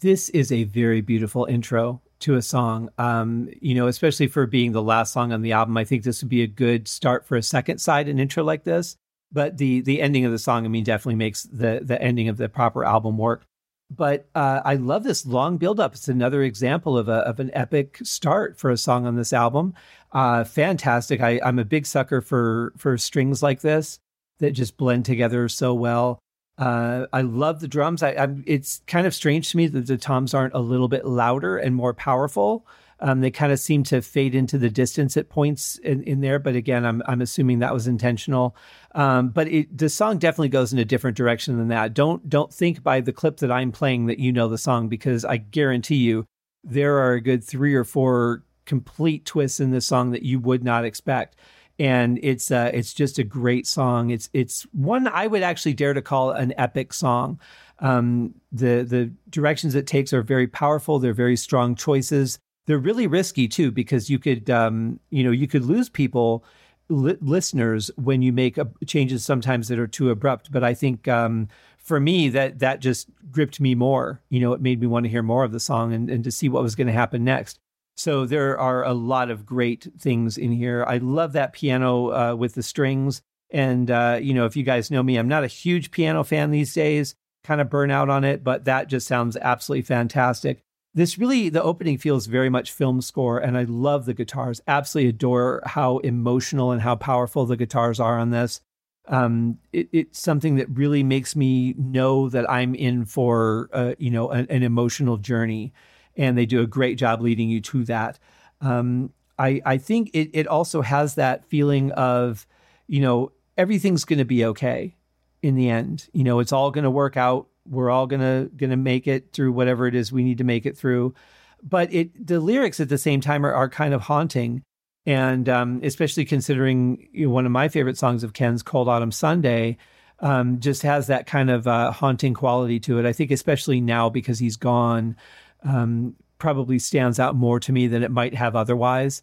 this 0.00 0.28
is 0.30 0.50
a 0.50 0.64
very 0.64 1.00
beautiful 1.00 1.44
intro 1.44 2.00
to 2.20 2.34
a 2.34 2.42
song. 2.42 2.90
Um, 2.98 3.48
you 3.60 3.74
know, 3.74 3.86
especially 3.86 4.26
for 4.26 4.46
being 4.46 4.72
the 4.72 4.82
last 4.82 5.12
song 5.12 5.32
on 5.32 5.42
the 5.42 5.52
album, 5.52 5.76
I 5.76 5.84
think 5.84 6.02
this 6.02 6.22
would 6.22 6.28
be 6.28 6.42
a 6.42 6.46
good 6.46 6.88
start 6.88 7.26
for 7.26 7.36
a 7.36 7.42
second 7.42 7.78
side, 7.78 8.08
an 8.08 8.18
intro 8.18 8.44
like 8.44 8.64
this. 8.64 8.96
But 9.32 9.58
the 9.58 9.80
the 9.82 10.02
ending 10.02 10.24
of 10.24 10.32
the 10.32 10.38
song, 10.38 10.64
I 10.64 10.68
mean, 10.68 10.84
definitely 10.84 11.16
makes 11.16 11.44
the 11.44 11.80
the 11.82 12.00
ending 12.02 12.28
of 12.28 12.36
the 12.36 12.48
proper 12.48 12.84
album 12.84 13.16
work. 13.16 13.44
But 13.90 14.28
uh, 14.34 14.60
I 14.64 14.74
love 14.74 15.02
this 15.02 15.26
long 15.26 15.56
build 15.56 15.80
up. 15.80 15.94
It's 15.94 16.08
another 16.08 16.42
example 16.42 16.96
of 16.96 17.08
a 17.08 17.18
of 17.28 17.40
an 17.40 17.50
epic 17.54 17.98
start 18.02 18.58
for 18.58 18.70
a 18.70 18.76
song 18.76 19.06
on 19.06 19.16
this 19.16 19.32
album. 19.32 19.74
Uh, 20.12 20.44
fantastic. 20.44 21.20
I, 21.20 21.40
I'm 21.44 21.58
a 21.58 21.64
big 21.64 21.86
sucker 21.86 22.20
for 22.20 22.72
for 22.76 22.98
strings 22.98 23.42
like 23.42 23.60
this 23.60 23.98
that 24.38 24.52
just 24.52 24.76
blend 24.76 25.04
together 25.04 25.48
so 25.48 25.74
well. 25.74 26.18
Uh, 26.60 27.06
I 27.10 27.22
love 27.22 27.60
the 27.60 27.68
drums. 27.68 28.02
I, 28.02 28.10
I'm, 28.12 28.44
it's 28.46 28.82
kind 28.86 29.06
of 29.06 29.14
strange 29.14 29.50
to 29.50 29.56
me 29.56 29.66
that 29.68 29.86
the 29.86 29.96
toms 29.96 30.34
aren't 30.34 30.52
a 30.52 30.58
little 30.58 30.88
bit 30.88 31.06
louder 31.06 31.56
and 31.56 31.74
more 31.74 31.94
powerful. 31.94 32.66
Um, 33.02 33.22
they 33.22 33.30
kind 33.30 33.50
of 33.50 33.58
seem 33.58 33.82
to 33.84 34.02
fade 34.02 34.34
into 34.34 34.58
the 34.58 34.68
distance 34.68 35.16
at 35.16 35.30
points 35.30 35.78
in, 35.78 36.02
in 36.02 36.20
there, 36.20 36.38
but 36.38 36.54
again, 36.54 36.84
I'm 36.84 37.02
I'm 37.06 37.22
assuming 37.22 37.60
that 37.60 37.72
was 37.72 37.86
intentional. 37.86 38.54
Um, 38.94 39.30
but 39.30 39.48
it, 39.48 39.76
the 39.76 39.88
song 39.88 40.18
definitely 40.18 40.50
goes 40.50 40.74
in 40.74 40.78
a 40.78 40.84
different 40.84 41.16
direction 41.16 41.56
than 41.56 41.68
that. 41.68 41.94
Don't 41.94 42.28
don't 42.28 42.52
think 42.52 42.82
by 42.82 43.00
the 43.00 43.12
clip 43.12 43.38
that 43.38 43.50
I'm 43.50 43.72
playing 43.72 44.04
that 44.06 44.18
you 44.18 44.30
know 44.30 44.48
the 44.48 44.58
song 44.58 44.88
because 44.88 45.24
I 45.24 45.38
guarantee 45.38 45.96
you 45.96 46.26
there 46.62 46.98
are 46.98 47.14
a 47.14 47.22
good 47.22 47.42
three 47.42 47.74
or 47.74 47.84
four 47.84 48.44
complete 48.66 49.24
twists 49.24 49.60
in 49.60 49.70
this 49.70 49.86
song 49.86 50.10
that 50.10 50.22
you 50.22 50.38
would 50.38 50.62
not 50.62 50.84
expect 50.84 51.36
and 51.80 52.20
it's 52.22 52.50
uh, 52.50 52.70
it's 52.74 52.92
just 52.92 53.18
a 53.18 53.24
great 53.24 53.66
song. 53.66 54.10
It's 54.10 54.28
it's 54.34 54.64
one 54.72 55.08
I 55.08 55.26
would 55.26 55.42
actually 55.42 55.72
dare 55.72 55.94
to 55.94 56.02
call 56.02 56.30
an 56.30 56.52
epic 56.58 56.92
song. 56.92 57.40
Um, 57.78 58.34
the 58.52 58.84
the 58.86 59.10
directions 59.30 59.74
it 59.74 59.86
takes 59.86 60.12
are 60.12 60.22
very 60.22 60.46
powerful. 60.46 60.98
They're 60.98 61.14
very 61.14 61.36
strong 61.36 61.74
choices. 61.74 62.38
They're 62.66 62.78
really 62.78 63.06
risky 63.06 63.48
too 63.48 63.72
because 63.72 64.10
you 64.10 64.18
could 64.18 64.50
um, 64.50 65.00
you 65.08 65.24
know 65.24 65.30
you 65.30 65.48
could 65.48 65.64
lose 65.64 65.88
people 65.88 66.44
li- 66.90 67.16
listeners 67.22 67.90
when 67.96 68.20
you 68.20 68.30
make 68.30 68.58
changes 68.86 69.24
sometimes 69.24 69.68
that 69.68 69.78
are 69.78 69.86
too 69.86 70.10
abrupt. 70.10 70.52
But 70.52 70.62
I 70.62 70.74
think 70.74 71.08
um, 71.08 71.48
for 71.78 71.98
me 71.98 72.28
that 72.28 72.58
that 72.58 72.80
just 72.80 73.08
gripped 73.32 73.58
me 73.58 73.74
more. 73.74 74.20
You 74.28 74.40
know, 74.40 74.52
it 74.52 74.60
made 74.60 74.82
me 74.82 74.86
want 74.86 75.04
to 75.04 75.10
hear 75.10 75.22
more 75.22 75.44
of 75.44 75.52
the 75.52 75.60
song 75.60 75.94
and, 75.94 76.10
and 76.10 76.22
to 76.24 76.30
see 76.30 76.50
what 76.50 76.62
was 76.62 76.74
going 76.74 76.88
to 76.88 76.92
happen 76.92 77.24
next. 77.24 77.58
So 78.00 78.24
there 78.24 78.58
are 78.58 78.82
a 78.82 78.94
lot 78.94 79.30
of 79.30 79.44
great 79.44 79.86
things 79.98 80.38
in 80.38 80.52
here. 80.52 80.86
I 80.88 80.96
love 80.96 81.34
that 81.34 81.52
piano 81.52 82.10
uh, 82.10 82.34
with 82.34 82.54
the 82.54 82.62
strings. 82.62 83.20
And, 83.50 83.90
uh, 83.90 84.18
you 84.22 84.32
know, 84.32 84.46
if 84.46 84.56
you 84.56 84.62
guys 84.62 84.90
know 84.90 85.02
me, 85.02 85.18
I'm 85.18 85.28
not 85.28 85.44
a 85.44 85.48
huge 85.48 85.90
piano 85.90 86.24
fan 86.24 86.50
these 86.50 86.72
days, 86.72 87.14
kind 87.44 87.60
of 87.60 87.68
burn 87.68 87.90
out 87.90 88.08
on 88.08 88.24
it, 88.24 88.42
but 88.42 88.64
that 88.64 88.88
just 88.88 89.06
sounds 89.06 89.36
absolutely 89.36 89.82
fantastic. 89.82 90.62
This 90.94 91.18
really, 91.18 91.50
the 91.50 91.62
opening 91.62 91.98
feels 91.98 92.24
very 92.24 92.48
much 92.48 92.72
film 92.72 93.02
score, 93.02 93.38
and 93.38 93.58
I 93.58 93.64
love 93.64 94.06
the 94.06 94.14
guitars. 94.14 94.62
Absolutely 94.66 95.10
adore 95.10 95.62
how 95.66 95.98
emotional 95.98 96.72
and 96.72 96.80
how 96.80 96.96
powerful 96.96 97.44
the 97.44 97.56
guitars 97.58 98.00
are 98.00 98.18
on 98.18 98.30
this. 98.30 98.62
Um, 99.08 99.58
it, 99.74 99.90
it's 99.92 100.18
something 100.18 100.56
that 100.56 100.70
really 100.70 101.02
makes 101.02 101.36
me 101.36 101.74
know 101.76 102.30
that 102.30 102.50
I'm 102.50 102.74
in 102.74 103.04
for, 103.04 103.68
uh, 103.74 103.92
you 103.98 104.10
know, 104.10 104.30
an, 104.30 104.46
an 104.48 104.62
emotional 104.62 105.18
journey 105.18 105.74
and 106.16 106.36
they 106.36 106.46
do 106.46 106.60
a 106.60 106.66
great 106.66 106.98
job 106.98 107.20
leading 107.20 107.48
you 107.48 107.60
to 107.60 107.84
that. 107.84 108.18
Um, 108.60 109.12
I, 109.38 109.60
I 109.64 109.78
think 109.78 110.10
it, 110.12 110.30
it 110.34 110.46
also 110.46 110.82
has 110.82 111.14
that 111.14 111.46
feeling 111.46 111.92
of, 111.92 112.46
you 112.86 113.00
know, 113.00 113.32
everything's 113.56 114.04
going 114.04 114.18
to 114.18 114.24
be 114.24 114.44
okay 114.46 114.96
in 115.42 115.54
the 115.54 115.70
end. 115.70 116.08
You 116.12 116.24
know, 116.24 116.40
it's 116.40 116.52
all 116.52 116.70
going 116.70 116.84
to 116.84 116.90
work 116.90 117.16
out. 117.16 117.46
We're 117.68 117.90
all 117.90 118.06
gonna 118.06 118.48
gonna 118.56 118.76
make 118.76 119.06
it 119.06 119.32
through 119.32 119.52
whatever 119.52 119.86
it 119.86 119.94
is 119.94 120.10
we 120.10 120.24
need 120.24 120.38
to 120.38 120.44
make 120.44 120.66
it 120.66 120.76
through. 120.76 121.14
But 121.62 121.92
it 121.92 122.26
the 122.26 122.40
lyrics 122.40 122.80
at 122.80 122.88
the 122.88 122.98
same 122.98 123.20
time 123.20 123.44
are, 123.44 123.52
are 123.52 123.68
kind 123.68 123.92
of 123.94 124.00
haunting, 124.00 124.62
and 125.06 125.48
um, 125.48 125.80
especially 125.84 126.24
considering 126.24 127.08
you 127.12 127.26
know, 127.26 127.32
one 127.32 127.46
of 127.46 127.52
my 127.52 127.68
favorite 127.68 127.98
songs 127.98 128.24
of 128.24 128.32
Ken's, 128.32 128.62
"Cold 128.62 128.88
Autumn 128.88 129.12
Sunday." 129.12 129.76
Um, 130.22 130.60
just 130.60 130.82
has 130.82 131.06
that 131.06 131.26
kind 131.26 131.48
of 131.48 131.66
uh, 131.66 131.92
haunting 131.92 132.34
quality 132.34 132.80
to 132.80 132.98
it. 132.98 133.06
I 133.06 133.12
think, 133.12 133.30
especially 133.30 133.80
now 133.80 134.08
because 134.08 134.38
he's 134.38 134.56
gone, 134.56 135.16
um, 135.64 136.16
probably 136.38 136.78
stands 136.78 137.20
out 137.20 137.36
more 137.36 137.60
to 137.60 137.72
me 137.72 137.86
than 137.86 138.02
it 138.02 138.10
might 138.10 138.34
have 138.34 138.56
otherwise. 138.56 139.22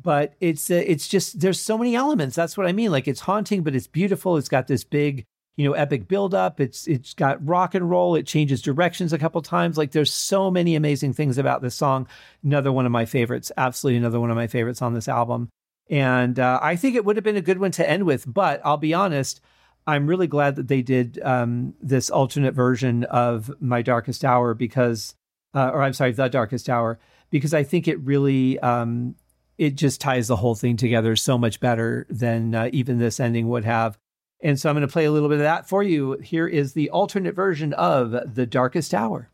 But 0.00 0.34
it's 0.40 0.70
uh, 0.70 0.82
it's 0.86 1.06
just 1.06 1.40
there's 1.40 1.60
so 1.60 1.78
many 1.78 1.94
elements. 1.94 2.34
That's 2.34 2.56
what 2.56 2.66
I 2.66 2.72
mean. 2.72 2.90
Like 2.90 3.06
it's 3.06 3.20
haunting, 3.20 3.62
but 3.62 3.76
it's 3.76 3.86
beautiful. 3.86 4.36
It's 4.36 4.48
got 4.48 4.66
this 4.66 4.82
big 4.82 5.24
you 5.56 5.64
know 5.64 5.74
epic 5.74 6.08
buildup. 6.08 6.60
It's 6.60 6.88
it's 6.88 7.14
got 7.14 7.46
rock 7.46 7.76
and 7.76 7.88
roll. 7.88 8.16
It 8.16 8.26
changes 8.26 8.60
directions 8.60 9.12
a 9.12 9.18
couple 9.18 9.40
times. 9.40 9.78
Like 9.78 9.92
there's 9.92 10.12
so 10.12 10.50
many 10.50 10.74
amazing 10.74 11.12
things 11.12 11.38
about 11.38 11.62
this 11.62 11.76
song. 11.76 12.08
Another 12.42 12.72
one 12.72 12.86
of 12.86 12.92
my 12.92 13.04
favorites. 13.04 13.52
Absolutely 13.56 13.98
another 13.98 14.18
one 14.18 14.30
of 14.30 14.36
my 14.36 14.48
favorites 14.48 14.82
on 14.82 14.94
this 14.94 15.08
album. 15.08 15.48
And 15.88 16.40
uh, 16.40 16.58
I 16.60 16.74
think 16.74 16.96
it 16.96 17.04
would 17.04 17.16
have 17.16 17.24
been 17.24 17.36
a 17.36 17.42
good 17.42 17.58
one 17.58 17.70
to 17.72 17.88
end 17.88 18.04
with. 18.04 18.24
But 18.26 18.60
I'll 18.64 18.76
be 18.78 18.94
honest. 18.94 19.40
I'm 19.86 20.06
really 20.06 20.26
glad 20.26 20.56
that 20.56 20.66
they 20.66 20.80
did 20.80 21.20
um, 21.22 21.74
this 21.78 22.08
alternate 22.08 22.54
version 22.54 23.04
of 23.04 23.54
My 23.60 23.82
Darkest 23.82 24.24
Hour 24.24 24.54
because 24.54 25.14
uh, 25.54 25.70
or 25.72 25.82
I'm 25.82 25.92
sorry, 25.92 26.12
The 26.12 26.28
Darkest 26.28 26.68
Hour, 26.68 26.98
because 27.30 27.54
I 27.54 27.62
think 27.62 27.88
it 27.88 28.00
really 28.00 28.58
um, 28.60 29.14
it 29.58 29.76
just 29.76 30.00
ties 30.00 30.28
the 30.28 30.36
whole 30.36 30.54
thing 30.54 30.76
together 30.76 31.16
so 31.16 31.38
much 31.38 31.60
better 31.60 32.06
than 32.10 32.54
uh, 32.54 32.70
even 32.72 32.98
this 32.98 33.20
ending 33.20 33.48
would 33.48 33.64
have. 33.64 33.98
And 34.40 34.60
so 34.60 34.68
I'm 34.68 34.74
going 34.74 34.86
to 34.86 34.92
play 34.92 35.04
a 35.04 35.12
little 35.12 35.28
bit 35.28 35.38
of 35.38 35.44
that 35.44 35.68
for 35.68 35.82
you. 35.82 36.18
Here 36.18 36.46
is 36.46 36.72
the 36.72 36.90
alternate 36.90 37.34
version 37.34 37.72
of 37.72 38.34
The 38.34 38.46
Darkest 38.46 38.92
Hour. 38.92 39.30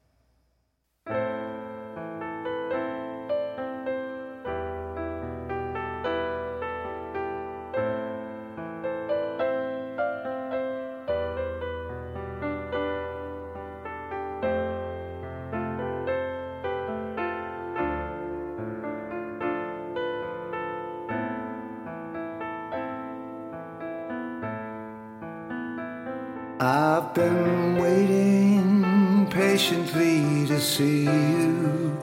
I've 27.00 27.14
been 27.14 27.78
waiting 27.78 29.26
patiently 29.30 30.46
to 30.48 30.60
see 30.60 31.04
you, 31.04 31.96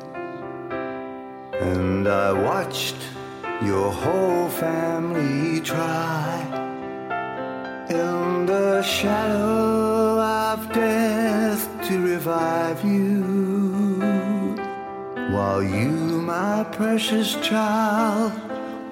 and 1.62 2.08
I 2.08 2.32
watched 2.32 2.96
your 3.62 3.92
whole 3.92 4.50
family 4.50 5.62
try. 5.62 6.42
In 7.92 8.48
the 8.48 8.82
shadow 8.82 10.20
of 10.20 10.74
death 10.74 11.70
to 11.88 12.02
revive 12.02 12.84
you, 12.84 13.22
while 15.30 15.62
you, 15.62 15.92
my 16.34 16.64
precious 16.72 17.36
child, 17.36 18.34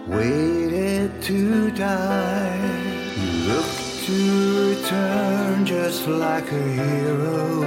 waited 0.07 1.19
to 1.23 1.71
die. 1.71 2.59
You 3.17 3.31
looked 3.49 4.05
to 4.05 4.69
return 4.69 5.44
just 5.65 6.07
like 6.07 6.51
a 6.51 6.61
hero. 6.61 7.61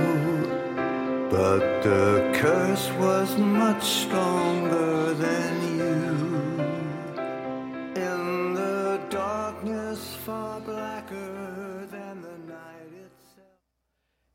But 1.31 1.83
the 1.83 2.33
curse 2.37 2.91
was 2.93 3.37
much 3.37 3.83
stronger 3.83 5.15
than 5.15 5.79
you. 5.79 6.15
In 8.01 8.55
the 8.55 9.01
darkness 9.11 10.15
far 10.25 10.61
blacker 10.61 11.87
than 11.91 12.23
the 12.23 12.39
night 12.47 12.93
itself. 12.95 13.49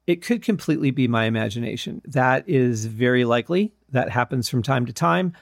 It 0.07 0.22
could 0.22 0.41
completely 0.41 0.91
be 0.91 1.07
my 1.07 1.24
imagination. 1.24 2.01
That 2.05 2.47
is 2.49 2.86
very 2.86 3.24
likely. 3.24 3.72
That 3.91 4.09
happens 4.09 4.49
from 4.49 4.61
time 4.61 4.86
to 4.88 4.93
time. 4.93 5.34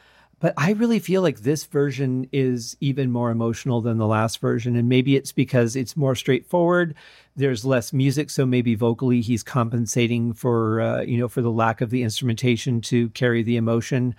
But 0.42 0.56
I 0.58 0.72
really 0.72 0.98
feel 0.98 1.22
like 1.22 1.42
this 1.42 1.66
version 1.66 2.28
is 2.32 2.76
even 2.80 3.12
more 3.12 3.30
emotional 3.30 3.80
than 3.80 4.00
the 4.00 4.08
last 4.08 4.40
version. 4.40 4.76
And 4.76 4.90
maybe 4.90 5.16
it's 5.16 5.32
because 5.32 5.76
it's 5.76 5.96
more 5.96 6.16
straightforward. 6.16 6.96
There's 7.36 7.64
less 7.64 7.94
music. 7.94 8.32
So 8.32 8.48
maybe 8.48 8.74
vocally 8.74 9.22
he's 9.22 9.44
compensating 9.44 10.34
for, 10.34 10.82
uh, 10.82 11.02
you 11.02 11.20
know, 11.20 11.28
for 11.28 11.44
the 11.44 11.52
lack 11.52 11.80
of 11.80 11.92
the 11.92 12.02
instrumentation 12.02 12.82
to 12.82 13.10
carry 13.10 13.44
the 13.44 13.56
emotion. 13.56 14.16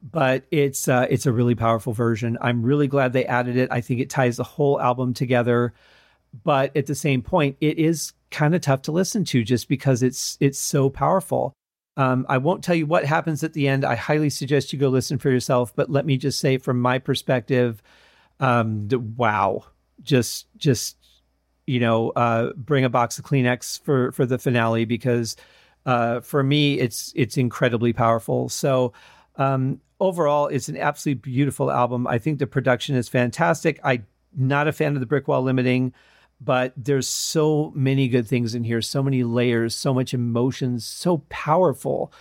But 0.00 0.44
it's, 0.52 0.86
uh, 0.86 1.08
it's 1.10 1.26
a 1.26 1.32
really 1.32 1.56
powerful 1.56 1.92
version. 1.92 2.38
I'm 2.40 2.62
really 2.62 2.86
glad 2.86 3.12
they 3.12 3.26
added 3.26 3.56
it. 3.56 3.68
I 3.72 3.80
think 3.80 4.00
it 4.00 4.10
ties 4.10 4.36
the 4.36 4.44
whole 4.44 4.80
album 4.80 5.12
together. 5.12 5.74
But 6.44 6.76
at 6.76 6.86
the 6.86 6.94
same 6.94 7.20
point, 7.20 7.56
it 7.60 7.78
is 7.80 8.12
kind 8.30 8.54
of 8.54 8.60
tough 8.60 8.82
to 8.82 8.92
listen 8.92 9.24
to 9.24 9.42
just 9.42 9.68
because 9.68 10.04
it's, 10.04 10.36
it's 10.38 10.58
so 10.58 10.88
powerful. 10.88 11.52
Um, 11.96 12.26
I 12.28 12.38
won't 12.38 12.64
tell 12.64 12.74
you 12.74 12.86
what 12.86 13.04
happens 13.04 13.44
at 13.44 13.52
the 13.52 13.68
end. 13.68 13.84
I 13.84 13.94
highly 13.94 14.30
suggest 14.30 14.72
you 14.72 14.78
go 14.78 14.88
listen 14.88 15.18
for 15.18 15.30
yourself. 15.30 15.74
But 15.74 15.90
let 15.90 16.06
me 16.06 16.16
just 16.16 16.40
say, 16.40 16.58
from 16.58 16.80
my 16.80 16.98
perspective, 16.98 17.82
um, 18.40 18.88
the, 18.88 18.98
wow, 18.98 19.64
just 20.02 20.46
just 20.56 20.96
you 21.66 21.80
know, 21.80 22.10
uh, 22.10 22.52
bring 22.56 22.84
a 22.84 22.90
box 22.90 23.18
of 23.18 23.24
Kleenex 23.24 23.80
for 23.82 24.12
for 24.12 24.26
the 24.26 24.38
finale 24.38 24.84
because 24.84 25.36
uh, 25.86 26.20
for 26.20 26.42
me, 26.42 26.78
it's 26.78 27.12
it's 27.16 27.36
incredibly 27.36 27.92
powerful. 27.92 28.48
So 28.48 28.92
um, 29.36 29.80
overall, 30.00 30.46
it's 30.48 30.68
an 30.68 30.76
absolutely 30.76 31.20
beautiful 31.20 31.70
album. 31.70 32.06
I 32.06 32.18
think 32.18 32.38
the 32.38 32.46
production 32.46 32.96
is 32.96 33.08
fantastic. 33.08 33.80
I'm 33.82 34.06
not 34.36 34.68
a 34.68 34.72
fan 34.72 34.94
of 34.94 35.00
the 35.00 35.06
brick 35.06 35.28
wall 35.28 35.42
limiting, 35.42 35.92
but 36.44 36.72
there's 36.76 37.08
so 37.08 37.72
many 37.74 38.08
good 38.08 38.26
things 38.26 38.54
in 38.54 38.64
here, 38.64 38.82
so 38.82 39.02
many 39.02 39.22
layers, 39.22 39.74
so 39.74 39.94
much 39.94 40.14
emotions, 40.14 40.84
so 40.84 41.18
powerful. 41.28 42.12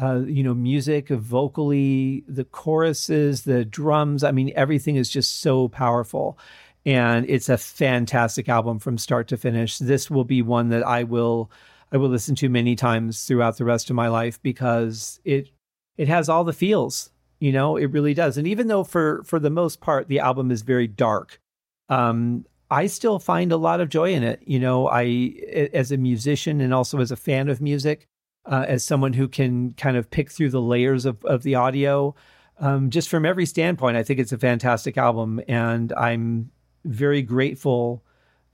Uh, 0.00 0.20
you 0.26 0.42
know, 0.42 0.52
music, 0.52 1.08
vocally, 1.08 2.22
the 2.28 2.44
choruses, 2.44 3.44
the 3.44 3.64
drums. 3.64 4.22
I 4.22 4.30
mean, 4.30 4.52
everything 4.54 4.96
is 4.96 5.08
just 5.08 5.40
so 5.40 5.68
powerful. 5.68 6.38
And 6.84 7.24
it's 7.28 7.48
a 7.48 7.56
fantastic 7.56 8.48
album 8.48 8.78
from 8.78 8.98
start 8.98 9.28
to 9.28 9.36
finish. 9.36 9.78
This 9.78 10.10
will 10.10 10.24
be 10.24 10.42
one 10.42 10.68
that 10.68 10.86
I 10.86 11.04
will 11.04 11.50
I 11.92 11.96
will 11.96 12.08
listen 12.08 12.34
to 12.36 12.48
many 12.48 12.76
times 12.76 13.24
throughout 13.24 13.56
the 13.56 13.64
rest 13.64 13.90
of 13.90 13.96
my 13.96 14.08
life 14.08 14.42
because 14.42 15.20
it 15.24 15.48
it 15.96 16.08
has 16.08 16.28
all 16.28 16.44
the 16.44 16.52
feels 16.52 17.10
you 17.40 17.52
know 17.52 17.76
it 17.76 17.86
really 17.86 18.14
does 18.14 18.36
and 18.38 18.46
even 18.46 18.66
though 18.66 18.84
for 18.84 19.22
for 19.24 19.38
the 19.38 19.50
most 19.50 19.80
part 19.80 20.08
the 20.08 20.20
album 20.20 20.50
is 20.50 20.62
very 20.62 20.86
dark 20.86 21.40
um 21.88 22.44
i 22.70 22.86
still 22.86 23.18
find 23.18 23.52
a 23.52 23.56
lot 23.56 23.80
of 23.80 23.88
joy 23.88 24.12
in 24.12 24.22
it. 24.22 24.40
You 24.46 24.58
know 24.58 24.88
i 24.88 25.32
as 25.72 25.92
a 25.92 25.96
musician 25.96 26.60
and 26.60 26.72
also 26.74 27.00
as 27.00 27.10
a 27.10 27.16
fan 27.16 27.48
of 27.48 27.60
music 27.60 28.06
uh, 28.46 28.64
as 28.68 28.84
someone 28.84 29.12
who 29.12 29.28
can 29.28 29.72
kind 29.72 29.96
of 29.96 30.10
pick 30.10 30.30
through 30.30 30.50
the 30.50 30.60
layers 30.60 31.04
of, 31.04 31.24
of 31.24 31.42
the 31.42 31.56
audio 31.56 32.14
um, 32.58 32.90
just 32.90 33.08
from 33.08 33.26
every 33.26 33.46
standpoint 33.46 33.96
i 33.96 34.02
think 34.02 34.20
it's 34.20 34.32
a 34.32 34.38
fantastic 34.38 34.96
album. 34.96 35.40
And 35.48 35.92
i'm 35.94 36.50
very 36.84 37.22
grateful 37.22 38.02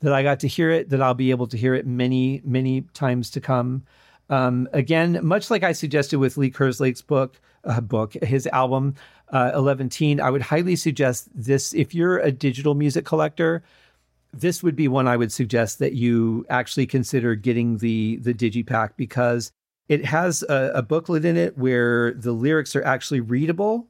that 0.00 0.12
i 0.12 0.22
got 0.22 0.40
to 0.40 0.48
hear 0.48 0.70
it 0.70 0.90
that 0.90 1.02
i'll 1.02 1.14
be 1.14 1.30
able 1.30 1.46
to 1.48 1.56
hear 1.56 1.74
it 1.74 1.86
many 1.86 2.40
many 2.44 2.82
times 2.94 3.30
to 3.30 3.40
come. 3.40 3.84
Um, 4.30 4.66
again, 4.72 5.20
much 5.22 5.50
like 5.50 5.62
I 5.62 5.72
suggested 5.72 6.18
with 6.18 6.38
Lee 6.38 6.50
Kerslake's 6.50 7.02
book, 7.02 7.38
uh, 7.64 7.82
book 7.82 8.14
his 8.22 8.46
album 8.46 8.94
uh, 9.30 9.50
Eleventeen, 9.54 10.20
I 10.20 10.30
would 10.30 10.40
highly 10.40 10.74
suggest 10.74 11.28
this. 11.34 11.74
If 11.74 11.94
you're 11.94 12.18
a 12.18 12.32
digital 12.32 12.74
music 12.74 13.04
collector, 13.04 13.62
this 14.33 14.62
would 14.62 14.76
be 14.76 14.89
one 14.89 15.07
I 15.07 15.16
would 15.16 15.33
suggest 15.33 15.78
that 15.78 15.93
you 15.93 16.47
actually 16.49 16.87
consider 16.87 17.35
getting 17.35 17.78
the 17.78 18.16
the 18.16 18.35
digipack 18.35 18.91
because 18.97 19.53
it 19.89 20.05
has 20.05 20.43
a, 20.49 20.72
a 20.76 20.83
booklet 20.83 21.24
in 21.24 21.37
it 21.37 21.59
where 21.59 22.14
the 22.14 22.33
lyrics 22.33 22.74
are 22.74 22.85
actually 22.85 23.20
readable. 23.20 23.89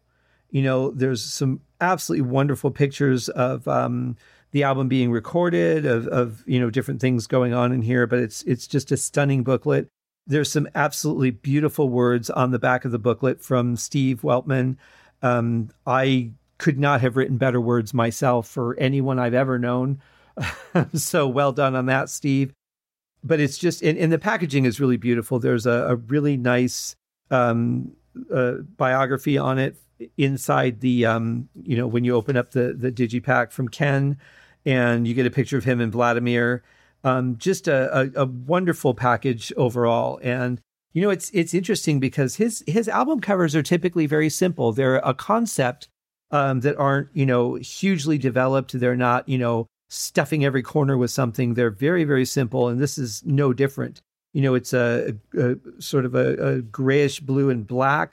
You 0.51 0.63
know, 0.63 0.91
there's 0.91 1.25
some 1.25 1.61
absolutely 1.81 2.29
wonderful 2.29 2.71
pictures 2.71 3.29
of 3.29 3.67
um, 3.69 4.17
the 4.51 4.65
album 4.65 4.89
being 4.89 5.11
recorded, 5.11 5.87
of, 5.87 6.09
of 6.09 6.43
you 6.47 6.59
know 6.59 6.71
different 6.71 7.01
things 7.01 7.27
going 7.27 7.55
on 7.55 7.73
in 7.73 7.83
here. 7.83 8.07
But 8.07 8.19
it's 8.19 8.43
it's 8.43 8.67
just 8.67 8.91
a 8.91 8.97
stunning 8.97 9.45
booklet. 9.45 9.89
There's 10.27 10.51
some 10.51 10.69
absolutely 10.75 11.31
beautiful 11.31 11.89
words 11.89 12.31
on 12.31 12.51
the 12.51 12.59
back 12.59 12.85
of 12.85 12.93
the 12.93 12.99
booklet 12.99 13.41
from 13.43 13.77
Steve 13.77 14.23
Weltman. 14.23 14.77
Um, 15.21 15.71
I 15.87 16.31
could 16.59 16.79
not 16.79 17.01
have 17.01 17.17
written 17.17 17.39
better 17.39 17.61
words 17.61 17.93
myself 17.93 18.49
for 18.49 18.79
anyone 18.79 19.19
I've 19.19 19.35
ever 19.35 19.59
known. 19.59 20.01
so 20.95 21.29
well 21.29 21.53
done 21.53 21.75
on 21.75 21.87
that, 21.87 22.09
Steve. 22.09 22.53
But 23.25 23.39
it's 23.39 23.59
just, 23.59 23.83
and, 23.83 23.97
and 23.99 24.13
the 24.13 24.19
packaging 24.19 24.65
is 24.65 24.81
really 24.81 24.97
beautiful. 24.97 25.39
There's 25.39 25.67
a, 25.67 25.87
a 25.89 25.97
really 25.97 26.37
nice 26.37 26.97
um, 27.31 27.93
uh, 28.35 28.55
biography 28.77 29.39
on 29.39 29.59
it 29.59 29.77
inside 30.17 30.81
the, 30.81 31.07
um, 31.07 31.49
you 31.63 31.77
know, 31.77 31.87
when 31.87 32.05
you 32.05 32.17
open 32.17 32.37
up 32.37 32.51
the 32.51 32.75
the 32.77 32.91
digipack 32.91 33.53
from 33.53 33.69
Ken, 33.69 34.19
and 34.65 35.07
you 35.07 35.15
get 35.15 35.27
a 35.27 35.31
picture 35.31 35.57
of 35.57 35.65
him 35.65 35.81
and 35.81 35.93
Vladimir 35.93 36.63
um, 37.05 37.37
just 37.39 37.69
a, 37.69 38.01
a, 38.01 38.23
a 38.23 38.27
wonderful 38.27 38.95
package 38.95 39.53
overall. 39.57 40.21
And 40.23 40.61
you 40.93 41.03
know, 41.03 41.11
it's 41.11 41.31
it's 41.31 41.55
interesting 41.55 42.01
because 42.01 42.37
his 42.37 42.63
his 42.67 42.89
album 42.89 43.21
covers 43.21 43.57
are 43.57 43.63
typically 43.63 44.07
very 44.07 44.29
simple. 44.29 44.73
They're 44.73 44.97
a 44.97 45.15
concept 45.15 45.89
um, 46.31 46.61
that 46.61 46.77
aren't 46.77 47.09
you 47.15 47.27
know 47.27 47.55
hugely 47.55 48.19
developed. 48.19 48.79
They're 48.79 48.97
not 48.97 49.29
you 49.29 49.39
know 49.39 49.67
stuffing 49.93 50.43
every 50.43 50.63
corner 50.63 50.97
with 50.97 51.11
something. 51.11 51.53
They're 51.55 51.71
very 51.71 52.05
very 52.05 52.25
simple, 52.25 52.69
and 52.69 52.81
this 52.81 52.97
is 52.97 53.23
no 53.25 53.53
different. 53.53 54.01
You 54.33 54.41
know, 54.41 54.55
it's 54.55 54.73
a, 54.73 55.15
a, 55.37 55.51
a 55.51 55.83
sort 55.83 56.07
of 56.07 56.15
a, 56.15 56.35
a, 56.37 56.63
grayish 56.63 57.21
blue 57.21 57.51
and 57.51 57.67
black, 57.67 58.13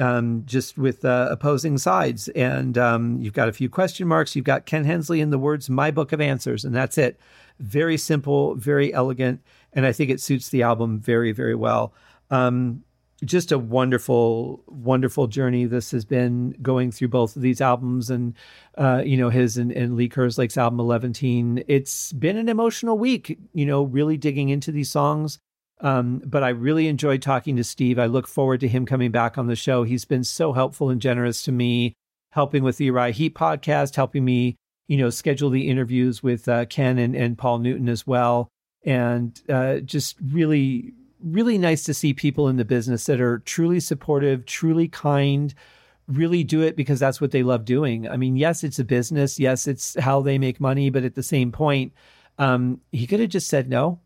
um, 0.00 0.42
just 0.44 0.76
with 0.76 1.04
uh, 1.04 1.28
opposing 1.30 1.78
sides, 1.78 2.28
and 2.30 2.76
um, 2.76 3.20
you've 3.20 3.32
got 3.32 3.48
a 3.48 3.52
few 3.52 3.68
question 3.68 4.08
marks. 4.08 4.34
You've 4.34 4.44
got 4.44 4.66
Ken 4.66 4.84
Hensley 4.84 5.20
in 5.20 5.30
the 5.30 5.38
words 5.38 5.70
"My 5.70 5.92
Book 5.92 6.12
of 6.12 6.20
Answers," 6.20 6.64
and 6.64 6.74
that's 6.74 6.98
it. 6.98 7.20
Very 7.60 7.96
simple, 7.96 8.56
very 8.56 8.92
elegant, 8.92 9.40
and 9.72 9.86
I 9.86 9.92
think 9.92 10.10
it 10.10 10.20
suits 10.20 10.48
the 10.48 10.62
album 10.62 10.98
very, 10.98 11.30
very 11.30 11.54
well. 11.54 11.94
Um, 12.30 12.82
just 13.24 13.52
a 13.52 13.58
wonderful, 13.58 14.62
wonderful 14.66 15.26
journey 15.26 15.64
this 15.64 15.90
has 15.90 16.04
been 16.04 16.56
going 16.62 16.92
through 16.92 17.08
both 17.08 17.36
of 17.36 17.42
these 17.42 17.60
albums 17.60 18.10
and, 18.10 18.34
uh, 18.76 19.02
you 19.04 19.16
know, 19.16 19.30
his 19.30 19.56
and, 19.56 19.72
and 19.72 19.96
Lee 19.96 20.08
Kerslake's 20.08 20.56
album 20.56 20.80
11. 20.80 21.64
It's 21.68 22.12
been 22.12 22.36
an 22.36 22.48
emotional 22.48 22.98
week, 22.98 23.38
you 23.52 23.66
know, 23.66 23.82
really 23.84 24.16
digging 24.16 24.48
into 24.48 24.72
these 24.72 24.90
songs. 24.90 25.38
Um, 25.80 26.22
but 26.24 26.42
I 26.42 26.50
really 26.50 26.88
enjoyed 26.88 27.20
talking 27.20 27.56
to 27.56 27.64
Steve. 27.64 27.98
I 27.98 28.06
look 28.06 28.28
forward 28.28 28.60
to 28.60 28.68
him 28.68 28.86
coming 28.86 29.10
back 29.10 29.36
on 29.36 29.48
the 29.48 29.56
show. 29.56 29.82
He's 29.82 30.04
been 30.04 30.24
so 30.24 30.52
helpful 30.52 30.88
and 30.90 31.00
generous 31.00 31.42
to 31.42 31.52
me, 31.52 31.94
helping 32.30 32.62
with 32.62 32.78
the 32.78 32.86
Uriah 32.86 33.12
Heep 33.12 33.36
podcast, 33.36 33.96
helping 33.96 34.24
me 34.24 34.56
you 34.86 34.96
know, 34.96 35.10
schedule 35.10 35.50
the 35.50 35.68
interviews 35.68 36.22
with 36.22 36.48
uh, 36.48 36.66
Ken 36.66 36.98
and, 36.98 37.14
and 37.14 37.38
Paul 37.38 37.58
Newton 37.58 37.88
as 37.88 38.06
well. 38.06 38.48
And 38.84 39.40
uh, 39.48 39.78
just 39.78 40.16
really, 40.20 40.92
really 41.24 41.58
nice 41.58 41.84
to 41.84 41.94
see 41.94 42.12
people 42.12 42.48
in 42.48 42.56
the 42.56 42.64
business 42.64 43.06
that 43.06 43.20
are 43.20 43.38
truly 43.40 43.80
supportive, 43.80 44.46
truly 44.46 44.88
kind, 44.88 45.54
really 46.06 46.44
do 46.44 46.62
it 46.62 46.76
because 46.76 47.00
that's 47.00 47.20
what 47.20 47.30
they 47.30 47.42
love 47.42 47.64
doing. 47.64 48.08
I 48.08 48.16
mean, 48.16 48.36
yes, 48.36 48.62
it's 48.62 48.78
a 48.78 48.84
business. 48.84 49.38
Yes, 49.38 49.66
it's 49.66 49.98
how 49.98 50.20
they 50.20 50.38
make 50.38 50.60
money. 50.60 50.90
But 50.90 51.04
at 51.04 51.14
the 51.14 51.22
same 51.22 51.50
point, 51.50 51.92
um, 52.38 52.80
he 52.92 53.06
could 53.06 53.20
have 53.20 53.30
just 53.30 53.48
said 53.48 53.68
no 53.68 54.00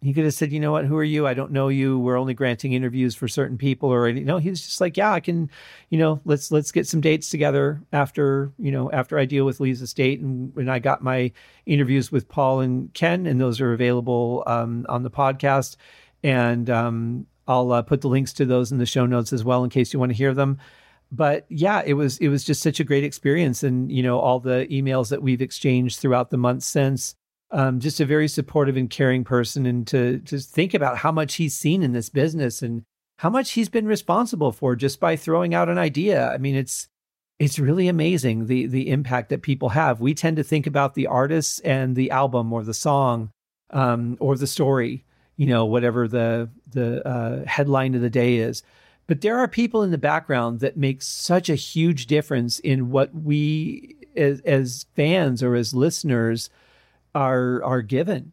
he 0.00 0.12
could 0.12 0.24
have 0.24 0.34
said, 0.34 0.52
you 0.52 0.60
know 0.60 0.70
what, 0.70 0.84
who 0.84 0.96
are 0.96 1.04
you? 1.04 1.26
I 1.26 1.34
don't 1.34 1.50
know 1.50 1.68
you. 1.68 1.98
We're 1.98 2.16
only 2.16 2.34
granting 2.34 2.72
interviews 2.72 3.16
for 3.16 3.26
certain 3.26 3.58
people 3.58 3.92
or 3.92 4.08
you 4.08 4.24
know, 4.24 4.38
he's 4.38 4.60
just 4.60 4.80
like, 4.80 4.96
yeah, 4.96 5.12
I 5.12 5.18
can, 5.18 5.50
you 5.90 5.98
know, 5.98 6.20
let's 6.24 6.52
let's 6.52 6.70
get 6.70 6.86
some 6.86 7.00
dates 7.00 7.30
together 7.30 7.82
after, 7.92 8.52
you 8.58 8.70
know, 8.70 8.90
after 8.92 9.18
I 9.18 9.24
deal 9.24 9.44
with 9.44 9.58
Lee's 9.58 9.82
estate 9.82 10.20
and 10.20 10.54
when 10.54 10.68
I 10.68 10.78
got 10.78 11.02
my 11.02 11.32
interviews 11.66 12.12
with 12.12 12.28
Paul 12.28 12.60
and 12.60 12.94
Ken 12.94 13.26
and 13.26 13.40
those 13.40 13.60
are 13.60 13.72
available 13.72 14.44
um, 14.46 14.86
on 14.88 15.02
the 15.02 15.10
podcast 15.10 15.76
and 16.22 16.68
um, 16.70 17.26
I'll 17.46 17.72
uh, 17.72 17.82
put 17.82 18.00
the 18.00 18.08
links 18.08 18.32
to 18.34 18.44
those 18.44 18.72
in 18.72 18.78
the 18.78 18.86
show 18.86 19.06
notes 19.06 19.32
as 19.32 19.44
well 19.44 19.64
in 19.64 19.70
case 19.70 19.92
you 19.92 19.98
want 19.98 20.10
to 20.10 20.16
hear 20.16 20.34
them. 20.34 20.58
But 21.10 21.46
yeah, 21.48 21.82
it 21.84 21.94
was 21.94 22.18
it 22.18 22.28
was 22.28 22.44
just 22.44 22.62
such 22.62 22.80
a 22.80 22.84
great 22.84 23.04
experience 23.04 23.62
and 23.62 23.90
you 23.90 24.02
know 24.02 24.18
all 24.18 24.40
the 24.40 24.66
emails 24.70 25.08
that 25.08 25.22
we've 25.22 25.40
exchanged 25.40 25.98
throughout 25.98 26.30
the 26.30 26.36
months 26.36 26.66
since 26.66 27.14
um, 27.50 27.80
just 27.80 28.00
a 28.00 28.04
very 28.04 28.28
supportive 28.28 28.76
and 28.76 28.90
caring 28.90 29.24
person, 29.24 29.66
and 29.66 29.86
to 29.88 30.18
to 30.20 30.38
think 30.38 30.74
about 30.74 30.98
how 30.98 31.12
much 31.12 31.36
he's 31.36 31.54
seen 31.54 31.82
in 31.82 31.92
this 31.92 32.10
business 32.10 32.62
and 32.62 32.82
how 33.18 33.30
much 33.30 33.52
he's 33.52 33.68
been 33.68 33.86
responsible 33.86 34.52
for 34.52 34.76
just 34.76 35.00
by 35.00 35.16
throwing 35.16 35.54
out 35.54 35.68
an 35.68 35.78
idea. 35.78 36.28
I 36.30 36.38
mean, 36.38 36.54
it's 36.54 36.88
it's 37.38 37.58
really 37.58 37.88
amazing 37.88 38.46
the 38.46 38.66
the 38.66 38.90
impact 38.90 39.30
that 39.30 39.42
people 39.42 39.70
have. 39.70 40.00
We 40.00 40.14
tend 40.14 40.36
to 40.36 40.44
think 40.44 40.66
about 40.66 40.94
the 40.94 41.06
artists 41.06 41.58
and 41.60 41.96
the 41.96 42.10
album 42.10 42.52
or 42.52 42.62
the 42.64 42.74
song 42.74 43.30
um, 43.70 44.16
or 44.20 44.36
the 44.36 44.46
story, 44.46 45.04
you 45.38 45.46
know, 45.46 45.64
whatever 45.64 46.06
the 46.06 46.50
the 46.70 47.06
uh, 47.08 47.46
headline 47.46 47.94
of 47.94 48.02
the 48.02 48.10
day 48.10 48.36
is. 48.36 48.62
But 49.06 49.22
there 49.22 49.38
are 49.38 49.48
people 49.48 49.82
in 49.82 49.90
the 49.90 49.96
background 49.96 50.60
that 50.60 50.76
make 50.76 51.00
such 51.00 51.48
a 51.48 51.54
huge 51.54 52.06
difference 52.06 52.58
in 52.58 52.90
what 52.90 53.14
we 53.14 53.96
as, 54.14 54.40
as 54.40 54.84
fans 54.94 55.42
or 55.42 55.54
as 55.54 55.72
listeners 55.72 56.50
are 57.14 57.62
are 57.64 57.80
given. 57.80 58.32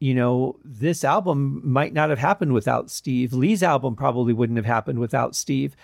You 0.00 0.14
know, 0.14 0.58
this 0.64 1.04
album 1.04 1.62
might 1.64 1.94
not 1.94 2.10
have 2.10 2.18
happened 2.18 2.52
without 2.52 2.90
Steve. 2.90 3.32
Lee's 3.32 3.62
album 3.62 3.96
probably 3.96 4.34
wouldn't 4.34 4.58
have 4.58 4.66
happened 4.66 4.98
without 4.98 5.34
Steve. 5.34 5.76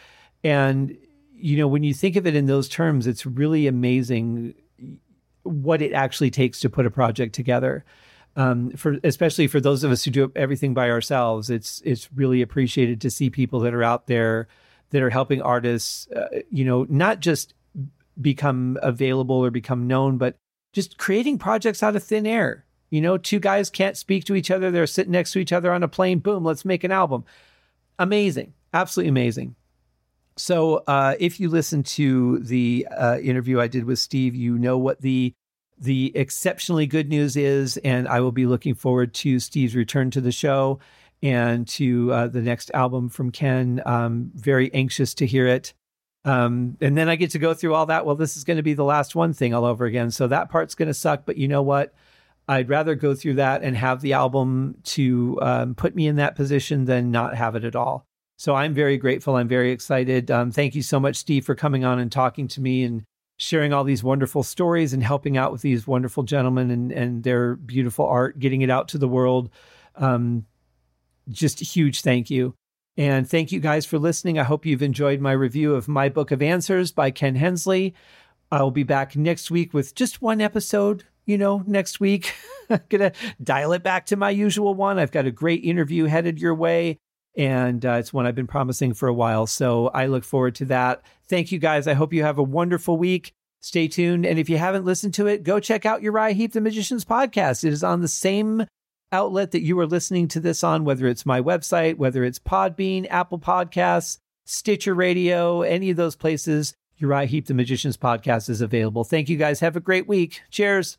And 0.44 0.98
you 1.32 1.56
know, 1.56 1.68
when 1.68 1.84
you 1.84 1.94
think 1.94 2.16
of 2.16 2.26
it 2.26 2.34
in 2.34 2.46
those 2.46 2.68
terms, 2.68 3.06
it's 3.06 3.24
really 3.24 3.68
amazing 3.68 4.54
what 5.44 5.80
it 5.80 5.92
actually 5.92 6.30
takes 6.30 6.60
to 6.60 6.68
put 6.68 6.86
a 6.86 6.90
project 6.90 7.34
together. 7.36 7.84
Um, 8.36 8.70
for 8.70 8.96
especially 9.02 9.48
for 9.48 9.60
those 9.60 9.82
of 9.82 9.90
us 9.90 10.04
who 10.04 10.10
do 10.10 10.32
everything 10.36 10.72
by 10.72 10.90
ourselves, 10.90 11.50
it's 11.50 11.82
it's 11.84 12.08
really 12.12 12.42
appreciated 12.42 13.00
to 13.00 13.10
see 13.10 13.28
people 13.28 13.60
that 13.60 13.74
are 13.74 13.82
out 13.82 14.06
there 14.06 14.48
that 14.90 15.02
are 15.02 15.10
helping 15.10 15.42
artists, 15.42 16.08
uh, 16.12 16.28
you 16.50 16.64
know, 16.64 16.86
not 16.88 17.20
just 17.20 17.54
become 18.20 18.78
available 18.82 19.36
or 19.36 19.50
become 19.50 19.86
known, 19.86 20.18
but 20.18 20.36
just 20.72 20.98
creating 20.98 21.38
projects 21.38 21.82
out 21.82 21.96
of 21.96 22.02
thin 22.02 22.26
air. 22.26 22.64
You 22.90 23.00
know, 23.00 23.16
two 23.16 23.38
guys 23.38 23.70
can't 23.70 23.96
speak 23.96 24.24
to 24.24 24.34
each 24.34 24.50
other. 24.50 24.70
They're 24.70 24.86
sitting 24.86 25.12
next 25.12 25.32
to 25.32 25.38
each 25.38 25.52
other 25.52 25.72
on 25.72 25.82
a 25.82 25.88
plane. 25.88 26.18
Boom, 26.18 26.44
let's 26.44 26.64
make 26.64 26.84
an 26.84 26.92
album. 26.92 27.24
Amazing. 27.98 28.54
Absolutely 28.72 29.10
amazing. 29.10 29.54
So, 30.36 30.82
uh, 30.86 31.16
if 31.20 31.38
you 31.38 31.48
listen 31.48 31.82
to 31.82 32.38
the 32.38 32.86
uh, 32.90 33.18
interview 33.18 33.60
I 33.60 33.66
did 33.66 33.84
with 33.84 33.98
Steve, 33.98 34.34
you 34.34 34.58
know 34.58 34.78
what 34.78 35.00
the 35.00 35.34
the 35.80 36.12
exceptionally 36.14 36.86
good 36.86 37.08
news 37.08 37.36
is, 37.36 37.76
and 37.78 38.06
I 38.06 38.20
will 38.20 38.32
be 38.32 38.46
looking 38.46 38.74
forward 38.74 39.14
to 39.14 39.40
Steve's 39.40 39.74
return 39.74 40.10
to 40.12 40.20
the 40.20 40.32
show. 40.32 40.78
and 41.22 41.68
to 41.68 42.12
uh, 42.12 42.26
the 42.28 42.40
next 42.40 42.70
album 42.74 43.08
from 43.08 43.30
Ken. 43.30 43.82
Um, 43.84 44.30
very 44.34 44.72
anxious 44.72 45.14
to 45.14 45.26
hear 45.26 45.46
it. 45.46 45.74
Um, 46.24 46.76
and 46.80 46.96
then 46.96 47.08
I 47.08 47.16
get 47.16 47.30
to 47.32 47.38
go 47.38 47.54
through 47.54 47.74
all 47.74 47.86
that. 47.86 48.04
Well, 48.04 48.14
this 48.14 48.36
is 48.36 48.44
going 48.44 48.58
to 48.58 48.62
be 48.62 48.74
the 48.74 48.84
last 48.84 49.14
one 49.14 49.32
thing 49.32 49.54
all 49.54 49.64
over 49.64 49.84
again. 49.84 50.10
So 50.10 50.26
that 50.28 50.50
part's 50.50 50.74
going 50.74 50.88
to 50.88 50.94
suck. 50.94 51.24
But 51.24 51.36
you 51.36 51.48
know 51.48 51.62
what? 51.62 51.94
I'd 52.48 52.68
rather 52.68 52.94
go 52.94 53.14
through 53.14 53.34
that 53.34 53.62
and 53.62 53.76
have 53.76 54.00
the 54.00 54.14
album 54.14 54.76
to 54.84 55.38
um, 55.40 55.74
put 55.74 55.94
me 55.94 56.06
in 56.06 56.16
that 56.16 56.36
position 56.36 56.84
than 56.84 57.10
not 57.10 57.36
have 57.36 57.54
it 57.54 57.64
at 57.64 57.76
all. 57.76 58.06
So 58.38 58.54
I'm 58.54 58.74
very 58.74 58.96
grateful. 58.96 59.36
I'm 59.36 59.48
very 59.48 59.70
excited. 59.70 60.30
Um, 60.30 60.50
thank 60.50 60.74
you 60.74 60.82
so 60.82 60.98
much, 60.98 61.16
Steve, 61.16 61.44
for 61.44 61.54
coming 61.54 61.84
on 61.84 61.98
and 61.98 62.10
talking 62.10 62.48
to 62.48 62.60
me 62.60 62.82
and 62.82 63.04
sharing 63.40 63.72
all 63.72 63.84
these 63.84 64.04
wonderful 64.04 64.42
stories 64.42 64.92
and 64.92 65.02
helping 65.02 65.38
out 65.38 65.50
with 65.50 65.62
these 65.62 65.86
wonderful 65.86 66.22
gentlemen 66.22 66.70
and, 66.70 66.92
and 66.92 67.22
their 67.24 67.56
beautiful 67.56 68.06
art, 68.06 68.38
getting 68.38 68.60
it 68.60 68.68
out 68.68 68.86
to 68.86 68.98
the 68.98 69.08
world. 69.08 69.48
Um, 69.96 70.44
just 71.30 71.62
a 71.62 71.64
huge 71.64 72.02
thank 72.02 72.28
you. 72.28 72.54
And 72.98 73.26
thank 73.26 73.50
you 73.50 73.58
guys 73.58 73.86
for 73.86 73.98
listening. 73.98 74.38
I 74.38 74.42
hope 74.42 74.66
you've 74.66 74.82
enjoyed 74.82 75.22
my 75.22 75.32
review 75.32 75.74
of 75.74 75.88
My 75.88 76.10
Book 76.10 76.32
of 76.32 76.42
Answers 76.42 76.92
by 76.92 77.10
Ken 77.10 77.34
Hensley. 77.34 77.94
I'll 78.52 78.70
be 78.70 78.82
back 78.82 79.16
next 79.16 79.50
week 79.50 79.72
with 79.72 79.94
just 79.94 80.20
one 80.20 80.42
episode, 80.42 81.04
you 81.24 81.38
know, 81.38 81.64
next 81.66 81.98
week. 81.98 82.34
I'm 82.68 82.82
going 82.90 83.10
to 83.10 83.18
dial 83.42 83.72
it 83.72 83.82
back 83.82 84.04
to 84.06 84.16
my 84.16 84.28
usual 84.28 84.74
one. 84.74 84.98
I've 84.98 85.12
got 85.12 85.24
a 85.24 85.30
great 85.30 85.64
interview 85.64 86.04
headed 86.04 86.38
your 86.38 86.54
way, 86.54 86.98
and 87.40 87.86
uh, 87.86 87.92
it's 87.92 88.12
one 88.12 88.26
I've 88.26 88.34
been 88.34 88.46
promising 88.46 88.92
for 88.92 89.08
a 89.08 89.14
while. 89.14 89.46
So 89.46 89.88
I 89.88 90.06
look 90.06 90.24
forward 90.24 90.54
to 90.56 90.66
that. 90.66 91.00
Thank 91.26 91.50
you 91.50 91.58
guys. 91.58 91.88
I 91.88 91.94
hope 91.94 92.12
you 92.12 92.22
have 92.22 92.36
a 92.36 92.42
wonderful 92.42 92.98
week. 92.98 93.32
Stay 93.60 93.88
tuned. 93.88 94.26
And 94.26 94.38
if 94.38 94.50
you 94.50 94.58
haven't 94.58 94.84
listened 94.84 95.14
to 95.14 95.26
it, 95.26 95.42
go 95.42 95.58
check 95.58 95.86
out 95.86 96.02
Uriah 96.02 96.34
Heep, 96.34 96.52
the 96.52 96.60
Magician's 96.60 97.06
podcast. 97.06 97.64
It 97.64 97.72
is 97.72 97.82
on 97.82 98.02
the 98.02 98.08
same 98.08 98.66
outlet 99.10 99.52
that 99.52 99.62
you 99.62 99.78
are 99.80 99.86
listening 99.86 100.28
to 100.28 100.40
this 100.40 100.62
on, 100.62 100.84
whether 100.84 101.06
it's 101.06 101.24
my 101.24 101.40
website, 101.40 101.96
whether 101.96 102.24
it's 102.24 102.38
Podbean, 102.38 103.06
Apple 103.08 103.38
Podcasts, 103.38 104.18
Stitcher 104.44 104.92
Radio, 104.94 105.62
any 105.62 105.88
of 105.88 105.96
those 105.96 106.16
places. 106.16 106.74
Uriah 106.98 107.24
Heep, 107.24 107.46
the 107.46 107.54
Magician's 107.54 107.96
podcast 107.96 108.50
is 108.50 108.60
available. 108.60 109.04
Thank 109.04 109.30
you 109.30 109.38
guys. 109.38 109.60
Have 109.60 109.76
a 109.76 109.80
great 109.80 110.06
week. 110.06 110.42
Cheers. 110.50 110.98